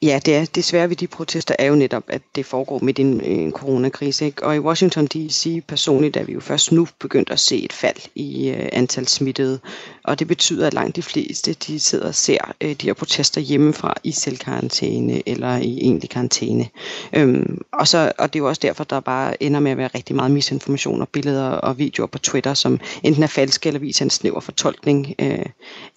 Ja, 0.02 0.20
det, 0.26 0.36
er, 0.36 0.46
desværre 0.46 0.89
ved 0.89 0.96
de 0.96 1.08
protester 1.08 1.56
er 1.60 1.66
jo 1.66 1.76
netop, 1.76 2.04
at 2.08 2.22
det 2.36 2.46
foregår 2.46 2.80
midt 2.80 3.00
i 3.00 3.02
en, 3.02 3.22
en 3.22 3.52
coronakrise. 3.52 4.26
Ikke? 4.26 4.43
Og 4.43 4.56
i 4.56 4.60
Washington 4.60 5.06
D.C. 5.06 5.64
personligt 5.68 6.18
er 6.18 6.24
vi 6.24 6.34
jo 6.34 6.39
først 6.39 6.72
nu 6.72 6.88
begyndt 7.00 7.30
at 7.30 7.39
se 7.39 7.64
et 7.64 7.74
fald 7.74 7.96
i 8.16 8.50
øh, 8.50 8.70
antal 8.72 9.08
smittede. 9.08 9.60
Og 10.08 10.20
det 10.20 10.28
betyder, 10.28 10.68
at 10.68 10.74
langt 10.74 10.95
de 10.95 11.01
fleste 11.01 11.53
de 11.53 11.80
sidder 11.80 12.08
og 12.08 12.16
ser 12.16 12.53
øh, 12.62 12.70
de 12.70 12.86
her 12.88 12.93
protester 12.93 13.41
hjemmefra 13.41 13.93
i 14.03 14.12
selvkarantæne 14.12 15.30
eller 15.30 15.58
i 15.58 15.78
egentlig 15.78 16.10
karantæne. 16.10 16.68
Øhm, 17.14 17.62
og, 17.74 17.88
så, 17.88 18.12
og 18.20 18.34
det 18.34 18.39
er 18.39 18.43
jo 18.43 18.47
også 18.47 18.60
derfor, 18.64 18.84
der 18.84 18.99
bare 18.99 19.43
ender 19.43 19.60
med 19.60 19.72
at 19.72 19.78
være 19.78 19.89
rigtig 19.95 20.16
meget 20.16 20.32
misinformation 20.32 21.01
og 21.01 21.10
billeder 21.10 21.49
og 21.49 21.78
videoer 21.78 22.08
på 22.08 22.20
Twitter, 22.20 22.53
som 22.53 22.80
enten 23.03 23.24
er 23.24 23.28
falske 23.28 23.68
eller 23.68 23.80
viser 23.80 24.06
en 24.06 24.10
snæver 24.10 24.39
fortolkning 24.39 25.14
øh, 25.20 25.45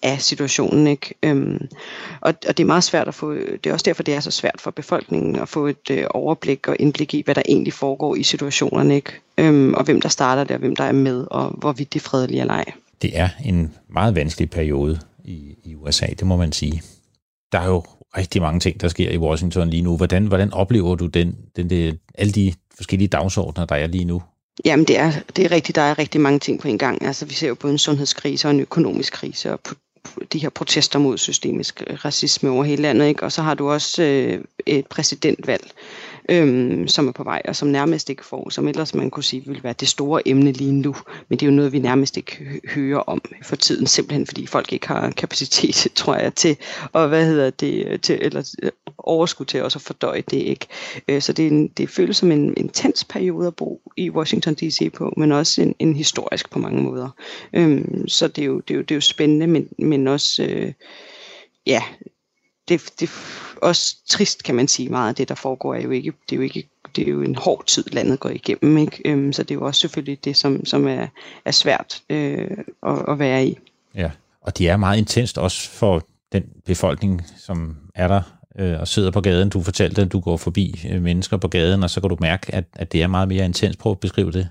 af 0.03 0.21
situationen. 0.21 0.87
Ikke? 0.87 1.15
Øhm, 1.23 1.69
og, 2.21 2.35
og 2.49 2.57
det 2.57 2.61
er 2.61 2.67
meget 2.67 2.85
svært 2.85 3.09
at 3.09 3.15
få... 3.15 3.35
Det 3.35 3.67
er 3.67 3.73
også 3.73 3.85
derfor, 3.85 4.03
det 4.03 4.15
er 4.15 4.21
så 4.21 4.31
svært 4.31 4.61
for 4.61 4.71
befolkningen 4.71 5.37
at 5.37 5.49
få 5.49 5.67
et 5.67 5.91
øh, 5.91 6.05
overblik 6.11 6.69
og 6.69 6.77
indblik 6.79 7.15
i, 7.15 7.23
hvad 7.25 7.35
der 7.35 7.43
egentlig 7.49 7.73
foregår 7.73 8.15
i 8.15 8.23
situationerne, 8.23 8.95
ikke? 8.95 9.13
Øhm, 9.39 9.75
og 9.75 9.85
hvem 9.85 10.01
der 10.01 10.09
starter 10.09 10.45
det, 10.45 10.51
og 10.51 10.59
hvem 10.59 10.77
der 10.77 10.85
er 10.85 10.93
med, 10.93 11.27
og 11.31 11.49
hvorvidt 11.49 11.93
det 11.93 12.01
er 12.01 12.05
fredeligt 12.05 12.41
eller 12.41 12.55
ej. 12.55 12.73
Det 13.03 13.19
er 13.19 13.29
en 13.45 13.75
meget 13.89 14.15
vanskelig 14.15 14.51
periode 14.51 15.01
i, 15.25 15.55
i 15.65 15.75
USA, 15.75 16.07
det 16.07 16.27
må 16.27 16.37
man 16.37 16.53
sige. 16.53 16.83
Der 17.53 17.59
er 17.59 17.67
jo 17.67 17.85
rigtig 18.17 18.43
mange 18.43 18.61
ting, 18.61 18.81
der 18.81 18.89
sker 18.89 19.11
i 19.11 19.19
Washington 19.19 19.71
lige 19.71 19.83
nu. 19.83 19.97
Hvordan, 19.97 20.27
hvordan 20.27 20.53
oplever 20.53 20.95
du 20.95 21.07
den, 21.07 21.37
den, 21.57 21.71
den, 21.71 21.99
alle 22.15 22.33
de 22.33 22.53
forskellige 22.77 23.09
dagsordner, 23.09 23.65
der 23.65 23.75
er 23.75 23.87
lige 23.87 24.05
nu? 24.05 24.23
Jamen, 24.65 24.85
det 24.87 24.99
er, 24.99 25.13
det 25.37 25.45
er 25.45 25.51
rigtigt. 25.51 25.77
Der 25.77 25.83
er 25.83 25.99
rigtig 25.99 26.21
mange 26.21 26.39
ting 26.39 26.61
på 26.61 26.69
en 26.69 26.79
gang. 26.79 27.05
Altså, 27.05 27.27
vi 27.27 27.35
ser 27.35 27.49
jo 27.49 27.55
både 27.55 27.73
en 27.73 27.79
sundhedskrise 27.79 28.49
og 28.49 28.51
en 28.51 28.61
økonomisk 28.61 29.13
krise, 29.13 29.53
og 29.53 29.61
de 30.33 30.39
her 30.39 30.49
protester 30.49 30.99
mod 30.99 31.19
systemisk 31.19 31.83
racisme 32.05 32.51
over 32.51 32.65
hele 32.65 32.83
landet. 32.83 33.07
Ikke? 33.07 33.23
Og 33.23 33.33
så 33.33 33.43
har 33.43 33.55
du 33.55 33.71
også 33.71 34.03
øh, 34.03 34.45
et 34.67 34.87
præsidentvalg, 34.87 35.71
øhm, 36.29 36.89
som 36.89 37.09
er 37.09 37.13
på 37.13 37.25
vej, 37.25 37.43
og 37.49 37.57
som 37.57 37.69
nærmest 37.69 38.11
ikke 38.11 38.25
får, 38.25 38.51
som 38.51 38.69
ellers 38.69 38.95
man 38.95 39.11
kunne 39.11 39.25
sige 39.25 39.43
ville 39.47 39.65
være 39.65 39.75
det 39.81 39.89
store 39.89 40.29
emne 40.29 40.53
lige 40.53 40.73
nu. 40.73 40.95
Men 41.29 41.39
det 41.39 41.47
er 41.47 41.51
jo 41.51 41.57
noget, 41.57 41.73
vi 41.73 41.79
nærmest 41.79 42.17
ikke 42.17 42.61
hører 42.75 42.99
om 42.99 43.23
for 43.43 43.57
tiden, 43.57 43.87
simpelthen 43.87 44.27
fordi 44.27 44.47
folk 44.47 44.73
ikke 44.73 44.89
har 44.89 45.11
kapacitet, 45.11 45.87
tror 45.95 46.15
jeg, 46.15 46.35
til, 46.35 46.57
og 46.93 47.09
hvad 47.09 47.27
hedder 47.27 47.51
det, 47.51 48.01
til, 48.03 48.19
eller 48.21 48.55
øh, 48.63 48.71
overskud 48.99 49.47
til 49.47 49.63
også 49.63 49.79
at 49.79 49.83
fordøje 49.83 50.23
det 50.31 50.37
ikke. 50.37 50.67
Øh, 51.09 51.23
så 51.23 51.33
det, 51.33 51.47
er 51.47 51.51
en, 51.51 51.69
det 51.69 51.91
føles 51.91 52.17
som 52.17 52.33
en 52.33 52.55
intens 52.57 53.05
periode 53.05 53.47
at 53.47 53.57
bo 53.57 53.93
i 53.97 54.11
Washington 54.11 54.55
D.C. 54.55 54.93
på, 54.93 55.15
men 55.17 55.33
også 55.33 55.63
en, 55.63 55.75
en 55.79 55.97
historisk 55.97 56.51
på 56.51 56.59
mange 56.59 56.83
måder. 56.83 57.09
Øhm, 57.53 58.09
så 58.09 58.29
det 58.29 58.43
er, 58.43 58.47
jo, 58.47 58.61
det, 58.61 58.75
er 58.75 58.79
jo, 58.79 58.83
det 58.83 58.91
er 58.91 58.97
jo 58.97 59.01
spændende, 59.01 59.47
men, 59.47 59.69
men 59.79 60.09
også, 60.09 60.43
øh, 60.43 60.73
ja, 61.67 61.83
det, 62.69 63.01
det 63.01 63.09
er 63.09 63.13
også 63.63 63.97
trist, 64.09 64.43
kan 64.43 64.55
man 64.55 64.69
sige, 64.69 64.89
meget 64.89 65.09
af 65.09 65.15
det, 65.15 65.29
der 65.29 65.35
foregår, 65.35 65.75
er 65.75 65.81
jo 65.81 65.91
ikke, 65.91 66.13
det 66.31 66.33
er 66.33 66.37
jo 66.37 66.43
ikke 66.43 66.69
det 66.97 67.09
er 67.09 67.13
jo 67.13 67.23
en 67.23 67.35
hård 67.35 67.65
tid, 67.67 67.85
landet 67.93 68.21
går 68.21 68.29
igennem, 68.29 68.79
ikke? 68.79 69.03
Øhm, 69.05 69.33
så 69.33 69.43
det 69.43 69.51
er 69.51 69.55
jo 69.55 69.67
også 69.67 69.81
selvfølgelig 69.81 70.25
det, 70.25 70.37
som, 70.37 70.65
som 70.65 70.87
er, 70.87 71.07
er 71.45 71.51
svært 71.51 72.03
øh, 72.11 72.51
at, 72.87 72.99
at 73.09 73.19
være 73.19 73.47
i. 73.47 73.59
Ja, 73.95 74.11
og 74.43 74.59
det 74.59 74.69
er 74.69 74.77
meget 74.77 74.99
intenst 74.99 75.39
også 75.39 75.71
for 75.71 76.07
den 76.33 76.43
befolkning, 76.67 77.23
som 77.37 77.77
er 77.95 78.09
der 78.09 78.23
øh, 78.59 78.81
og 78.81 78.89
sidder 78.89 79.11
på 79.11 79.21
gaden. 79.21 79.49
Du 79.49 79.63
fortalte, 79.63 80.03
at 80.03 80.13
du 80.13 80.21
går 80.21 80.37
forbi 80.37 80.87
øh, 80.91 81.03
mennesker 81.03 81.37
på 81.37 81.49
gaden, 81.49 81.83
og 81.83 81.91
så 81.91 82.01
kan 82.01 82.11
du 82.11 82.17
mærke, 82.21 82.55
at, 82.55 82.65
at 82.77 82.93
det 82.93 83.03
er 83.03 83.07
meget 83.07 83.29
mere 83.29 83.45
intenst. 83.45 83.79
Prøv 83.79 83.93
at 83.93 84.01
beskrive 84.01 84.33
det. 84.33 84.49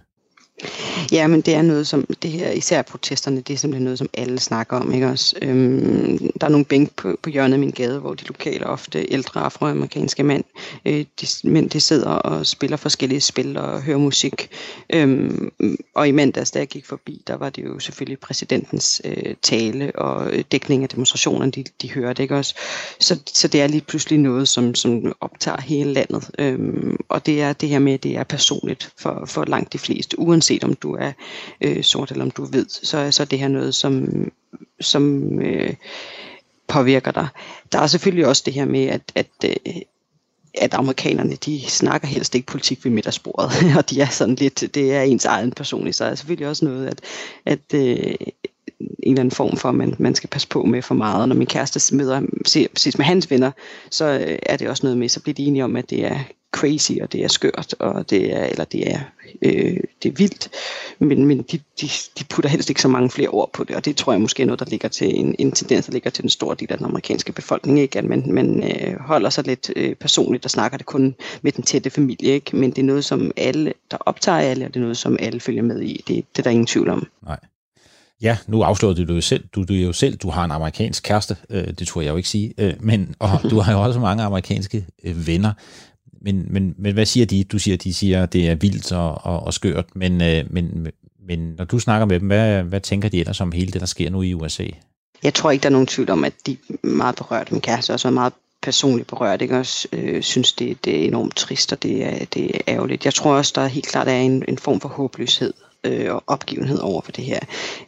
Ja, 1.12 1.28
men 1.28 1.42
det 1.42 1.54
er 1.54 1.62
noget, 1.62 1.88
som 1.88 2.06
det 2.22 2.32
her, 2.32 2.52
især 2.52 2.82
protesterne, 2.82 3.42
det 3.42 3.54
er 3.54 3.58
simpelthen 3.58 3.84
noget, 3.84 4.00
som 4.00 4.10
alle 4.14 4.40
snakker 4.40 4.78
om. 4.78 4.94
Ikke 4.94 5.08
også? 5.08 5.36
Øhm, 5.42 6.32
der 6.42 6.48
er 6.48 6.52
nogle 6.52 6.66
bænk 6.66 6.96
på, 6.96 7.18
på 7.24 7.30
hjørnet 7.30 7.54
af 7.54 7.60
min 7.60 7.72
gade, 7.72 8.00
hvor 8.00 8.14
de 8.14 8.26
lokale, 8.26 8.68
ofte 8.68 9.06
ældre 9.12 9.42
afroamerikanske 9.42 10.24
mænd, 10.24 10.44
øh, 10.86 11.06
de, 11.22 11.28
mænd, 11.44 11.70
de 11.70 11.80
sidder 11.80 12.10
og 12.10 12.46
spiller 12.46 12.78
forskellige 12.78 13.22
spil 13.22 13.58
og 13.58 13.82
hører 13.82 13.98
musik. 13.98 14.50
Øhm, 14.90 15.52
og 15.96 16.08
i 16.08 16.12
mandags, 16.12 16.52
da 16.52 16.60
jeg 16.60 16.68
gik 16.68 16.86
forbi, 16.86 17.22
der 17.28 17.38
var 17.38 17.50
det 17.50 17.66
jo 17.66 17.80
selvfølgelig 17.80 18.20
præsidentens 18.20 19.02
øh, 19.06 19.36
tale 19.42 19.92
og 19.96 20.34
øh, 20.34 20.44
dækning 20.52 20.84
af 20.84 20.90
demonstrationerne, 20.90 21.52
de, 21.52 21.64
de 21.82 21.92
hørte. 21.92 22.24
Ikke 22.24 22.36
også? 22.36 22.56
Så, 23.00 23.20
så 23.34 23.48
det 23.48 23.62
er 23.62 23.68
lige 23.68 23.82
pludselig 23.82 24.20
noget, 24.20 24.48
som, 24.48 24.76
som 24.76 25.14
optager 25.22 25.62
hele 25.62 25.94
landet. 25.94 26.30
Øhm, 26.40 26.98
og 27.10 27.26
det 27.26 27.42
er 27.42 27.54
det 27.54 27.70
her 27.70 27.80
med, 27.80 27.94
at 27.94 28.04
det 28.04 28.18
er 28.18 28.24
personligt 28.24 28.94
for, 29.00 29.24
for 29.26 29.46
langt 29.46 29.74
de 29.74 29.78
fleste, 29.78 30.20
uanset 30.20 30.64
om 30.64 30.74
du 30.74 30.87
er 30.94 31.12
øh, 31.62 31.84
sort 31.84 32.12
eller 32.12 32.26
om 32.26 32.32
du 32.32 32.44
er 32.44 32.48
hvid, 32.48 32.66
så, 32.70 33.12
så 33.12 33.26
det 33.26 33.40
her 33.40 33.48
noget, 33.48 33.76
som, 33.76 34.08
som 34.80 35.34
øh, 35.42 35.74
påvirker 36.68 37.12
dig. 37.12 37.28
Der 37.72 37.80
er 37.80 37.88
selvfølgelig 37.88 38.28
også 38.28 38.44
det 38.46 38.54
her 38.54 38.66
med, 38.66 38.86
at, 38.86 39.02
at 39.16 39.28
øh, 39.46 39.82
at 40.62 40.74
amerikanerne, 40.74 41.36
de 41.36 41.62
snakker 41.62 42.08
helst 42.08 42.36
ikke 42.36 42.48
politik 42.48 42.86
ved 42.86 42.92
middagsbordet, 42.92 43.52
og 43.78 43.90
de 43.90 44.02
er 44.02 44.10
sådan 44.10 44.36
lidt, 44.36 44.76
det 44.76 44.94
er 44.94 45.02
ens 45.02 45.26
egen 45.26 45.52
personligt, 45.52 45.96
så 45.96 46.06
er 46.06 46.16
selvfølgelig 46.16 46.48
også 46.48 46.66
noget, 46.66 46.88
at, 46.88 47.02
at 47.46 47.74
øh, 47.74 48.16
en 48.80 49.14
eller 49.14 49.20
anden 49.20 49.32
form 49.32 49.58
for, 49.58 49.70
at 49.70 49.76
man, 49.76 49.96
man 50.00 50.16
skal 50.16 50.30
passe 50.30 50.48
på 50.48 50.64
med 50.64 50.82
for 50.82 50.96
meget. 50.96 51.22
Og 51.22 51.28
når 51.28 51.36
min 51.36 51.48
kæreste 51.48 51.96
møder 51.96 52.22
ses 52.76 52.98
med 52.98 53.06
hans 53.06 53.32
venner, 53.32 53.52
så 53.90 54.06
øh, 54.06 54.40
er 54.44 54.58
det 54.58 54.70
også 54.70 54.86
noget 54.86 54.98
med, 54.98 55.10
så 55.10 55.20
bliver 55.20 55.34
de 55.34 55.46
enige 55.46 55.64
om, 55.64 55.76
at 55.76 55.90
det 55.90 56.06
er 56.06 56.20
crazy, 56.52 56.92
og 57.02 57.12
det 57.12 57.24
er 57.24 57.28
skørt, 57.28 57.76
og 57.80 58.10
det 58.10 58.36
er, 58.36 58.44
eller 58.44 58.66
det 58.66 58.92
er, 58.92 59.00
øh, 59.42 59.78
det 60.04 60.10
er 60.10 60.14
vildt, 60.18 60.50
men, 61.00 61.26
men 61.26 61.38
de, 61.38 61.60
de, 61.82 61.88
de 62.20 62.24
putter 62.30 62.50
helst 62.50 62.70
ikke 62.70 62.82
så 62.82 62.88
mange 62.88 63.10
flere 63.10 63.30
ord 63.30 63.50
på 63.54 63.64
det, 63.64 63.76
og 63.76 63.86
det 63.86 63.96
tror 63.96 64.14
jeg 64.14 64.22
måske 64.22 64.44
er 64.44 64.48
noget, 64.48 64.60
der 64.60 64.66
ligger 64.66 64.90
til 64.90 65.20
en, 65.20 65.36
en 65.40 65.52
tendens, 65.52 65.86
der 65.86 65.94
ligger 65.94 66.10
til 66.10 66.22
den 66.22 66.30
store 66.30 66.56
del 66.60 66.72
af 66.72 66.78
den 66.78 66.86
amerikanske 66.86 67.32
befolkning, 67.32 67.80
ikke? 67.80 68.00
at 68.00 68.06
man, 68.06 68.24
man 68.28 68.64
øh, 68.64 69.00
holder 69.00 69.30
sig 69.30 69.48
lidt 69.48 69.72
øh, 69.76 69.96
personligt 69.96 70.46
og 70.46 70.52
snakker 70.52 70.78
det 70.78 70.86
kun 70.86 71.16
med 71.42 71.52
den 71.52 71.64
tætte 71.64 71.90
familie, 71.90 72.34
ikke? 72.34 72.56
men 72.56 72.70
det 72.70 72.78
er 72.78 72.86
noget, 72.86 73.06
som 73.06 73.32
alle, 73.38 73.74
der 73.92 73.98
optager 73.98 74.38
alle, 74.38 74.66
og 74.66 74.74
det 74.74 74.80
er 74.80 74.84
noget, 74.84 74.98
som 74.98 75.18
alle 75.20 75.40
følger 75.40 75.64
med 75.64 75.82
i, 75.82 76.04
det, 76.08 76.26
det 76.36 76.40
er 76.40 76.44
der 76.44 76.52
ingen 76.52 76.68
tvivl 76.68 76.90
om. 76.90 77.08
Nej. 77.26 77.40
Ja, 78.22 78.38
nu 78.48 78.62
afslørede 78.62 79.06
du 79.06 79.14
jo 79.14 79.22
selv, 79.22 79.48
du, 79.56 79.64
du 79.64 79.74
jo 79.74 79.94
selv, 79.94 80.18
du 80.18 80.30
har 80.30 80.46
en 80.46 80.52
amerikansk 80.52 81.04
kæreste, 81.04 81.36
øh, 81.50 81.68
det 81.68 81.88
tror 81.88 82.02
jeg 82.02 82.12
jo 82.12 82.18
ikke 82.18 82.30
sige, 82.30 82.54
øh, 82.58 82.74
men 82.80 83.16
og 83.20 83.30
du 83.52 83.60
har 83.60 83.74
jo 83.74 83.82
også 83.82 84.00
mange 84.00 84.24
amerikanske 84.24 84.86
øh, 85.04 85.28
venner. 85.28 85.54
Men, 86.22 86.46
men, 86.50 86.76
men 86.78 86.94
hvad 86.94 87.06
siger 87.06 87.26
de? 87.26 87.44
Du 87.44 87.60
siger, 87.60 87.78
de 87.78 87.94
siger, 87.94 88.26
det 88.26 88.50
er 88.50 88.56
vildt 88.56 88.92
og, 88.92 89.26
og, 89.26 89.40
og 89.40 89.54
skørt, 89.54 89.86
men, 89.96 90.22
øh, 90.22 90.44
men, 90.50 90.88
men 91.28 91.40
når 91.58 91.66
du 91.66 91.80
snakker 91.80 92.06
med 92.06 92.20
dem, 92.20 92.28
hvad, 92.28 92.64
hvad 92.64 92.82
tænker 92.82 93.10
de 93.10 93.20
ellers 93.20 93.42
om 93.42 93.52
hele 93.52 93.72
det, 93.72 93.82
der 93.82 93.88
sker 93.88 94.10
nu 94.10 94.22
i 94.22 94.34
USA? 94.34 94.66
Jeg 95.24 95.34
tror 95.34 95.52
ikke, 95.52 95.64
der 95.64 95.70
er 95.70 95.72
nogen 95.72 95.88
tvivl 95.88 96.10
om, 96.10 96.24
at 96.24 96.34
de 96.46 96.58
er 96.70 96.88
meget 96.88 97.16
berørt. 97.16 97.52
Min 97.52 97.62
kæreste 97.62 97.94
også 97.94 98.08
er 98.08 98.12
meget 98.12 98.34
personligt 98.62 99.08
berørt, 99.08 99.42
ikke? 99.42 99.58
også 99.58 99.88
øh, 99.94 100.24
synes, 100.24 100.54
det, 100.54 100.86
det 100.86 101.02
er 101.02 101.08
enormt 101.08 101.36
trist, 101.36 101.74
og 101.74 101.84
det 101.84 102.06
er, 102.06 102.26
det 102.26 102.56
er 102.56 102.60
ærgerligt. 102.68 103.06
Jeg 103.06 103.14
tror 103.14 103.34
også, 103.34 103.54
der 103.56 103.68
helt 103.68 103.88
klart 103.88 104.08
er 104.08 104.18
en, 104.18 104.44
en 104.48 104.58
form 104.58 104.80
for 104.80 104.90
håbløshed 104.90 105.54
øh, 105.84 106.14
og 106.14 106.24
opgivenhed 106.28 106.80
over 106.80 107.02
for 107.02 107.12
det 107.12 107.24
her. 107.24 107.40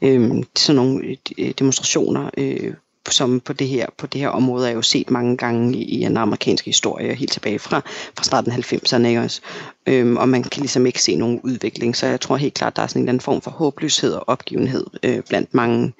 Øh, 0.02 0.44
sådan 0.56 0.76
nogle 0.76 1.18
øh, 1.38 1.54
demonstrationer 1.60 2.30
øh, 2.38 2.74
som 3.10 3.40
på 3.40 3.54
det 3.54 3.68
her, 3.68 3.86
på 3.98 4.08
det 4.08 4.22
her 4.22 4.30
område 4.30 4.70
er 4.70 4.74
jo 4.74 4.82
set 4.82 5.12
mange 5.12 5.38
gange 5.38 5.78
i, 5.78 5.84
i 5.84 6.04
en 6.04 6.18
amerikansk 6.18 6.66
historie, 6.66 7.16
helt 7.16 7.32
tilbage 7.32 7.60
fra, 7.60 7.82
fra 8.18 8.24
starten 8.24 8.52
af 8.52 8.74
90'erne, 8.74 9.08
ikke 9.08 9.20
også? 9.20 9.42
Øhm, 9.88 10.18
og 10.18 10.30
man 10.30 10.44
kan 10.44 10.62
ligesom 10.62 10.86
ikke 10.86 11.02
se 11.02 11.16
nogen 11.16 11.40
udvikling, 11.44 11.96
så 11.96 12.08
jeg 12.08 12.22
tror 12.22 12.38
helt 12.38 12.54
klart, 12.54 12.76
der 12.76 12.82
er 12.82 12.88
sådan 12.88 13.00
en 13.00 13.04
eller 13.04 13.12
anden 13.12 13.24
form 13.24 13.42
for 13.42 13.52
håbløshed 13.52 14.14
og 14.14 14.24
opgivenhed 14.30 14.86
øh, 15.04 15.22
blandt 15.30 15.54
mange, 15.54 15.94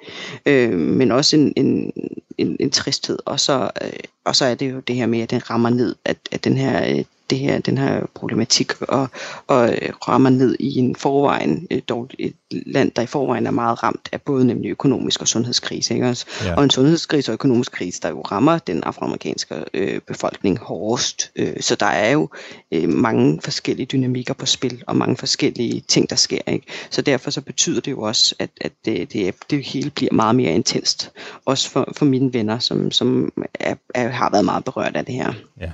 øh, 0.46 0.72
men 0.72 1.12
også 1.12 1.36
en, 1.36 1.52
en, 1.56 1.92
en, 2.38 2.56
en 2.60 2.70
tristhed, 2.70 3.18
og 3.24 3.40
så, 3.40 3.70
øh, 3.82 3.90
og 4.24 4.36
så 4.36 4.44
er 4.44 4.54
det 4.54 4.72
jo 4.72 4.80
det 4.80 4.96
her 4.96 5.06
med, 5.06 5.20
at 5.20 5.30
den 5.30 5.50
rammer 5.50 5.70
ned, 5.70 5.94
at, 6.04 6.16
at 6.32 6.44
den 6.44 6.56
her 6.56 6.96
øh, 6.96 7.04
det 7.30 7.38
her, 7.38 7.58
den 7.58 7.78
her 7.78 8.06
problematik 8.14 8.82
og, 8.82 9.08
og 9.46 9.72
øh, 9.72 9.88
rammer 10.08 10.30
ned 10.30 10.56
i 10.60 10.78
en 10.78 10.96
forvejen, 10.96 11.66
et, 11.70 11.90
et 12.18 12.34
land, 12.50 12.90
der 12.90 13.02
i 13.02 13.06
forvejen 13.06 13.46
er 13.46 13.50
meget 13.50 13.82
ramt 13.82 14.08
af 14.12 14.22
både 14.22 14.46
nemlig 14.46 14.70
økonomisk 14.70 15.20
og 15.20 15.28
sundhedskrise. 15.28 15.94
Ikke? 15.94 16.08
Også? 16.08 16.26
Ja. 16.44 16.54
Og 16.54 16.64
en 16.64 16.70
sundhedskrise 16.70 17.30
og 17.30 17.32
økonomisk 17.32 17.72
krise, 17.72 18.00
der 18.02 18.08
jo 18.08 18.20
rammer 18.20 18.58
den 18.58 18.84
afroamerikanske 18.84 19.64
øh, 19.74 20.00
befolkning 20.00 20.58
hårdest. 20.58 21.30
Øh, 21.36 21.60
så 21.60 21.74
der 21.74 21.86
er 21.86 22.10
jo 22.10 22.28
øh, 22.72 22.88
mange 22.88 23.40
forskellige 23.44 23.86
dynamikker 23.86 24.34
på 24.34 24.46
spil, 24.46 24.82
og 24.86 24.96
mange 24.96 25.16
forskellige 25.16 25.80
ting, 25.88 26.10
der 26.10 26.16
sker. 26.16 26.40
Ikke? 26.46 26.66
Så 26.90 27.02
derfor 27.02 27.30
så 27.30 27.40
betyder 27.40 27.80
det 27.80 27.90
jo 27.90 28.00
også, 28.00 28.34
at, 28.38 28.50
at 28.60 28.72
det, 28.84 29.12
det, 29.12 29.34
det 29.50 29.64
hele 29.64 29.90
bliver 29.90 30.12
meget 30.12 30.34
mere 30.34 30.52
intenst. 30.52 31.10
Også 31.44 31.70
for, 31.70 31.92
for 31.96 32.04
mine 32.04 32.32
venner, 32.32 32.58
som, 32.58 32.90
som 32.90 33.32
er, 33.54 33.74
er, 33.94 34.08
har 34.08 34.30
været 34.30 34.44
meget 34.44 34.64
berørt 34.64 34.96
af 34.96 35.04
det 35.04 35.14
her. 35.14 35.32
Ja. 35.60 35.70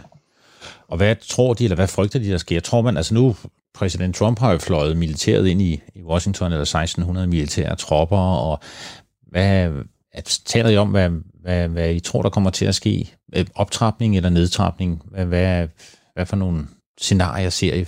Og 0.89 0.97
hvad 0.97 1.17
tror 1.29 1.55
de, 1.55 1.65
eller 1.65 1.75
hvad 1.75 1.89
frygter 1.89 2.19
de, 2.19 2.31
der 2.31 2.39
sker? 2.39 2.61
Tror 2.61 2.83
man, 2.83 2.97
altså 2.97 3.15
nu, 3.15 3.37
præsident 3.75 4.17
Trump 4.17 4.39
har 4.39 4.53
jo 4.53 4.59
fløjet 4.59 4.97
militæret 4.97 5.47
ind 5.47 5.63
i, 5.63 5.81
i 5.95 6.03
Washington, 6.03 6.53
eller 6.53 6.63
1600 6.63 7.27
militære 7.27 7.77
tropper, 7.77 8.17
og 8.19 8.61
hvad, 9.31 9.71
at, 10.13 10.41
taler 10.45 10.71
I 10.71 10.77
om, 10.77 10.89
hvad, 10.89 11.11
hvad, 11.43 11.69
hvad 11.69 11.95
I 11.95 12.01
tror, 12.01 12.23
der 12.23 12.31
kommer 12.31 12.51
til 12.51 12.65
at 12.65 12.75
ske? 12.75 13.15
Øh, 13.37 13.47
optrapning 13.55 14.17
eller 14.17 14.31
nedtrapning? 14.31 15.03
Hvad, 15.05 15.25
hvad, 15.27 15.69
hvad 16.15 16.27
for 16.27 16.37
nogle 16.37 16.67
scenarier 17.01 17.51
ser 17.51 17.75
I 17.75 17.85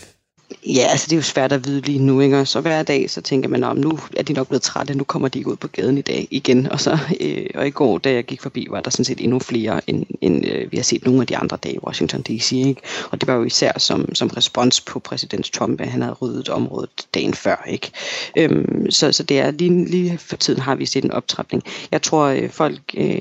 Ja, 0.66 0.86
altså 0.90 1.06
det 1.06 1.12
er 1.12 1.16
jo 1.16 1.22
svært 1.22 1.52
at 1.52 1.66
vide 1.66 1.80
lige 1.80 1.98
nu, 1.98 2.20
ikke? 2.20 2.46
Så 2.46 2.60
hver 2.60 2.82
dag, 2.82 3.10
så 3.10 3.20
tænker 3.20 3.48
man, 3.48 3.64
om 3.64 3.76
nu 3.76 3.98
er 4.16 4.22
de 4.22 4.32
nok 4.32 4.48
blevet 4.48 4.62
trætte, 4.62 4.94
nu 4.94 5.04
kommer 5.04 5.28
de 5.28 5.38
ikke 5.38 5.50
ud 5.50 5.56
på 5.56 5.68
gaden 5.68 5.98
i 5.98 6.02
dag 6.02 6.28
igen. 6.30 6.66
Og, 6.72 6.80
så, 6.80 6.98
øh, 7.20 7.46
og 7.54 7.66
i 7.66 7.70
går, 7.70 7.98
da 7.98 8.12
jeg 8.12 8.24
gik 8.24 8.42
forbi, 8.42 8.66
var 8.70 8.80
der 8.80 8.90
sådan 8.90 9.04
set 9.04 9.20
endnu 9.20 9.38
flere, 9.38 9.80
end, 9.86 10.06
end 10.20 10.46
øh, 10.46 10.72
vi 10.72 10.76
har 10.76 10.84
set 10.84 11.04
nogle 11.04 11.20
af 11.20 11.26
de 11.26 11.36
andre 11.36 11.56
dage 11.56 11.74
i 11.74 11.78
Washington 11.78 12.22
D.C. 12.22 12.52
Ikke? 12.52 12.80
Og 13.10 13.20
det 13.20 13.26
var 13.26 13.34
jo 13.34 13.44
især 13.44 13.72
som, 13.78 14.14
som 14.14 14.28
respons 14.28 14.80
på 14.80 14.98
præsident 14.98 15.52
Trump, 15.52 15.80
at 15.80 15.88
han 15.88 16.02
havde 16.02 16.14
ryddet 16.14 16.48
området 16.48 16.90
dagen 17.14 17.34
før. 17.34 17.64
Ikke? 17.68 17.90
Øhm, 18.38 18.90
så, 18.90 19.12
så 19.12 19.22
det 19.22 19.40
er 19.40 19.50
lige, 19.50 19.84
lige 19.84 20.18
for 20.18 20.36
tiden 20.36 20.60
har 20.60 20.74
vi 20.74 20.86
set 20.86 21.04
en 21.04 21.10
optrapning. 21.10 21.62
Jeg 21.92 22.02
tror, 22.02 22.26
øh, 22.26 22.50
folk... 22.50 22.80
Øh, 22.96 23.20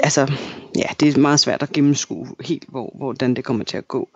altså, 0.00 0.32
ja, 0.76 0.86
det 1.00 1.16
er 1.16 1.20
meget 1.20 1.40
svært 1.40 1.62
at 1.62 1.72
gennemskue 1.72 2.26
helt, 2.40 2.64
hvor, 2.68 2.92
hvordan 2.96 3.34
det 3.34 3.44
kommer 3.44 3.64
til 3.64 3.76
at 3.76 3.88
gå. 3.88 4.08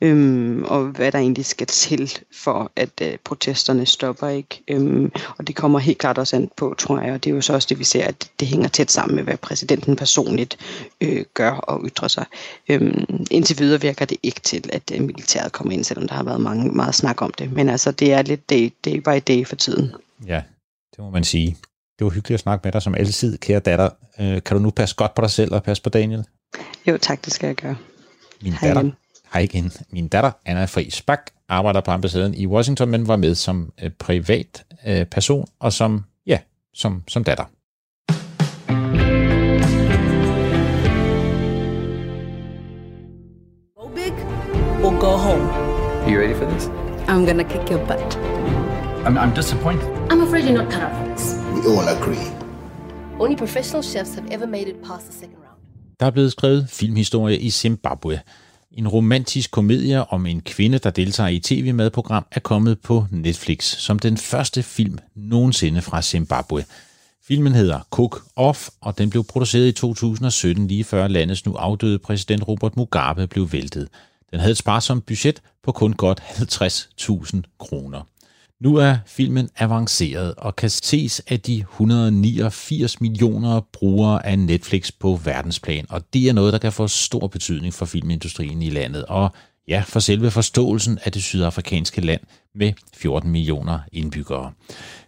Øhm, 0.00 0.64
og 0.64 0.84
hvad 0.84 1.12
der 1.12 1.18
egentlig 1.18 1.46
skal 1.46 1.66
til 1.66 2.18
for, 2.32 2.72
at 2.76 2.90
øh, 3.02 3.16
protesterne 3.24 3.86
stopper 3.86 4.28
ikke. 4.28 4.62
Øhm, 4.68 5.12
og 5.38 5.46
det 5.46 5.56
kommer 5.56 5.78
helt 5.78 5.98
klart 5.98 6.18
også 6.18 6.36
an 6.36 6.50
på, 6.56 6.74
tror 6.78 7.00
jeg, 7.00 7.12
og 7.12 7.24
det 7.24 7.30
er 7.30 7.34
jo 7.34 7.40
så 7.40 7.52
også 7.52 7.66
det, 7.70 7.78
vi 7.78 7.84
ser, 7.84 8.04
at 8.04 8.30
det 8.40 8.48
hænger 8.48 8.68
tæt 8.68 8.92
sammen 8.92 9.16
med, 9.16 9.24
hvad 9.24 9.36
præsidenten 9.36 9.96
personligt 9.96 10.56
øh, 11.00 11.24
gør 11.34 11.50
og 11.50 11.80
ytrer 11.86 12.08
sig. 12.08 12.26
Øhm, 12.68 13.26
indtil 13.30 13.58
videre 13.58 13.80
virker 13.80 14.04
det 14.04 14.18
ikke 14.22 14.40
til, 14.40 14.70
at 14.72 14.82
øh, 14.94 15.00
militæret 15.00 15.52
kommer 15.52 15.72
ind, 15.72 15.84
selvom 15.84 16.08
der 16.08 16.14
har 16.14 16.24
været 16.24 16.40
mange, 16.40 16.72
meget 16.72 16.94
snak 16.94 17.22
om 17.22 17.32
det. 17.38 17.52
Men 17.52 17.68
altså, 17.68 17.90
det 17.90 18.12
er 18.12 18.22
lidt 18.22 18.50
day, 18.50 18.72
day 18.84 18.96
by 18.96 19.22
day 19.28 19.46
for 19.46 19.56
tiden. 19.56 19.92
Ja, 20.26 20.42
det 20.90 20.98
må 20.98 21.10
man 21.10 21.24
sige. 21.24 21.56
Det 21.98 22.04
var 22.04 22.10
hyggeligt 22.10 22.34
at 22.34 22.40
snakke 22.40 22.60
med 22.64 22.72
dig 22.72 22.82
som 22.82 22.94
altid, 22.94 23.38
kære 23.38 23.60
datter. 23.60 23.90
Øh, 24.20 24.42
kan 24.42 24.56
du 24.56 24.58
nu 24.62 24.70
passe 24.70 24.96
godt 24.96 25.14
på 25.14 25.22
dig 25.22 25.30
selv 25.30 25.54
og 25.54 25.62
passe 25.62 25.82
på 25.82 25.90
Daniel? 25.90 26.24
Jo, 26.86 26.96
tak, 26.96 27.24
det 27.24 27.32
skal 27.32 27.46
jeg 27.46 27.56
gøre. 27.56 27.76
Min 28.42 28.52
hej 28.52 28.68
datter, 28.68 28.82
igen. 28.82 28.94
Hej 29.32 29.42
igen. 29.42 29.72
Min 29.90 30.08
datter, 30.08 30.30
Anna 30.46 30.64
Friis 30.64 31.02
Bak, 31.02 31.30
arbejder 31.48 31.80
på 31.80 31.90
ambassaden 31.90 32.34
i 32.34 32.46
Washington, 32.46 32.88
men 32.88 33.08
var 33.08 33.16
med 33.16 33.34
som 33.34 33.72
øh, 33.82 33.90
privat 33.90 34.64
øh, 34.86 35.06
person 35.06 35.48
og 35.60 35.72
som, 35.72 36.04
ja, 36.26 36.38
som, 36.74 37.02
som 37.08 37.24
datter. 37.24 37.44
Go 43.76 43.88
big 43.94 44.12
or 44.84 45.00
go 45.00 45.16
home. 45.16 45.44
Are 46.04 46.10
you 46.10 46.20
ready 46.20 46.34
for 46.34 46.50
this? 46.50 46.64
I'm 47.08 47.26
gonna 47.26 47.44
kick 47.44 47.70
your 47.70 47.86
butt. 47.86 48.18
I'm, 49.06 49.18
I'm 49.18 49.34
disappointed. 49.36 49.88
I'm 50.10 50.22
afraid 50.22 50.44
you're 50.44 50.62
not 50.62 50.72
cut 50.72 50.82
out 50.82 50.92
for 50.92 51.04
this. 51.04 51.07
We 51.58 51.64
all 51.64 51.88
agree. 51.88 52.26
Only 53.20 53.36
professional 53.36 53.82
chefs 53.82 54.14
have 54.14 54.32
ever 54.32 54.46
made 54.46 54.68
it 54.68 54.76
past 54.76 55.04
the 55.04 55.12
second 55.12 55.36
round. 55.36 55.60
Der 56.00 56.06
er 56.06 56.10
blevet 56.10 56.32
skrevet 56.32 56.66
filmhistorie 56.70 57.38
i 57.38 57.50
Zimbabwe. 57.50 58.20
En 58.72 58.88
romantisk 58.88 59.50
komedie 59.50 60.04
om 60.04 60.26
en 60.26 60.40
kvinde, 60.40 60.78
der 60.78 60.90
deltager 60.90 61.28
i 61.28 61.36
et 61.36 61.42
tv-madprogram, 61.42 62.26
er 62.32 62.40
kommet 62.40 62.80
på 62.80 63.06
Netflix 63.10 63.64
som 63.64 63.98
den 63.98 64.16
første 64.16 64.62
film 64.62 64.98
nogensinde 65.16 65.82
fra 65.82 66.02
Zimbabwe. 66.02 66.64
Filmen 67.28 67.52
hedder 67.52 67.80
Cook 67.90 68.22
Off, 68.36 68.68
og 68.80 68.98
den 68.98 69.10
blev 69.10 69.24
produceret 69.24 69.66
i 69.66 69.72
2017, 69.72 70.66
lige 70.66 70.84
før 70.84 71.08
landets 71.08 71.46
nu 71.46 71.54
afdøde 71.54 71.98
præsident 71.98 72.48
Robert 72.48 72.76
Mugabe 72.76 73.26
blev 73.26 73.52
væltet. 73.52 73.88
Den 74.30 74.40
havde 74.40 74.50
et 74.50 74.58
sparsomt 74.58 75.06
budget 75.06 75.42
på 75.62 75.72
kun 75.72 75.92
godt 75.92 76.20
50.000 76.20 77.40
kroner. 77.58 78.02
Nu 78.62 78.76
er 78.76 78.96
filmen 79.06 79.48
avanceret 79.58 80.34
og 80.34 80.56
kan 80.56 80.70
ses 80.70 81.20
af 81.20 81.40
de 81.40 81.58
189 81.58 83.00
millioner 83.00 83.60
brugere 83.72 84.26
af 84.26 84.38
Netflix 84.38 84.90
på 85.00 85.20
verdensplan, 85.24 85.86
og 85.88 86.02
det 86.12 86.28
er 86.28 86.32
noget, 86.32 86.52
der 86.52 86.58
kan 86.58 86.72
få 86.72 86.88
stor 86.88 87.26
betydning 87.26 87.74
for 87.74 87.86
filmindustrien 87.86 88.62
i 88.62 88.70
landet, 88.70 89.04
og 89.04 89.30
ja, 89.68 89.82
for 89.86 90.00
selve 90.00 90.30
forståelsen 90.30 90.98
af 91.04 91.12
det 91.12 91.22
sydafrikanske 91.22 92.00
land 92.00 92.20
med 92.54 92.72
14 92.94 93.30
millioner 93.30 93.78
indbyggere. 93.92 94.52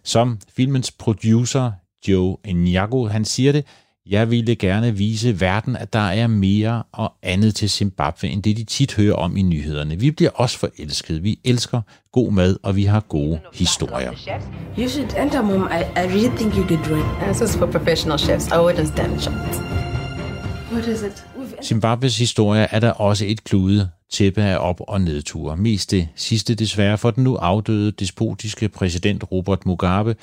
Som 0.03 0.39
filmens 0.55 0.91
producer 0.91 1.71
Joe 2.07 2.37
Nyago, 2.53 3.07
han 3.07 3.25
siger 3.25 3.51
det, 3.51 3.65
jeg 4.05 4.31
ville 4.31 4.55
gerne 4.55 4.97
vise 4.97 5.41
verden, 5.41 5.75
at 5.75 5.93
der 5.93 5.99
er 5.99 6.27
mere 6.27 6.83
og 6.91 7.13
andet 7.23 7.55
til 7.55 7.69
Zimbabwe, 7.69 8.27
end 8.27 8.43
det 8.43 8.57
de 8.57 8.63
tit 8.63 8.95
hører 8.95 9.15
om 9.15 9.37
i 9.37 9.41
nyhederne. 9.41 9.99
Vi 9.99 10.11
bliver 10.11 10.31
også 10.31 10.57
forelsket. 10.57 11.23
Vi 11.23 11.39
elsker 11.43 11.81
god 12.11 12.31
mad, 12.31 12.57
og 12.63 12.75
vi 12.75 12.83
har 12.83 12.99
gode 12.99 13.39
historier. 13.53 14.11
You 14.79 14.87
should 14.87 15.09
enter, 15.23 15.41
Mom. 15.41 15.69
I, 15.71 15.99
I 15.99 16.05
really 16.05 16.35
think 16.37 16.55
you 16.55 16.67
could 16.67 16.85
do 16.85 16.95
it. 16.95 17.05
This 17.23 17.41
is 17.49 17.57
for 17.57 17.65
professional 17.65 18.19
chefs. 18.19 18.47
I 18.47 18.51
wouldn't 18.51 18.87
stand 18.93 19.13
a 19.13 19.19
chance. 19.19 19.61
What 20.71 20.87
is 20.87 21.01
it? 21.01 21.25
Zimbabwes 21.63 22.17
historie 22.17 22.67
er 22.71 22.79
der 22.79 22.91
også 22.91 23.25
et 23.25 23.43
klude 23.43 23.89
tæppe 24.11 24.41
af 24.41 24.57
op- 24.69 24.81
og 24.87 25.01
nedture. 25.01 25.57
Mest 25.57 25.91
det 25.91 26.07
sidste 26.15 26.55
desværre 26.55 26.97
for 26.97 27.11
den 27.11 27.23
nu 27.23 27.35
afdøde 27.35 27.91
despotiske 27.91 28.69
præsident 28.69 29.23
Robert 29.31 29.65
Mugabe 29.65 30.15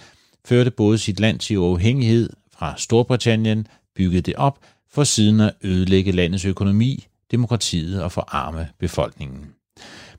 førte 0.44 0.70
både 0.70 0.98
sit 0.98 1.20
land 1.20 1.38
til 1.38 1.58
uafhængighed 1.58 2.30
fra 2.58 2.74
Storbritannien 2.76 3.66
byggede 3.96 4.22
det 4.22 4.34
op 4.36 4.58
for 4.90 5.04
siden 5.04 5.40
at 5.40 5.54
ødelægge 5.62 6.12
landets 6.12 6.44
økonomi, 6.44 7.06
demokratiet 7.30 8.02
og 8.02 8.12
forarme 8.12 8.68
befolkningen. 8.78 9.46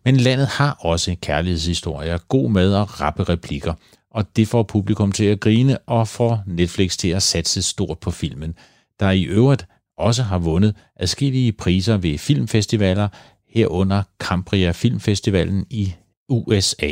Men 0.05 0.17
landet 0.17 0.47
har 0.47 0.77
også 0.79 1.15
kærlighedshistorier, 1.21 2.17
god 2.17 2.51
mad 2.51 2.75
og 2.75 3.01
rappe 3.01 3.23
replikker, 3.23 3.73
og 4.11 4.35
det 4.35 4.47
får 4.47 4.63
publikum 4.63 5.11
til 5.11 5.23
at 5.23 5.39
grine 5.39 5.77
og 5.77 6.07
får 6.07 6.43
Netflix 6.47 6.97
til 6.97 7.09
at 7.09 7.23
satse 7.23 7.61
stort 7.61 7.99
på 7.99 8.11
filmen, 8.11 8.55
der 8.99 9.11
i 9.11 9.23
øvrigt 9.23 9.65
også 9.97 10.23
har 10.23 10.37
vundet 10.37 10.75
adskillige 10.95 11.51
priser 11.51 11.97
ved 11.97 12.17
filmfestivaler, 12.17 13.07
herunder 13.49 14.03
Cambria 14.19 14.71
Filmfestivalen 14.71 15.65
i 15.69 15.93
USA. 16.29 16.91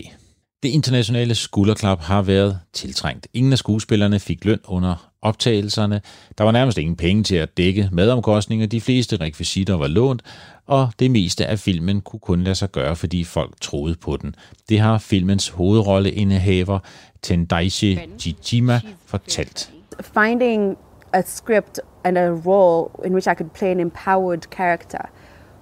Det 0.64 0.70
internationale 0.70 1.36
skulderklap 1.36 2.02
har 2.02 2.22
været 2.22 2.60
tiltrængt. 2.74 3.28
Ingen 3.34 3.52
af 3.52 3.58
skuespillerne 3.58 4.20
fik 4.20 4.46
løn 4.46 4.60
under 4.66 5.07
optagelserne. 5.22 6.02
Der 6.38 6.44
var 6.44 6.52
nærmest 6.52 6.78
ingen 6.78 6.96
penge 6.96 7.24
til 7.24 7.36
at 7.36 7.58
dække 7.58 7.90
madomkostninger. 7.92 8.68
De 8.68 8.82
fleste 8.82 9.16
rekvisitter 9.16 9.78
var 9.78 9.88
lånt, 9.88 10.22
og 10.66 10.90
det 11.00 11.12
meste 11.12 11.46
af 11.46 11.60
filmen 11.60 12.02
kunne 12.02 12.20
kun 12.20 12.44
lade 12.44 12.56
sig 12.56 12.72
gøre, 12.72 12.96
fordi 12.96 13.24
folk 13.24 13.62
troede 13.62 13.96
på 13.96 14.18
den. 14.18 14.36
Det 14.70 14.80
har 14.80 14.98
filmens 14.98 15.50
hovedrolleindehaver 15.50 16.80
Tendaichi 17.22 18.00
Jijima 18.26 18.82
fortalt. 19.06 19.72
Finding 20.02 20.78
a 21.14 21.22
script 21.22 21.80
and 22.04 22.18
a 22.18 22.30
role 22.30 22.90
in 23.06 23.14
which 23.14 23.28
I 23.28 23.34
could 23.34 23.50
play 23.54 23.72
an 23.72 23.80
empowered 23.80 24.42
character 24.52 25.10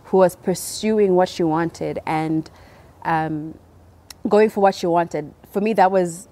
who 0.04 0.18
was 0.18 0.36
pursuing 0.36 1.12
what 1.16 1.30
she 1.30 1.44
wanted 1.44 1.98
and 2.06 2.44
um, 3.06 3.54
going 4.30 4.52
for 4.52 4.62
what 4.62 4.76
she 4.76 4.88
wanted. 4.88 5.24
For 5.52 5.62
me, 5.62 5.74
that 5.74 5.92
was 5.92 6.28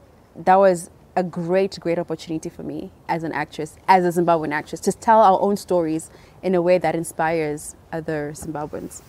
that 0.46 0.60
was 0.60 0.90
a 1.16 1.24
great, 1.24 1.80
great 1.82 2.00
opportunity 2.00 2.50
for 2.50 2.64
me 2.64 2.90
as 3.08 3.24
an 3.24 3.32
actress, 3.32 3.76
as 3.88 4.06
a 4.06 4.22
Zimbabwean 4.22 4.54
actress, 4.54 4.82
to 4.82 4.92
tell 4.92 5.18
our 5.18 5.42
own 5.42 5.58
stories 5.58 6.12
in 6.44 6.56
a 6.56 6.62
way 6.62 6.80
that 6.80 6.96
inspires 6.96 7.76
other 7.94 8.34
Zimbabweans. 8.34 9.04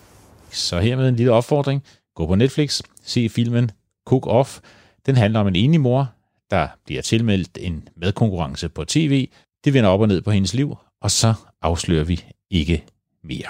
Så 0.49 0.79
hermed 0.79 1.07
en 1.09 1.15
lille 1.15 1.31
opfordring. 1.31 1.83
Gå 2.15 2.27
på 2.27 2.35
Netflix, 2.35 2.81
se 3.03 3.29
filmen 3.29 3.71
Cook 4.05 4.27
Off. 4.27 4.59
Den 5.05 5.15
handler 5.15 5.39
om 5.39 5.47
en 5.47 5.55
enig 5.55 5.81
mor, 5.81 6.07
der 6.51 6.67
bliver 6.85 7.01
tilmeldt 7.01 7.57
en 7.61 7.87
medkonkurrence 7.95 8.69
på 8.69 8.85
tv. 8.85 9.29
Det 9.65 9.73
vender 9.73 9.89
op 9.89 10.01
og 10.01 10.07
ned 10.07 10.21
på 10.21 10.31
hendes 10.31 10.53
liv, 10.53 10.75
og 11.01 11.11
så 11.11 11.33
afslører 11.61 12.03
vi 12.03 12.25
ikke 12.49 12.83
mere. 13.23 13.49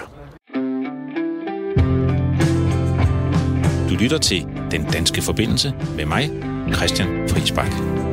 Du 3.90 3.94
lytter 3.94 4.18
til 4.18 4.48
Den 4.70 4.84
Danske 4.84 5.22
Forbindelse 5.22 5.74
med 5.96 6.06
mig, 6.06 6.30
Christian 6.74 7.28
Friisbak. 7.28 8.05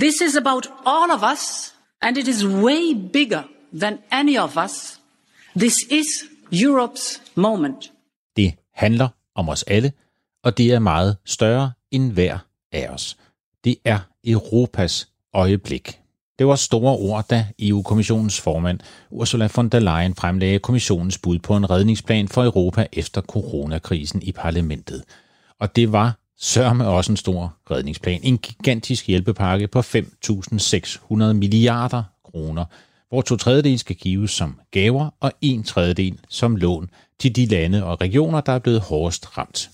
This 0.00 0.14
is 0.20 0.36
about 0.36 0.66
all 0.86 1.10
of 1.10 1.22
us, 1.32 1.74
and 2.02 2.16
it 2.16 2.28
is 2.28 2.46
way 2.46 2.94
bigger 3.12 3.42
than 3.80 3.98
any 4.10 4.38
of 4.38 4.56
us. 4.56 5.00
This 5.56 5.74
is 5.90 6.06
Europe's 6.52 7.20
moment. 7.34 7.92
Det 8.36 8.54
handler 8.74 9.08
om 9.34 9.48
os 9.48 9.62
alle, 9.62 9.92
og 10.44 10.58
det 10.58 10.72
er 10.72 10.78
meget 10.78 11.16
større 11.24 11.72
end 11.90 12.12
hver 12.12 12.38
af 12.72 12.88
os. 12.88 13.16
Det 13.64 13.76
er 13.84 13.98
Europas 14.24 15.08
øjeblik. 15.34 16.00
Det 16.38 16.46
var 16.46 16.56
store 16.56 16.96
ord, 16.96 17.24
da 17.30 17.46
EU-kommissionens 17.58 18.40
formand 18.40 18.80
Ursula 19.10 19.48
von 19.56 19.68
der 19.68 19.78
Leyen 19.78 20.14
fremlagde 20.14 20.58
kommissionens 20.58 21.18
bud 21.18 21.38
på 21.38 21.56
en 21.56 21.70
redningsplan 21.70 22.28
for 22.28 22.44
Europa 22.44 22.86
efter 22.92 23.20
coronakrisen 23.20 24.22
i 24.22 24.32
parlamentet. 24.32 25.04
Og 25.58 25.76
det 25.76 25.92
var 25.92 26.19
sørme 26.40 26.86
også 26.86 27.12
en 27.12 27.16
stor 27.16 27.56
redningsplan. 27.70 28.20
En 28.22 28.38
gigantisk 28.38 29.06
hjælpepakke 29.06 29.68
på 29.68 29.80
5.600 29.80 31.14
milliarder 31.32 32.02
kroner, 32.24 32.64
hvor 33.08 33.22
to 33.22 33.36
tredjedel 33.36 33.78
skal 33.78 33.96
gives 33.96 34.30
som 34.30 34.60
gaver 34.70 35.10
og 35.20 35.32
en 35.40 35.62
tredjedel 35.62 36.18
som 36.28 36.56
lån 36.56 36.90
til 37.18 37.36
de 37.36 37.46
lande 37.46 37.84
og 37.84 38.00
regioner, 38.00 38.40
der 38.40 38.52
er 38.52 38.58
blevet 38.58 38.80
hårdest 38.80 39.38
ramt. 39.38 39.70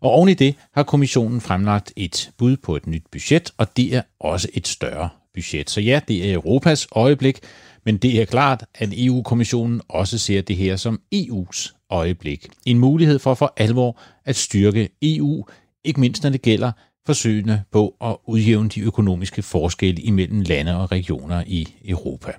Og 0.00 0.10
oven 0.10 0.28
i 0.28 0.34
det 0.34 0.54
har 0.74 0.82
kommissionen 0.82 1.40
fremlagt 1.40 1.92
et 1.96 2.30
bud 2.38 2.56
på 2.56 2.76
et 2.76 2.86
nyt 2.86 3.02
budget, 3.12 3.52
og 3.58 3.76
det 3.76 3.94
er 3.94 4.02
også 4.20 4.48
et 4.54 4.68
større 4.68 5.08
budget. 5.34 5.70
Så 5.70 5.80
ja, 5.80 6.00
det 6.08 6.30
er 6.30 6.34
Europas 6.34 6.86
øjeblik, 6.92 7.40
men 7.84 7.96
det 7.96 8.20
er 8.20 8.24
klart, 8.24 8.64
at 8.74 8.88
EU-kommissionen 8.92 9.80
også 9.88 10.18
ser 10.18 10.42
det 10.42 10.56
her 10.56 10.76
som 10.76 11.00
EU's 11.14 11.86
øjeblik. 11.90 12.48
En 12.66 12.78
mulighed 12.78 13.18
for 13.18 13.34
for 13.34 13.52
alvor 13.56 14.00
at 14.24 14.36
styrke 14.36 14.88
EU, 15.02 15.44
ikke 15.84 16.00
mindst 16.00 16.22
når 16.22 16.30
det 16.30 16.42
gælder 16.42 16.72
forsøgene 17.06 17.64
på 17.72 17.96
at 18.00 18.16
udjævne 18.26 18.68
de 18.68 18.80
økonomiske 18.80 19.42
forskelle 19.42 20.02
imellem 20.02 20.40
lande 20.40 20.76
og 20.76 20.92
regioner 20.92 21.44
i 21.46 21.74
Europa. 21.84 22.32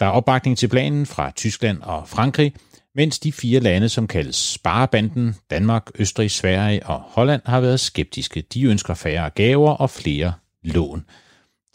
Der 0.00 0.06
er 0.06 0.10
opbakning 0.10 0.58
til 0.58 0.68
planen 0.68 1.06
fra 1.06 1.30
Tyskland 1.30 1.82
og 1.82 2.08
Frankrig, 2.08 2.54
mens 2.94 3.18
de 3.18 3.32
fire 3.32 3.60
lande, 3.60 3.88
som 3.88 4.06
kaldes 4.06 4.36
Sparebanden, 4.36 5.34
Danmark, 5.50 5.90
Østrig, 5.94 6.30
Sverige 6.30 6.86
og 6.86 7.00
Holland, 7.00 7.42
har 7.46 7.60
været 7.60 7.80
skeptiske. 7.80 8.40
De 8.54 8.64
ønsker 8.64 8.94
færre 8.94 9.30
gaver 9.30 9.70
og 9.70 9.90
flere 9.90 10.32
lån. 10.62 11.04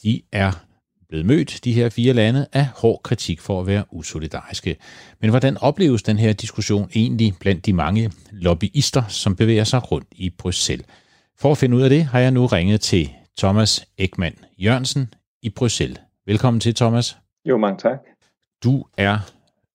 De 0.03 0.21
er 0.31 0.64
blevet 1.15 1.37
mødt, 1.37 1.59
de 1.63 1.73
her 1.73 1.89
fire 1.89 2.13
lande, 2.13 2.47
af 2.53 2.67
hård 2.75 3.01
kritik 3.03 3.41
for 3.41 3.59
at 3.59 3.67
være 3.67 3.83
usolidariske. 3.91 4.75
Men 5.21 5.29
hvordan 5.29 5.57
opleves 5.57 6.03
den 6.03 6.17
her 6.17 6.33
diskussion 6.33 6.89
egentlig 6.95 7.33
blandt 7.39 7.65
de 7.65 7.73
mange 7.73 8.11
lobbyister, 8.31 9.07
som 9.07 9.35
bevæger 9.35 9.63
sig 9.63 9.91
rundt 9.91 10.07
i 10.11 10.29
Bruxelles? 10.29 10.85
For 11.37 11.51
at 11.51 11.57
finde 11.57 11.77
ud 11.77 11.81
af 11.81 11.89
det, 11.89 12.05
har 12.05 12.19
jeg 12.19 12.31
nu 12.31 12.45
ringet 12.45 12.81
til 12.81 13.09
Thomas 13.37 13.85
Ekman 13.97 14.35
Jørgensen 14.57 15.13
i 15.41 15.49
Bruxelles. 15.49 15.99
Velkommen 16.25 16.59
til, 16.59 16.75
Thomas. 16.75 17.17
Jo, 17.45 17.57
mange 17.57 17.79
tak. 17.79 17.99
Du 18.63 18.85
er 18.97 19.19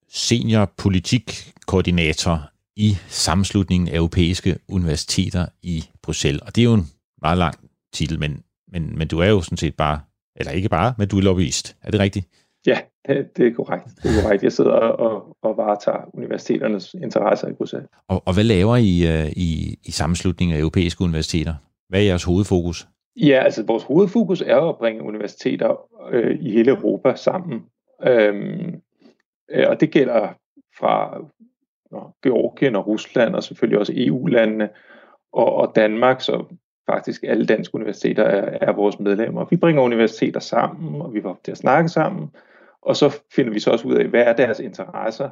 senior 0.09 0.73
politikkoordinator 0.77 2.51
i 2.77 2.97
sammenslutningen 3.09 3.89
af 3.89 3.97
europæiske 3.97 4.59
universiteter 4.69 5.47
i 5.63 5.85
Bruxelles. 6.03 6.43
Og 6.43 6.57
det 6.57 6.63
er 6.63 6.65
jo 6.65 6.75
en 6.75 6.91
meget 7.23 7.39
lang 7.39 7.55
titel, 7.93 8.21
men, 8.21 8.43
men, 8.73 8.99
men 8.99 9.09
du 9.09 9.19
er 9.19 9.29
jo 9.29 9.43
sådan 9.43 9.59
set 9.59 9.75
bare, 9.75 10.01
eller 10.37 10.53
ikke 10.53 10.69
bare, 10.69 10.95
men 10.99 11.09
du 11.09 11.19
er 11.19 11.23
lobbyist. 11.23 11.77
Er 11.83 11.91
det 11.91 12.01
rigtigt? 12.01 12.27
Ja, 12.67 12.79
det, 13.09 13.37
det 13.37 13.47
er 13.47 13.55
korrekt. 13.55 13.85
Det 14.03 14.19
er 14.19 14.23
korrekt. 14.23 14.43
Jeg 14.43 14.53
sidder 14.53 14.71
og, 14.71 15.37
og 15.43 15.57
varetager 15.57 16.11
universiteternes 16.15 16.95
interesser 17.03 17.49
i 17.49 17.53
Bruxelles. 17.53 17.89
Og, 18.09 18.23
og 18.27 18.35
hvad 18.35 18.45
laver 18.45 18.77
I 18.77 19.25
uh, 19.25 19.31
i, 19.31 19.79
i 19.85 19.91
sammenslutningen 19.91 20.57
af 20.57 20.61
europæiske 20.61 21.05
universiteter? 21.05 21.55
Hvad 21.89 22.01
er 22.01 22.05
jeres 22.05 22.25
hovedfokus? 22.25 22.89
Ja, 23.17 23.43
altså 23.45 23.63
vores 23.67 23.83
hovedfokus 23.83 24.41
er 24.41 24.69
at 24.69 24.79
bringe 24.79 25.03
universiteter 25.03 25.77
øh, 26.13 26.39
i 26.41 26.51
hele 26.51 26.71
Europa 26.71 27.15
sammen. 27.15 27.61
Øhm, 28.07 28.81
Øh, 29.51 29.67
og 29.69 29.81
det 29.81 29.91
gælder 29.91 30.29
fra 30.79 31.21
Georgien 32.23 32.77
og 32.77 32.87
Rusland 32.87 33.35
og 33.35 33.43
selvfølgelig 33.43 33.79
også 33.79 33.93
EU-landene 33.97 34.69
og, 35.33 35.55
og 35.55 35.73
Danmark, 35.77 36.21
så 36.21 36.45
faktisk 36.87 37.25
alle 37.29 37.47
danske 37.47 37.75
universiteter 37.75 38.25
er, 38.25 38.59
er 38.61 38.73
vores 38.73 38.99
medlemmer. 39.01 39.47
Vi 39.51 39.57
bringer 39.57 39.83
universiteter 39.83 40.41
sammen, 40.41 41.03
og 41.03 41.15
vi 41.15 41.23
får 41.23 41.41
til 41.45 41.53
at 41.53 41.59
snakke 41.59 41.89
sammen, 41.89 42.31
og 42.83 42.97
så 42.97 43.21
finder 43.35 43.53
vi 43.53 43.61
så 43.61 43.71
også 43.71 43.89
ud 43.89 43.95
af, 43.95 44.07
hvad 44.07 44.23
er 44.23 44.33
deres 44.33 44.61
interesser, 44.61 45.29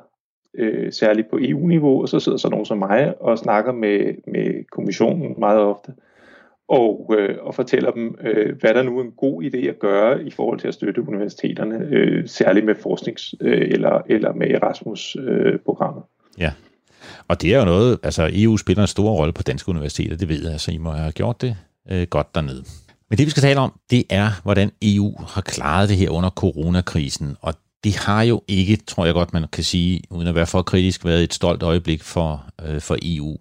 øh, 0.54 0.92
særligt 0.92 1.30
på 1.30 1.38
EU-niveau, 1.40 2.02
og 2.02 2.08
så 2.08 2.20
sidder 2.20 2.38
så 2.38 2.48
nogen 2.48 2.66
som 2.66 2.78
mig 2.78 3.22
og 3.22 3.38
snakker 3.38 3.72
med, 3.72 4.14
med 4.26 4.64
kommissionen 4.70 5.34
meget 5.38 5.60
ofte 5.60 5.92
og, 6.68 7.14
øh, 7.18 7.36
og 7.40 7.54
fortæller 7.54 7.90
dem, 7.90 8.18
øh, 8.20 8.56
hvad 8.60 8.74
der 8.74 8.82
nu 8.82 8.98
er 8.98 9.04
en 9.04 9.12
god 9.12 9.42
idé 9.42 9.68
at 9.68 9.78
gøre 9.78 10.24
i 10.24 10.30
forhold 10.30 10.58
til 10.60 10.68
at 10.68 10.74
støtte 10.74 11.08
universiteterne, 11.08 11.88
øh, 11.90 12.28
særligt 12.28 12.66
med 12.66 12.74
forsknings- 12.74 13.34
øh, 13.40 13.68
eller, 13.70 14.02
eller 14.06 14.32
med 14.32 14.50
Erasmus-programmet. 14.50 16.02
Øh, 16.38 16.42
ja, 16.42 16.52
og 17.28 17.42
det 17.42 17.54
er 17.54 17.58
jo 17.58 17.64
noget, 17.64 17.98
altså 18.02 18.30
EU 18.32 18.56
spiller 18.56 18.82
en 18.82 18.88
stor 18.88 19.10
rolle 19.10 19.32
på 19.32 19.42
danske 19.42 19.68
universiteter, 19.68 20.16
det 20.16 20.28
ved 20.28 20.42
jeg, 20.42 20.52
altså 20.52 20.70
I 20.70 20.78
må 20.78 20.90
have 20.90 21.12
gjort 21.12 21.40
det 21.40 21.56
øh, 21.90 22.06
godt 22.10 22.34
dernede. 22.34 22.64
Men 23.10 23.18
det 23.18 23.26
vi 23.26 23.30
skal 23.30 23.42
tale 23.42 23.60
om, 23.60 23.72
det 23.90 24.04
er, 24.10 24.30
hvordan 24.42 24.70
EU 24.82 25.14
har 25.28 25.40
klaret 25.40 25.88
det 25.88 25.96
her 25.96 26.10
under 26.10 26.30
coronakrisen, 26.30 27.36
og 27.40 27.54
det 27.84 27.96
har 27.96 28.22
jo 28.22 28.42
ikke, 28.48 28.76
tror 28.76 29.04
jeg 29.04 29.14
godt, 29.14 29.32
man 29.32 29.44
kan 29.52 29.64
sige, 29.64 30.00
uden 30.10 30.28
at 30.28 30.34
være 30.34 30.46
for 30.46 30.62
kritisk, 30.62 31.04
været 31.04 31.22
et 31.22 31.34
stolt 31.34 31.62
øjeblik 31.62 32.02
for, 32.02 32.44
øh, 32.66 32.80
for 32.80 32.96
EU. 33.02 33.36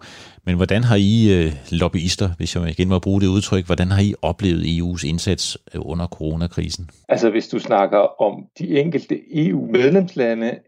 Men 0.46 0.56
hvordan 0.56 0.84
har 0.84 0.96
I 0.96 1.46
øh, 1.46 1.54
lobbyister, 1.72 2.30
hvis 2.38 2.56
jeg 2.56 2.70
igen 2.70 2.90
må 2.90 3.00
bruge 3.00 3.22
det 3.22 3.28
udtryk, 3.28 3.66
hvordan 3.66 3.92
har 3.92 4.02
I 4.02 4.14
oplevet 4.22 4.64
EU's 4.64 5.08
indsats 5.08 5.58
øh, 5.74 5.82
under 5.84 6.08
coronakrisen? 6.08 6.90
Altså 7.10 7.30
hvis 7.30 7.48
du 7.48 7.60
snakker 7.60 8.22
om 8.22 8.46
de 8.60 8.80
enkelte 8.80 9.20
EU-medlemslande, 9.34 10.60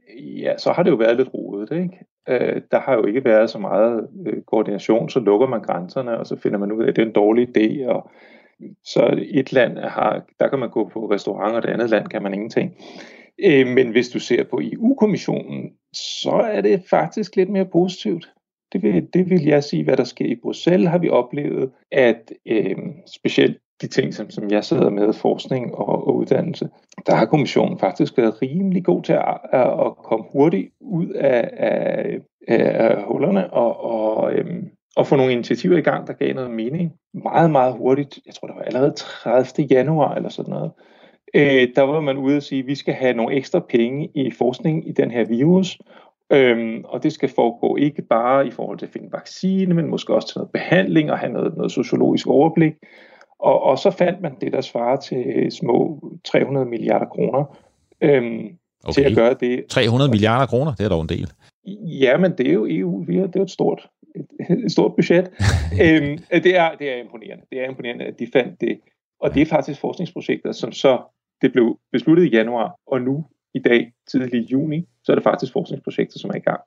ja, 0.44 0.58
så 0.58 0.72
har 0.72 0.84
det 0.84 0.92
jo 0.92 0.96
været 0.96 1.18
lidt 1.18 1.30
rodet, 1.34 1.72
ikke? 1.72 1.98
Øh, 2.30 2.62
der 2.72 2.80
har 2.80 2.94
jo 2.94 3.06
ikke 3.06 3.26
været 3.26 3.50
så 3.50 3.60
meget 3.60 4.08
øh, 4.26 4.42
koordination, 4.42 5.10
så 5.10 5.20
lukker 5.20 5.48
man 5.48 5.62
grænserne, 5.62 6.18
og 6.18 6.28
så 6.28 6.36
finder 6.36 6.58
man 6.58 6.72
ud 6.72 6.84
af, 6.84 6.88
at 6.88 6.96
det 6.96 7.02
er 7.02 7.06
en 7.06 7.14
dårlig 7.14 7.58
idé, 7.58 7.88
og 7.88 8.12
så 8.84 9.24
et 9.32 9.54
land 9.54 9.78
har, 9.78 10.26
der 10.40 10.48
kan 10.50 10.60
man 10.60 10.70
gå 10.70 10.90
på 10.94 11.12
restaurant, 11.12 11.56
og 11.56 11.64
det 11.64 11.70
andet 11.70 11.90
land 11.90 12.08
kan 12.08 12.24
man 12.24 12.34
ingenting. 12.34 12.76
Øh, 13.40 13.68
men 13.68 13.92
hvis 13.92 14.10
du 14.10 14.20
ser 14.20 14.44
på 14.44 14.60
EU-kommissionen, 14.64 15.72
så 15.94 16.32
er 16.52 16.62
det 16.62 16.84
faktisk 16.90 17.36
lidt 17.36 17.50
mere 17.50 17.66
positivt. 17.66 18.30
Det 18.74 18.84
vil, 18.84 19.08
det 19.14 19.30
vil 19.30 19.44
jeg 19.46 19.64
sige, 19.64 19.84
hvad 19.84 19.98
der 19.98 20.04
sker 20.04 20.26
i 20.26 20.40
Bruxelles, 20.42 20.90
har 20.90 20.98
vi 20.98 21.10
oplevet, 21.10 21.72
at 21.92 22.32
øh, 22.46 22.78
specielt 23.16 23.58
de 23.82 23.88
ting, 23.88 24.14
som, 24.14 24.30
som 24.30 24.50
jeg 24.50 24.64
sidder 24.64 24.90
med, 24.90 25.14
forskning 25.14 25.76
og, 25.76 26.08
og 26.08 26.16
uddannelse, 26.16 26.70
der 27.08 27.16
har 27.16 27.26
kommissionen 27.26 27.80
faktisk 27.80 28.18
været 28.18 28.42
rimelig 28.42 28.84
god 28.84 29.04
til 29.04 29.14
at, 29.14 29.38
at, 29.54 29.68
at 29.86 29.98
komme 30.04 30.26
hurtigt 30.32 30.70
ud 30.82 31.08
af, 31.08 31.50
af, 31.58 32.20
af 32.48 33.04
hullerne 33.04 33.54
og, 33.54 33.84
og, 33.84 34.34
øhm, 34.34 34.70
og 34.96 35.08
få 35.08 35.16
nogle 35.16 35.32
initiativer 35.32 35.78
i 35.78 35.82
gang, 35.82 36.08
der 36.08 36.14
gav 36.14 36.34
noget 36.34 36.52
mening. 36.52 36.94
Meget, 37.14 37.52
meget 37.52 37.74
hurtigt. 37.74 38.20
Jeg 38.26 38.34
tror, 38.36 38.48
det 38.48 38.56
var 38.56 38.62
allerede 38.62 38.92
30. 38.92 39.68
januar 39.72 40.16
eller 40.16 40.30
sådan 40.30 40.54
noget 40.54 40.72
øh, 41.34 41.68
der 41.76 41.82
var 41.82 42.00
man 42.00 42.18
ude 42.18 42.38
og 42.38 42.44
sige, 42.44 42.60
at 42.60 42.68
vi 42.68 42.76
skal 42.76 42.94
have 42.94 43.14
nogle 43.14 43.36
ekstra 43.36 43.60
penge 43.60 44.10
i 44.16 44.32
forskning 44.32 44.90
i 44.90 44.92
den 44.92 45.12
her 45.12 45.26
virus, 45.26 45.80
øhm, 46.32 46.84
og 46.86 47.04
det 47.04 47.14
skal 47.14 47.30
foregå 47.30 47.76
ikke 47.76 48.02
bare 48.02 48.48
i 48.48 48.52
forhold 48.52 48.78
til 48.78 48.86
at 48.86 48.92
finde 48.92 49.12
vaccine, 49.12 49.74
men 49.74 49.90
måske 49.90 50.14
også 50.14 50.28
til 50.28 50.38
noget 50.38 50.52
behandling 50.52 51.12
og 51.12 51.20
have 51.20 51.34
noget, 51.34 51.58
noget 51.58 51.72
sociologisk 51.72 52.28
overblik. 52.28 52.74
Og, 53.40 53.64
og 53.64 53.80
så 53.80 53.92
fandt 53.92 54.22
man 54.22 54.36
det, 54.42 54.54
der 54.54 54.62
svarer 54.62 54.96
til 54.96 55.52
små 55.52 56.00
300 56.26 56.66
milliarder 56.66 57.06
kroner 57.06 57.58
øhm, 58.02 58.58
okay. 58.84 58.94
til 58.94 59.02
at 59.02 59.16
gøre 59.16 59.34
det. 59.34 59.66
300 59.70 60.10
milliarder 60.10 60.46
kroner, 60.46 60.76
det 60.76 60.86
er 60.86 60.90
dog 60.90 61.02
en 61.02 61.10
del. 61.10 61.32
Ja, 62.02 62.18
men 62.18 62.38
det 62.38 62.48
er 62.48 62.54
jo 62.54 62.68
EU, 62.70 63.06
det 63.06 63.18
er 63.18 63.30
jo 63.36 63.44
et 63.44 63.52
stort, 63.52 63.90
et, 64.16 64.26
et 64.66 64.72
stort 64.72 64.96
budget. 64.96 65.30
øhm, 65.84 66.18
det, 66.32 66.58
er, 66.58 66.76
det 66.80 66.92
er 66.94 66.96
imponerende. 67.04 67.44
Det 67.52 67.60
er 67.60 67.70
imponerende, 67.70 68.06
at 68.06 68.20
de 68.20 68.28
fandt 68.34 68.62
det. 68.62 68.80
Og 69.20 69.34
det 69.34 69.42
er 69.42 69.46
faktisk 69.46 69.80
forskningsprojekter, 69.80 70.52
som 70.52 70.72
så 70.72 71.02
det 71.42 71.52
blev 71.52 71.80
besluttet 71.92 72.26
i 72.26 72.30
januar, 72.30 72.76
og 72.88 73.02
nu 73.02 73.26
i 73.54 73.60
dag, 73.60 73.92
tidlig 74.12 74.52
juni, 74.52 74.86
så 75.04 75.12
er 75.12 75.16
det 75.16 75.24
faktisk 75.24 75.52
forskningsprojekter, 75.52 76.20
som 76.20 76.30
er 76.30 76.36
i 76.36 76.40
gang. 76.40 76.62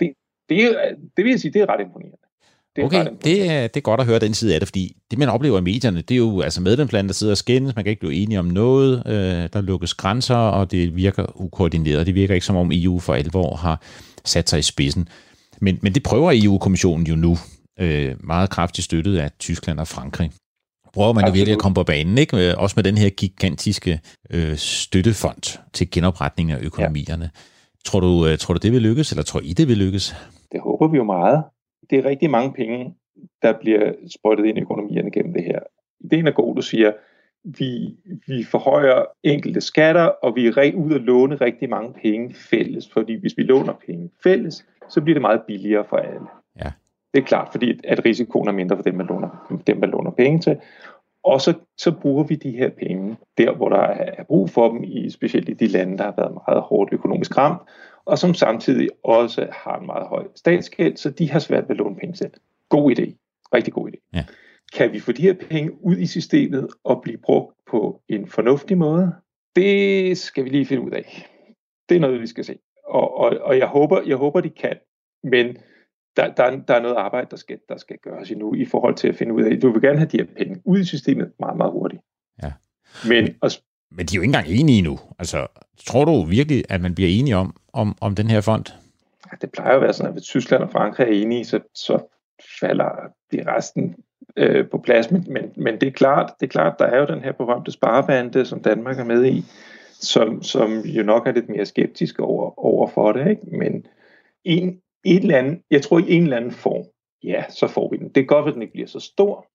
Det, 0.00 0.12
det, 0.48 0.76
det 1.16 1.24
vil 1.24 1.30
jeg 1.30 1.40
sige, 1.40 1.52
det 1.52 1.62
er 1.62 1.66
ret 1.66 1.80
imponerende. 1.80 2.25
Det 2.76 2.84
okay, 2.84 3.06
det 3.24 3.50
er, 3.50 3.66
det 3.66 3.76
er 3.76 3.80
godt 3.80 4.00
at 4.00 4.06
høre 4.06 4.18
den 4.18 4.34
side 4.34 4.54
af 4.54 4.60
det, 4.60 4.68
fordi 4.68 4.96
det, 5.10 5.18
man 5.18 5.28
oplever 5.28 5.58
i 5.58 5.62
medierne, 5.62 6.00
det 6.00 6.14
er 6.14 6.18
jo 6.18 6.40
altså 6.40 6.60
medlemslande, 6.60 7.08
der 7.08 7.14
sidder 7.14 7.32
og 7.32 7.36
skændes, 7.38 7.76
man 7.76 7.84
kan 7.84 7.90
ikke 7.90 8.00
blive 8.00 8.14
enige 8.14 8.38
om 8.38 8.44
noget, 8.44 9.02
øh, 9.06 9.48
der 9.52 9.60
lukkes 9.60 9.94
grænser, 9.94 10.36
og 10.36 10.70
det 10.70 10.96
virker 10.96 11.40
ukoordineret. 11.40 12.06
Det 12.06 12.14
virker 12.14 12.34
ikke 12.34 12.46
som 12.46 12.56
om 12.56 12.70
EU 12.72 12.98
for 12.98 13.14
alvor 13.14 13.56
har 13.56 13.82
sat 14.24 14.50
sig 14.50 14.58
i 14.58 14.62
spidsen. 14.62 15.08
Men, 15.60 15.78
men 15.82 15.94
det 15.94 16.02
prøver 16.02 16.32
EU-kommissionen 16.34 17.06
jo 17.06 17.16
nu, 17.16 17.36
øh, 17.80 18.14
meget 18.20 18.50
kraftigt 18.50 18.84
støttet 18.84 19.18
af 19.18 19.30
Tyskland 19.38 19.80
og 19.80 19.88
Frankrig. 19.88 20.30
Prøver 20.94 21.12
man 21.12 21.26
jo 21.26 21.32
virkelig 21.32 21.52
at 21.52 21.58
komme 21.58 21.74
på 21.74 21.84
banen, 21.84 22.18
ikke? 22.18 22.48
Øh, 22.48 22.54
også 22.58 22.74
med 22.76 22.84
den 22.84 22.98
her 22.98 23.08
gigantiske 23.08 24.00
øh, 24.30 24.56
støttefond 24.56 25.58
til 25.72 25.90
genopretning 25.90 26.50
af 26.50 26.58
økonomierne. 26.60 27.24
Ja. 27.24 27.40
Tror, 27.84 28.00
du, 28.00 28.26
øh, 28.26 28.38
tror 28.38 28.54
du, 28.54 28.60
det 28.62 28.72
vil 28.72 28.82
lykkes, 28.82 29.10
eller 29.10 29.22
tror 29.22 29.40
I, 29.40 29.52
det 29.52 29.68
vil 29.68 29.78
lykkes? 29.78 30.14
Det 30.52 30.60
håber 30.60 30.88
vi 30.88 30.96
jo 30.96 31.04
meget. 31.04 31.44
Det 31.90 31.98
er 31.98 32.04
rigtig 32.04 32.30
mange 32.30 32.52
penge, 32.52 32.94
der 33.42 33.52
bliver 33.52 33.92
sprøjtet 34.16 34.44
ind 34.44 34.58
i 34.58 34.60
økonomierne 34.60 35.10
gennem 35.10 35.32
det 35.32 35.44
her. 35.44 35.60
Ideen 36.00 36.26
er 36.26 36.30
god, 36.30 36.54
du 36.54 36.62
siger, 36.62 36.92
vi, 37.44 37.96
vi 38.26 38.44
forhøjer 38.44 39.04
enkelte 39.22 39.60
skatter, 39.60 40.04
og 40.04 40.36
vi 40.36 40.46
er 40.46 40.72
ud 40.74 40.94
at 40.94 41.00
låne 41.00 41.34
rigtig 41.34 41.70
mange 41.70 41.92
penge 42.02 42.34
fælles. 42.34 42.90
Fordi 42.92 43.14
hvis 43.20 43.36
vi 43.36 43.42
låner 43.42 43.72
penge 43.86 44.10
fælles, 44.22 44.66
så 44.88 45.00
bliver 45.00 45.14
det 45.14 45.22
meget 45.22 45.42
billigere 45.46 45.84
for 45.84 45.96
alle. 45.96 46.26
Ja. 46.56 46.72
Det 47.14 47.22
er 47.22 47.26
klart, 47.26 47.48
fordi 47.50 47.80
at 47.84 48.04
risikoen 48.04 48.48
er 48.48 48.52
mindre 48.52 48.76
for 48.76 48.82
dem, 48.82 48.94
man 48.94 49.06
låner, 49.06 49.60
dem, 49.66 49.76
man 49.76 49.90
låner 49.90 50.10
penge 50.10 50.38
til. 50.38 50.56
Og 51.24 51.40
så, 51.40 51.54
så 51.78 51.92
bruger 51.92 52.24
vi 52.24 52.34
de 52.34 52.50
her 52.50 52.70
penge 52.70 53.16
der, 53.38 53.52
hvor 53.52 53.68
der 53.68 53.80
er 53.80 54.24
brug 54.24 54.50
for 54.50 54.68
dem, 54.68 54.84
i 54.84 55.10
specielt 55.10 55.48
i 55.48 55.52
de 55.52 55.66
lande, 55.66 55.98
der 55.98 56.04
har 56.04 56.14
været 56.16 56.38
meget 56.46 56.62
hårdt 56.62 56.92
økonomisk 56.92 57.38
ramt, 57.38 57.62
og 58.06 58.18
som 58.18 58.34
samtidig 58.34 58.88
også 59.04 59.48
har 59.52 59.78
en 59.78 59.86
meget 59.86 60.06
høj 60.08 60.26
statsgæld, 60.34 60.96
så 60.96 61.10
de 61.10 61.30
har 61.30 61.38
svært 61.38 61.64
ved 61.64 61.70
at 61.70 61.76
låne 61.76 61.96
penge 61.96 62.16
selv. 62.16 62.32
God 62.68 62.90
idé. 62.90 63.14
Rigtig 63.54 63.72
god 63.72 63.88
idé. 63.88 64.10
Ja. 64.14 64.24
Kan 64.72 64.92
vi 64.92 65.00
få 65.00 65.12
de 65.12 65.22
her 65.22 65.34
penge 65.34 65.84
ud 65.84 65.96
i 65.96 66.06
systemet 66.06 66.68
og 66.84 67.02
blive 67.02 67.18
brugt 67.18 67.54
på 67.70 68.02
en 68.08 68.26
fornuftig 68.26 68.78
måde? 68.78 69.12
Det 69.56 70.18
skal 70.18 70.44
vi 70.44 70.48
lige 70.48 70.66
finde 70.66 70.82
ud 70.82 70.90
af. 70.90 71.28
Det 71.88 71.96
er 71.96 72.00
noget, 72.00 72.20
vi 72.20 72.26
skal 72.26 72.44
se. 72.44 72.58
Og, 72.84 73.18
og, 73.18 73.38
og 73.40 73.58
jeg, 73.58 73.66
håber, 73.66 74.02
jeg 74.02 74.16
håber, 74.16 74.40
de 74.40 74.50
kan. 74.50 74.76
Men 75.22 75.56
der, 76.16 76.34
der, 76.34 76.56
der 76.68 76.74
er 76.74 76.80
noget 76.80 76.96
arbejde, 76.96 77.26
der 77.30 77.36
skal, 77.36 77.58
der 77.68 77.76
skal 77.76 77.98
gøres 77.98 78.30
endnu 78.30 78.54
i 78.54 78.64
forhold 78.64 78.94
til 78.94 79.08
at 79.08 79.16
finde 79.16 79.34
ud 79.34 79.42
af, 79.42 79.60
du 79.60 79.72
vil 79.72 79.82
gerne 79.82 79.98
have 79.98 80.08
de 80.08 80.16
her 80.16 80.26
penge 80.36 80.62
ud 80.64 80.78
i 80.78 80.84
systemet 80.84 81.32
meget, 81.40 81.56
meget 81.56 81.72
hurtigt. 81.72 82.02
Ja. 82.42 82.52
Men, 83.08 83.36
og, 83.40 83.50
men 83.90 84.06
de 84.06 84.14
er 84.14 84.16
jo 84.16 84.22
ikke 84.22 84.28
engang 84.28 84.48
enige 84.48 84.82
nu. 84.82 84.98
Altså, 85.18 85.46
tror 85.86 86.04
du 86.04 86.22
virkelig, 86.22 86.64
at 86.68 86.80
man 86.80 86.94
bliver 86.94 87.10
enige 87.10 87.36
om, 87.36 87.56
om, 87.72 87.96
om 88.00 88.14
den 88.14 88.30
her 88.30 88.40
fond? 88.40 88.64
Det 89.40 89.52
plejer 89.52 89.74
at 89.74 89.82
være 89.82 89.92
sådan, 89.92 90.08
at 90.08 90.14
hvis 90.14 90.24
Tyskland 90.24 90.62
og 90.62 90.70
Frankrig 90.70 91.06
er 91.08 91.22
enige, 91.22 91.44
så, 91.44 91.60
så 91.74 91.98
falder 92.60 92.90
de 93.32 93.52
resten 93.54 93.96
øh, 94.36 94.68
på 94.70 94.78
plads. 94.78 95.10
Men, 95.10 95.26
men, 95.28 95.42
men 95.56 95.80
det 95.80 95.86
er 95.86 95.92
klart, 95.92 96.32
det 96.40 96.46
er 96.46 96.50
klart, 96.50 96.78
der 96.78 96.84
er 96.84 96.98
jo 97.00 97.06
den 97.06 97.22
her 97.22 97.32
berømte 97.32 97.72
sparebande, 97.72 98.46
som 98.46 98.62
Danmark 98.62 98.98
er 98.98 99.04
med 99.04 99.24
i, 99.24 99.44
som, 100.00 100.42
som 100.42 100.80
jo 100.80 101.02
nok 101.02 101.26
er 101.26 101.32
lidt 101.32 101.48
mere 101.48 101.66
skeptisk 101.66 102.18
over, 102.18 102.58
over 102.58 102.86
for 102.86 103.12
det. 103.12 103.30
Ikke? 103.30 103.42
Men 103.58 103.86
en, 104.44 104.80
et 105.04 105.22
eller 105.22 105.38
andet, 105.38 105.60
jeg 105.70 105.82
tror 105.82 105.98
i 105.98 106.12
en 106.12 106.22
eller 106.22 106.36
anden 106.36 106.52
form, 106.52 106.84
ja, 107.22 107.44
så 107.48 107.66
får 107.66 107.90
vi 107.90 107.96
den. 107.96 108.08
Det 108.08 108.20
er 108.20 108.24
godt 108.24 108.48
at 108.48 108.54
den 108.54 108.62
ikke 108.62 108.72
bliver 108.72 108.88
så 108.88 109.00
stor. 109.00 109.46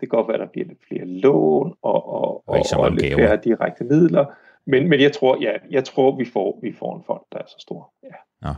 Det 0.00 0.10
kan 0.10 0.16
godt 0.16 0.28
være, 0.28 0.34
at 0.34 0.40
der 0.40 0.52
bliver 0.52 0.66
lidt 0.66 0.78
flere 0.88 1.06
lån 1.06 1.74
og, 1.82 2.08
og, 2.08 2.48
og, 2.48 2.64
og, 2.72 2.80
og 2.80 2.92
lidt 2.92 3.14
flere 3.14 3.40
direkte 3.44 3.84
midler. 3.84 4.26
Men, 4.66 4.88
men 4.88 5.00
jeg 5.00 5.12
tror, 5.12 5.42
ja, 5.42 5.52
jeg 5.70 5.84
tror 5.84 6.16
vi, 6.16 6.24
får, 6.24 6.58
vi 6.62 6.74
får 6.78 6.96
en 6.96 7.02
fond, 7.06 7.20
der 7.32 7.38
er 7.38 7.46
så 7.46 7.56
stor. 7.58 7.92
Ja. 8.02 8.48
ja. 8.48 8.54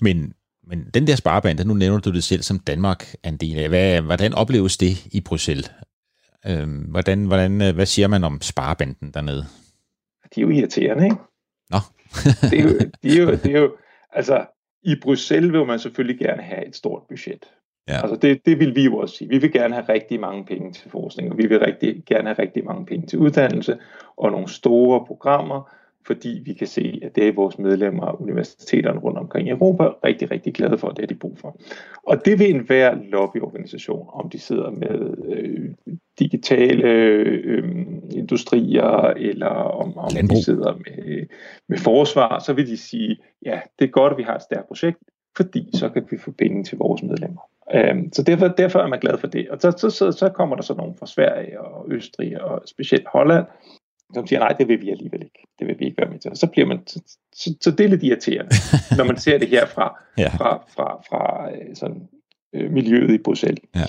Men, 0.00 0.34
men 0.62 0.90
den 0.94 1.06
der 1.06 1.16
sparebande, 1.16 1.64
nu 1.64 1.74
nævner 1.74 2.00
du 2.00 2.12
det 2.12 2.24
selv 2.24 2.42
som 2.42 2.58
Danmark 2.58 3.14
er 3.22 3.28
en 3.28 3.36
del 3.36 3.58
af. 3.58 3.68
Hvad, 3.68 4.00
hvordan 4.00 4.34
opleves 4.34 4.76
det 4.76 5.06
i 5.12 5.20
Bruxelles? 5.20 5.72
Øhm, 6.46 6.78
hvordan, 6.78 7.24
hvordan, 7.24 7.74
hvad 7.74 7.86
siger 7.86 8.08
man 8.08 8.24
om 8.24 8.40
sparebanden 8.40 9.10
dernede? 9.10 9.44
De 10.34 10.40
er 10.40 10.42
jo 10.42 10.50
irriterende, 10.50 11.04
ikke? 11.04 11.16
Nå. 11.70 11.78
det, 12.50 12.58
er 12.58 12.62
jo, 12.62 12.78
de 13.02 13.08
er 13.18 13.22
jo, 13.22 13.30
det 13.44 13.46
er 13.46 13.60
jo, 13.60 13.76
altså, 14.12 14.46
i 14.82 14.94
Bruxelles 15.02 15.52
vil 15.52 15.66
man 15.66 15.78
selvfølgelig 15.78 16.18
gerne 16.18 16.42
have 16.42 16.68
et 16.68 16.76
stort 16.76 17.02
budget. 17.08 17.44
Ja. 17.88 18.00
Altså 18.02 18.16
det, 18.16 18.46
det 18.46 18.58
vil 18.58 18.76
vi 18.76 18.84
jo 18.84 18.96
også 18.96 19.16
sige. 19.16 19.28
Vi 19.28 19.38
vil 19.38 19.52
gerne 19.52 19.74
have 19.74 19.86
rigtig 19.88 20.20
mange 20.20 20.44
penge 20.44 20.72
til 20.72 20.90
forskning, 20.90 21.32
og 21.32 21.38
vi 21.38 21.46
vil 21.46 21.58
rigtig, 21.58 22.02
gerne 22.06 22.28
have 22.28 22.38
rigtig 22.38 22.64
mange 22.64 22.86
penge 22.86 23.06
til 23.06 23.18
uddannelse 23.18 23.78
og 24.16 24.30
nogle 24.30 24.48
store 24.48 25.04
programmer, 25.06 25.70
fordi 26.06 26.42
vi 26.44 26.52
kan 26.52 26.66
se, 26.66 27.00
at 27.02 27.16
det 27.16 27.28
er 27.28 27.32
vores 27.32 27.58
medlemmer 27.58 28.04
af 28.04 28.14
universiteterne 28.20 29.00
rundt 29.00 29.18
omkring 29.18 29.48
i 29.48 29.50
Europa 29.50 29.84
rigtig, 30.04 30.30
rigtig 30.30 30.54
glade 30.54 30.78
for, 30.78 30.88
at 30.88 30.96
det 30.96 31.02
er 31.02 31.06
de 31.06 31.14
brug 31.14 31.38
for. 31.38 31.56
Og 32.06 32.24
det 32.24 32.38
vil 32.38 32.54
enhver 32.54 32.94
lobbyorganisation, 32.94 34.06
om 34.12 34.30
de 34.30 34.38
sidder 34.38 34.70
med 34.70 35.16
øh, 35.32 35.70
digitale 36.18 36.88
øh, 36.88 37.64
industrier, 38.10 39.12
eller 39.16 39.46
om, 39.46 39.98
om 39.98 40.10
de 40.30 40.44
sidder 40.44 40.74
med, 40.74 41.26
med 41.68 41.78
forsvar, 41.78 42.38
så 42.38 42.52
vil 42.52 42.66
de 42.66 42.76
sige, 42.76 43.16
ja, 43.46 43.60
det 43.78 43.84
er 43.84 43.90
godt, 43.90 44.12
at 44.12 44.18
vi 44.18 44.22
har 44.22 44.34
et 44.34 44.42
stærkt 44.42 44.68
projekt, 44.68 44.98
fordi 45.36 45.68
så 45.74 45.88
kan 45.88 46.06
vi 46.10 46.18
få 46.18 46.30
penge 46.30 46.64
til 46.64 46.78
vores 46.78 47.02
medlemmer. 47.02 47.40
Øhm, 47.74 48.12
så 48.12 48.22
derfor, 48.22 48.48
derfor 48.48 48.78
er 48.78 48.86
man 48.86 49.00
glad 49.00 49.18
for 49.18 49.26
det. 49.26 49.50
Og 49.50 49.58
så, 49.60 49.70
så, 49.70 49.90
så, 49.90 50.12
så 50.12 50.28
kommer 50.28 50.56
der 50.56 50.62
så 50.62 50.74
nogen 50.74 50.96
fra 50.98 51.06
Sverige 51.06 51.60
og 51.60 51.92
Østrig 51.92 52.42
og 52.42 52.62
specielt 52.66 53.06
Holland, 53.12 53.46
som 54.14 54.26
siger, 54.26 54.40
nej, 54.40 54.52
det 54.58 54.68
vil 54.68 54.80
vi 54.80 54.90
alligevel 54.90 55.22
ikke. 55.22 55.46
Det 55.58 55.66
vil 55.66 55.78
vi 55.78 55.84
ikke 55.84 55.98
være 55.98 56.10
med 56.10 56.18
til. 56.18 56.30
Og 56.30 56.36
så 56.36 56.46
bliver 56.46 56.66
man, 56.66 56.78
så, 56.86 57.00
så, 57.34 57.54
så 57.60 57.70
det 57.70 57.84
er 57.84 57.88
lidt 57.88 58.02
irriterende, 58.02 58.54
når 58.98 59.04
man 59.04 59.16
ser 59.16 59.38
det 59.38 59.48
her 59.48 59.66
fra, 59.66 60.00
ja. 60.18 60.28
fra, 60.28 60.64
fra, 60.74 61.02
fra 61.08 61.50
sådan, 61.74 62.08
øh, 62.54 62.70
miljøet 62.70 63.14
i 63.14 63.18
Bruxelles. 63.18 63.64
Ja. 63.74 63.84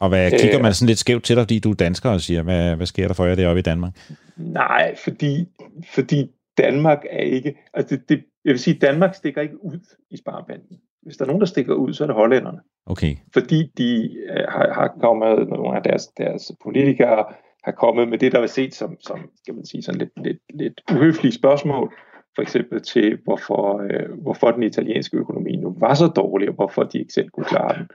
Og 0.00 0.08
hvad 0.08 0.30
kigger 0.30 0.62
man 0.62 0.74
sådan 0.74 0.86
lidt 0.86 0.98
skævt 0.98 1.24
til 1.24 1.36
dig, 1.36 1.42
fordi 1.42 1.58
du 1.58 1.70
er 1.70 1.74
dansker 1.74 2.10
og 2.10 2.20
siger, 2.20 2.42
hvad, 2.42 2.76
hvad 2.76 2.86
sker 2.86 3.06
der 3.06 3.14
for 3.14 3.26
jer 3.26 3.34
deroppe 3.34 3.58
i 3.58 3.62
Danmark? 3.62 3.92
Nej, 4.36 4.96
fordi, 5.04 5.46
fordi 5.94 6.30
Danmark 6.58 7.04
er 7.10 7.22
ikke, 7.22 7.54
altså 7.74 7.96
det, 7.96 8.08
det, 8.08 8.24
jeg 8.44 8.50
vil 8.52 8.60
sige, 8.60 8.78
Danmark 8.78 9.14
stikker 9.14 9.42
ikke 9.42 9.64
ud 9.64 9.78
i 10.10 10.16
sparebanden. 10.16 10.78
Hvis 11.08 11.16
der 11.16 11.24
er 11.24 11.26
nogen, 11.26 11.40
der 11.40 11.46
stikker 11.46 11.74
ud, 11.74 11.92
så 11.92 12.04
er 12.04 12.06
det 12.06 12.16
hollænderne. 12.16 12.60
Okay. 12.86 13.16
Fordi 13.32 13.72
de 13.78 14.16
øh, 14.30 14.44
har, 14.48 14.72
har 14.72 14.94
kommet, 15.00 15.48
nogle 15.48 15.76
af 15.76 15.82
deres, 15.82 16.06
deres 16.06 16.52
politikere 16.62 17.24
har 17.64 17.72
kommet 17.72 18.08
med 18.08 18.18
det, 18.18 18.32
der 18.32 18.38
var 18.38 18.46
set 18.46 18.74
som, 18.74 18.96
som 19.00 19.18
skal 19.42 19.54
man 19.54 19.66
sige, 19.66 19.82
sådan 19.82 19.98
lidt, 19.98 20.10
lidt, 20.16 20.38
lidt 20.54 20.80
uhøflige 20.92 21.32
spørgsmål, 21.32 21.94
for 22.34 22.42
eksempel 22.42 22.82
til, 22.82 23.18
hvorfor, 23.24 23.82
øh, 23.90 24.22
hvorfor 24.22 24.50
den 24.50 24.62
italienske 24.62 25.16
økonomi 25.16 25.56
nu 25.56 25.76
var 25.80 25.94
så 25.94 26.06
dårlig, 26.06 26.48
og 26.48 26.54
hvorfor 26.54 26.82
de 26.82 26.98
ikke 26.98 27.12
selv 27.12 27.30
kunne 27.30 27.46
klare 27.46 27.78
den. 27.78 27.88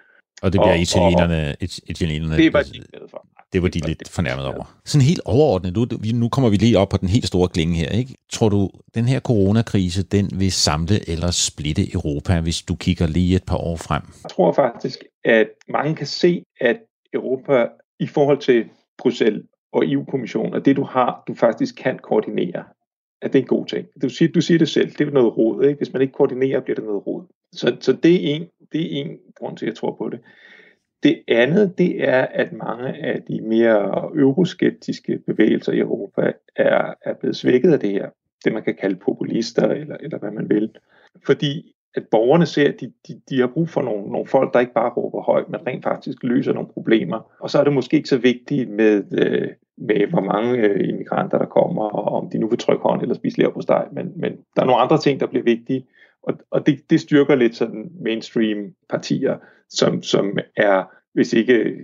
Og 0.44 0.54
det 0.54 0.62
bliver 0.62 0.74
og, 0.74 0.80
italienerne, 0.80 1.56
og, 1.62 1.68
italienerne... 1.88 2.38
Det 2.38 2.54
var 2.54 2.62
de 2.62 2.72
glade 2.72 3.08
for. 3.10 3.28
Det 3.54 3.62
var 3.62 3.68
de 3.68 3.80
det 3.80 3.88
lidt 3.88 4.10
fornærmet 4.10 4.46
over. 4.46 4.78
Sådan 4.86 5.06
helt 5.06 5.22
overordnet, 5.26 5.74
nu, 5.74 5.88
nu 6.14 6.30
kommer 6.30 6.50
vi 6.50 6.56
lige 6.56 6.80
op 6.80 6.90
på 6.90 6.98
den 6.98 7.10
helt 7.10 7.28
store 7.28 7.48
klinge 7.48 7.76
her. 7.76 7.90
Ikke? 7.90 8.16
Tror 8.32 8.50
du, 8.50 8.70
den 8.96 9.06
her 9.06 9.20
coronakrise, 9.20 10.04
den 10.04 10.30
vil 10.34 10.52
samle 10.52 11.10
eller 11.10 11.32
splitte 11.32 11.94
Europa, 11.94 12.42
hvis 12.42 12.62
du 12.62 12.76
kigger 12.76 13.08
lige 13.08 13.36
et 13.36 13.44
par 13.44 13.58
år 13.58 13.76
frem? 13.76 14.02
Jeg 14.24 14.30
tror 14.30 14.52
faktisk, 14.52 15.04
at 15.26 15.48
mange 15.70 15.96
kan 15.96 16.08
se, 16.08 16.44
at 16.62 16.78
Europa 17.14 17.68
i 18.00 18.08
forhold 18.08 18.38
til 18.38 18.66
Bruxelles 18.98 19.44
og 19.74 19.92
EU-kommissionen, 19.92 20.54
og 20.54 20.66
det 20.66 20.76
du 20.76 20.84
har, 20.84 21.24
du 21.28 21.34
faktisk 21.34 21.76
kan 21.76 22.00
koordinere, 22.04 22.64
at 23.22 23.34
det 23.34 23.40
er 23.40 23.44
en 23.44 23.48
god 23.48 23.66
ting. 23.66 23.88
Du 24.02 24.10
siger, 24.10 24.32
du 24.32 24.42
siger 24.42 24.58
det 24.58 24.70
selv, 24.70 24.92
det 24.92 25.08
er 25.08 25.12
noget 25.12 25.38
råd. 25.38 25.66
Ikke? 25.66 25.78
Hvis 25.78 25.94
man 25.94 26.02
ikke 26.02 26.14
koordinerer, 26.14 26.60
bliver 26.60 26.76
det 26.76 26.86
noget 26.86 27.08
råd. 27.08 27.24
Så, 27.54 27.76
så 27.80 27.94
det, 27.94 28.16
er 28.16 28.36
en, 28.36 28.46
det 28.74 28.82
er 28.82 29.02
en 29.02 29.18
grund 29.36 29.58
til, 29.58 29.66
at 29.66 29.70
jeg 29.70 29.76
tror 29.76 29.96
på 29.96 30.10
det. 30.10 30.20
Det 31.04 31.24
andet, 31.28 31.78
det 31.78 32.10
er, 32.10 32.22
at 32.22 32.54
mange 32.54 32.88
af 32.88 33.22
de 33.22 33.42
mere 33.42 34.10
euroskeptiske 34.16 35.20
bevægelser 35.28 35.72
i 35.72 35.80
Europa 35.80 36.32
er, 36.56 36.94
er 37.02 37.14
blevet 37.14 37.36
svækket 37.36 37.74
af 37.74 37.80
det 37.80 37.90
her. 37.90 38.10
Det 38.46 38.54
man 38.54 38.64
kan 38.64 38.76
kalde 38.76 38.96
populister, 38.96 39.68
eller, 39.68 39.98
eller 40.00 40.18
hvad 40.18 40.32
man 40.32 40.50
vil. 40.50 40.70
Fordi 41.26 41.74
at 41.96 42.04
borgerne 42.12 42.46
ser, 42.46 42.68
at 42.68 42.82
de, 42.82 42.92
de, 43.08 43.22
de 43.30 43.40
har 43.40 43.48
brug 43.48 43.70
for 43.70 43.82
nogle, 43.82 44.12
nogle 44.12 44.28
folk, 44.28 44.54
der 44.54 44.60
ikke 44.60 44.74
bare 44.74 44.90
råber 44.90 45.22
højt, 45.22 45.50
men 45.50 45.68
rent 45.68 45.84
faktisk 45.84 46.24
løser 46.24 46.54
nogle 46.54 46.70
problemer. 46.74 47.32
Og 47.40 47.50
så 47.50 47.60
er 47.60 47.64
det 47.64 47.74
måske 47.74 47.98
ikke 47.98 48.10
så 48.10 48.18
vigtigt 48.18 48.70
med, 48.70 49.04
øh, 49.12 49.48
med 49.78 50.08
hvor 50.08 50.22
mange 50.22 50.58
øh, 50.58 50.90
immigranter 50.90 51.38
der 51.38 51.46
kommer, 51.46 51.84
og 51.84 52.04
om 52.04 52.30
de 52.30 52.38
nu 52.38 52.48
vil 52.48 52.58
trykke 52.58 52.84
hånd 52.84 53.02
eller 53.02 53.16
spise 53.16 53.52
på 53.54 53.62
steg. 53.62 53.86
Men, 53.92 54.12
men 54.16 54.32
der 54.56 54.62
er 54.62 54.66
nogle 54.66 54.82
andre 54.82 54.98
ting, 54.98 55.20
der 55.20 55.28
bliver 55.28 55.44
vigtige. 55.44 55.86
Og, 56.24 56.34
og 56.52 56.66
det, 56.66 56.90
det 56.90 57.02
styrker 57.02 57.36
lidt 57.36 57.56
sådan 57.56 57.92
mainstream 58.02 58.58
partier, 58.90 59.38
som, 59.70 60.04
som 60.04 60.38
er, 60.58 60.84
hvis 61.14 61.34
ikke 61.34 61.54
øh, 61.54 61.80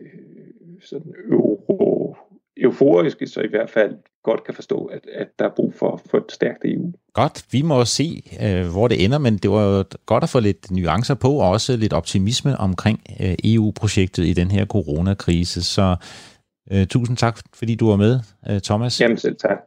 sådan 0.81 1.13
euro, 1.31 2.15
euforiske, 2.57 3.27
så 3.27 3.41
i 3.41 3.47
hvert 3.49 3.69
fald 3.69 3.95
godt 4.23 4.43
kan 4.43 4.53
forstå, 4.53 4.85
at, 4.85 5.01
at 5.13 5.27
der 5.39 5.45
er 5.45 5.55
brug 5.55 5.73
for, 5.73 6.01
for 6.09 6.17
et 6.17 6.31
stærkt 6.31 6.65
EU. 6.65 6.91
Godt, 7.13 7.45
vi 7.51 7.61
må 7.61 7.85
se, 7.85 8.23
øh, 8.43 8.67
hvor 8.67 8.87
det 8.87 9.05
ender, 9.05 9.17
men 9.17 9.37
det 9.37 9.51
var 9.51 9.77
jo 9.77 9.83
godt 10.05 10.23
at 10.23 10.29
få 10.29 10.39
lidt 10.39 10.71
nuancer 10.71 11.13
på, 11.15 11.31
og 11.33 11.49
også 11.49 11.77
lidt 11.77 11.93
optimisme 11.93 12.57
omkring 12.57 13.03
øh, 13.21 13.35
EU-projektet 13.43 14.25
i 14.25 14.33
den 14.33 14.51
her 14.51 14.65
coronakrise. 14.65 15.63
Så 15.63 15.95
øh, 16.71 16.87
tusind 16.87 17.17
tak, 17.17 17.39
fordi 17.53 17.75
du 17.75 17.89
var 17.89 17.95
med, 17.95 18.19
øh, 18.49 18.61
Thomas. 18.61 19.01
Jamen 19.01 19.17
selv 19.17 19.35
tak. 19.35 19.57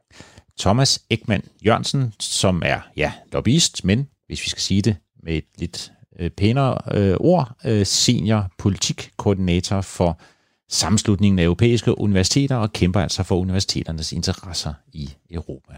Thomas 0.60 1.04
Ekman 1.10 1.42
Jørgensen, 1.66 2.12
som 2.20 2.62
er 2.64 2.90
ja, 2.96 3.12
lobbyist, 3.32 3.84
men 3.84 4.08
hvis 4.32 4.44
vi 4.44 4.48
skal 4.48 4.62
sige 4.62 4.82
det 4.82 4.96
med 5.22 5.34
et 5.34 5.44
lidt 5.58 5.92
øh, 6.18 6.30
pænere 6.30 6.78
øh, 6.94 7.16
ord, 7.20 7.56
øh, 7.64 7.86
senior 7.86 8.50
politikkoordinator 8.58 9.80
for 9.80 10.20
sammenslutningen 10.68 11.38
af 11.38 11.44
europæiske 11.44 11.98
universiteter 11.98 12.56
og 12.56 12.72
kæmper 12.72 13.00
altså 13.00 13.22
for 13.22 13.36
universiteternes 13.36 14.12
interesser 14.12 14.74
i 14.92 15.10
Europa. 15.30 15.74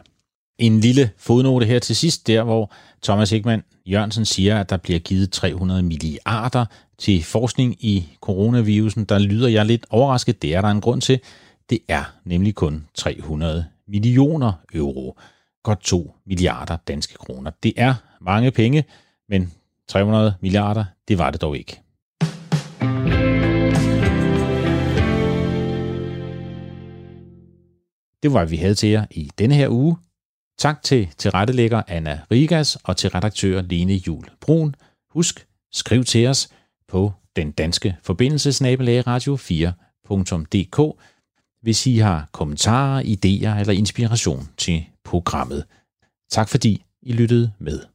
En 0.58 0.80
lille 0.80 1.10
fodnote 1.18 1.66
her 1.66 1.78
til 1.78 1.96
sidst, 1.96 2.26
der 2.26 2.42
hvor 2.42 2.72
Thomas 3.02 3.32
Ekman 3.32 3.62
Jørgensen 3.86 4.24
siger, 4.24 4.60
at 4.60 4.70
der 4.70 4.76
bliver 4.76 4.98
givet 4.98 5.32
300 5.32 5.82
milliarder 5.82 6.66
til 6.98 7.24
forskning 7.24 7.84
i 7.84 8.08
coronavirusen. 8.20 9.04
Der 9.04 9.18
lyder 9.18 9.48
jeg 9.48 9.66
lidt 9.66 9.86
overrasket. 9.90 10.42
Det 10.42 10.54
er 10.54 10.60
der 10.60 10.68
en 10.68 10.80
grund 10.80 11.00
til. 11.00 11.20
Det 11.70 11.78
er 11.88 12.04
nemlig 12.24 12.54
kun 12.54 12.86
300 12.94 13.66
millioner 13.88 14.52
euro. 14.74 15.18
Godt 15.62 15.80
2 15.80 16.14
milliarder 16.26 16.76
danske 16.88 17.14
kroner. 17.14 17.50
Det 17.62 17.72
er 17.76 17.94
mange 18.24 18.50
penge, 18.50 18.84
men 19.28 19.52
300 19.88 20.34
milliarder, 20.40 20.84
det 21.08 21.18
var 21.18 21.30
det 21.30 21.40
dog 21.40 21.56
ikke. 21.56 21.80
Det 28.22 28.32
var, 28.32 28.38
hvad 28.38 28.46
vi 28.46 28.56
havde 28.56 28.74
til 28.74 28.88
jer 28.88 29.06
i 29.10 29.30
denne 29.38 29.54
her 29.54 29.68
uge. 29.68 29.96
Tak 30.58 30.82
til 30.82 31.08
tilrettelægger 31.18 31.82
Anna 31.88 32.20
Rigas 32.30 32.76
og 32.84 32.96
til 32.96 33.10
redaktør 33.10 33.62
Lene 33.62 33.92
Jul 33.92 34.24
Brun. 34.40 34.74
Husk, 35.10 35.46
skriv 35.72 36.04
til 36.04 36.26
os 36.26 36.48
på 36.88 37.12
den 37.36 37.50
danske 37.50 37.96
forbindelsesnabelag 38.02 39.06
radio 39.06 39.36
4.dk, 39.36 41.00
hvis 41.62 41.86
I 41.86 41.98
har 41.98 42.28
kommentarer, 42.32 43.02
idéer 43.02 43.60
eller 43.60 43.72
inspiration 43.72 44.48
til 44.56 44.84
programmet. 45.04 45.64
Tak 46.30 46.48
fordi 46.48 46.84
I 47.02 47.12
lyttede 47.12 47.52
med. 47.58 47.93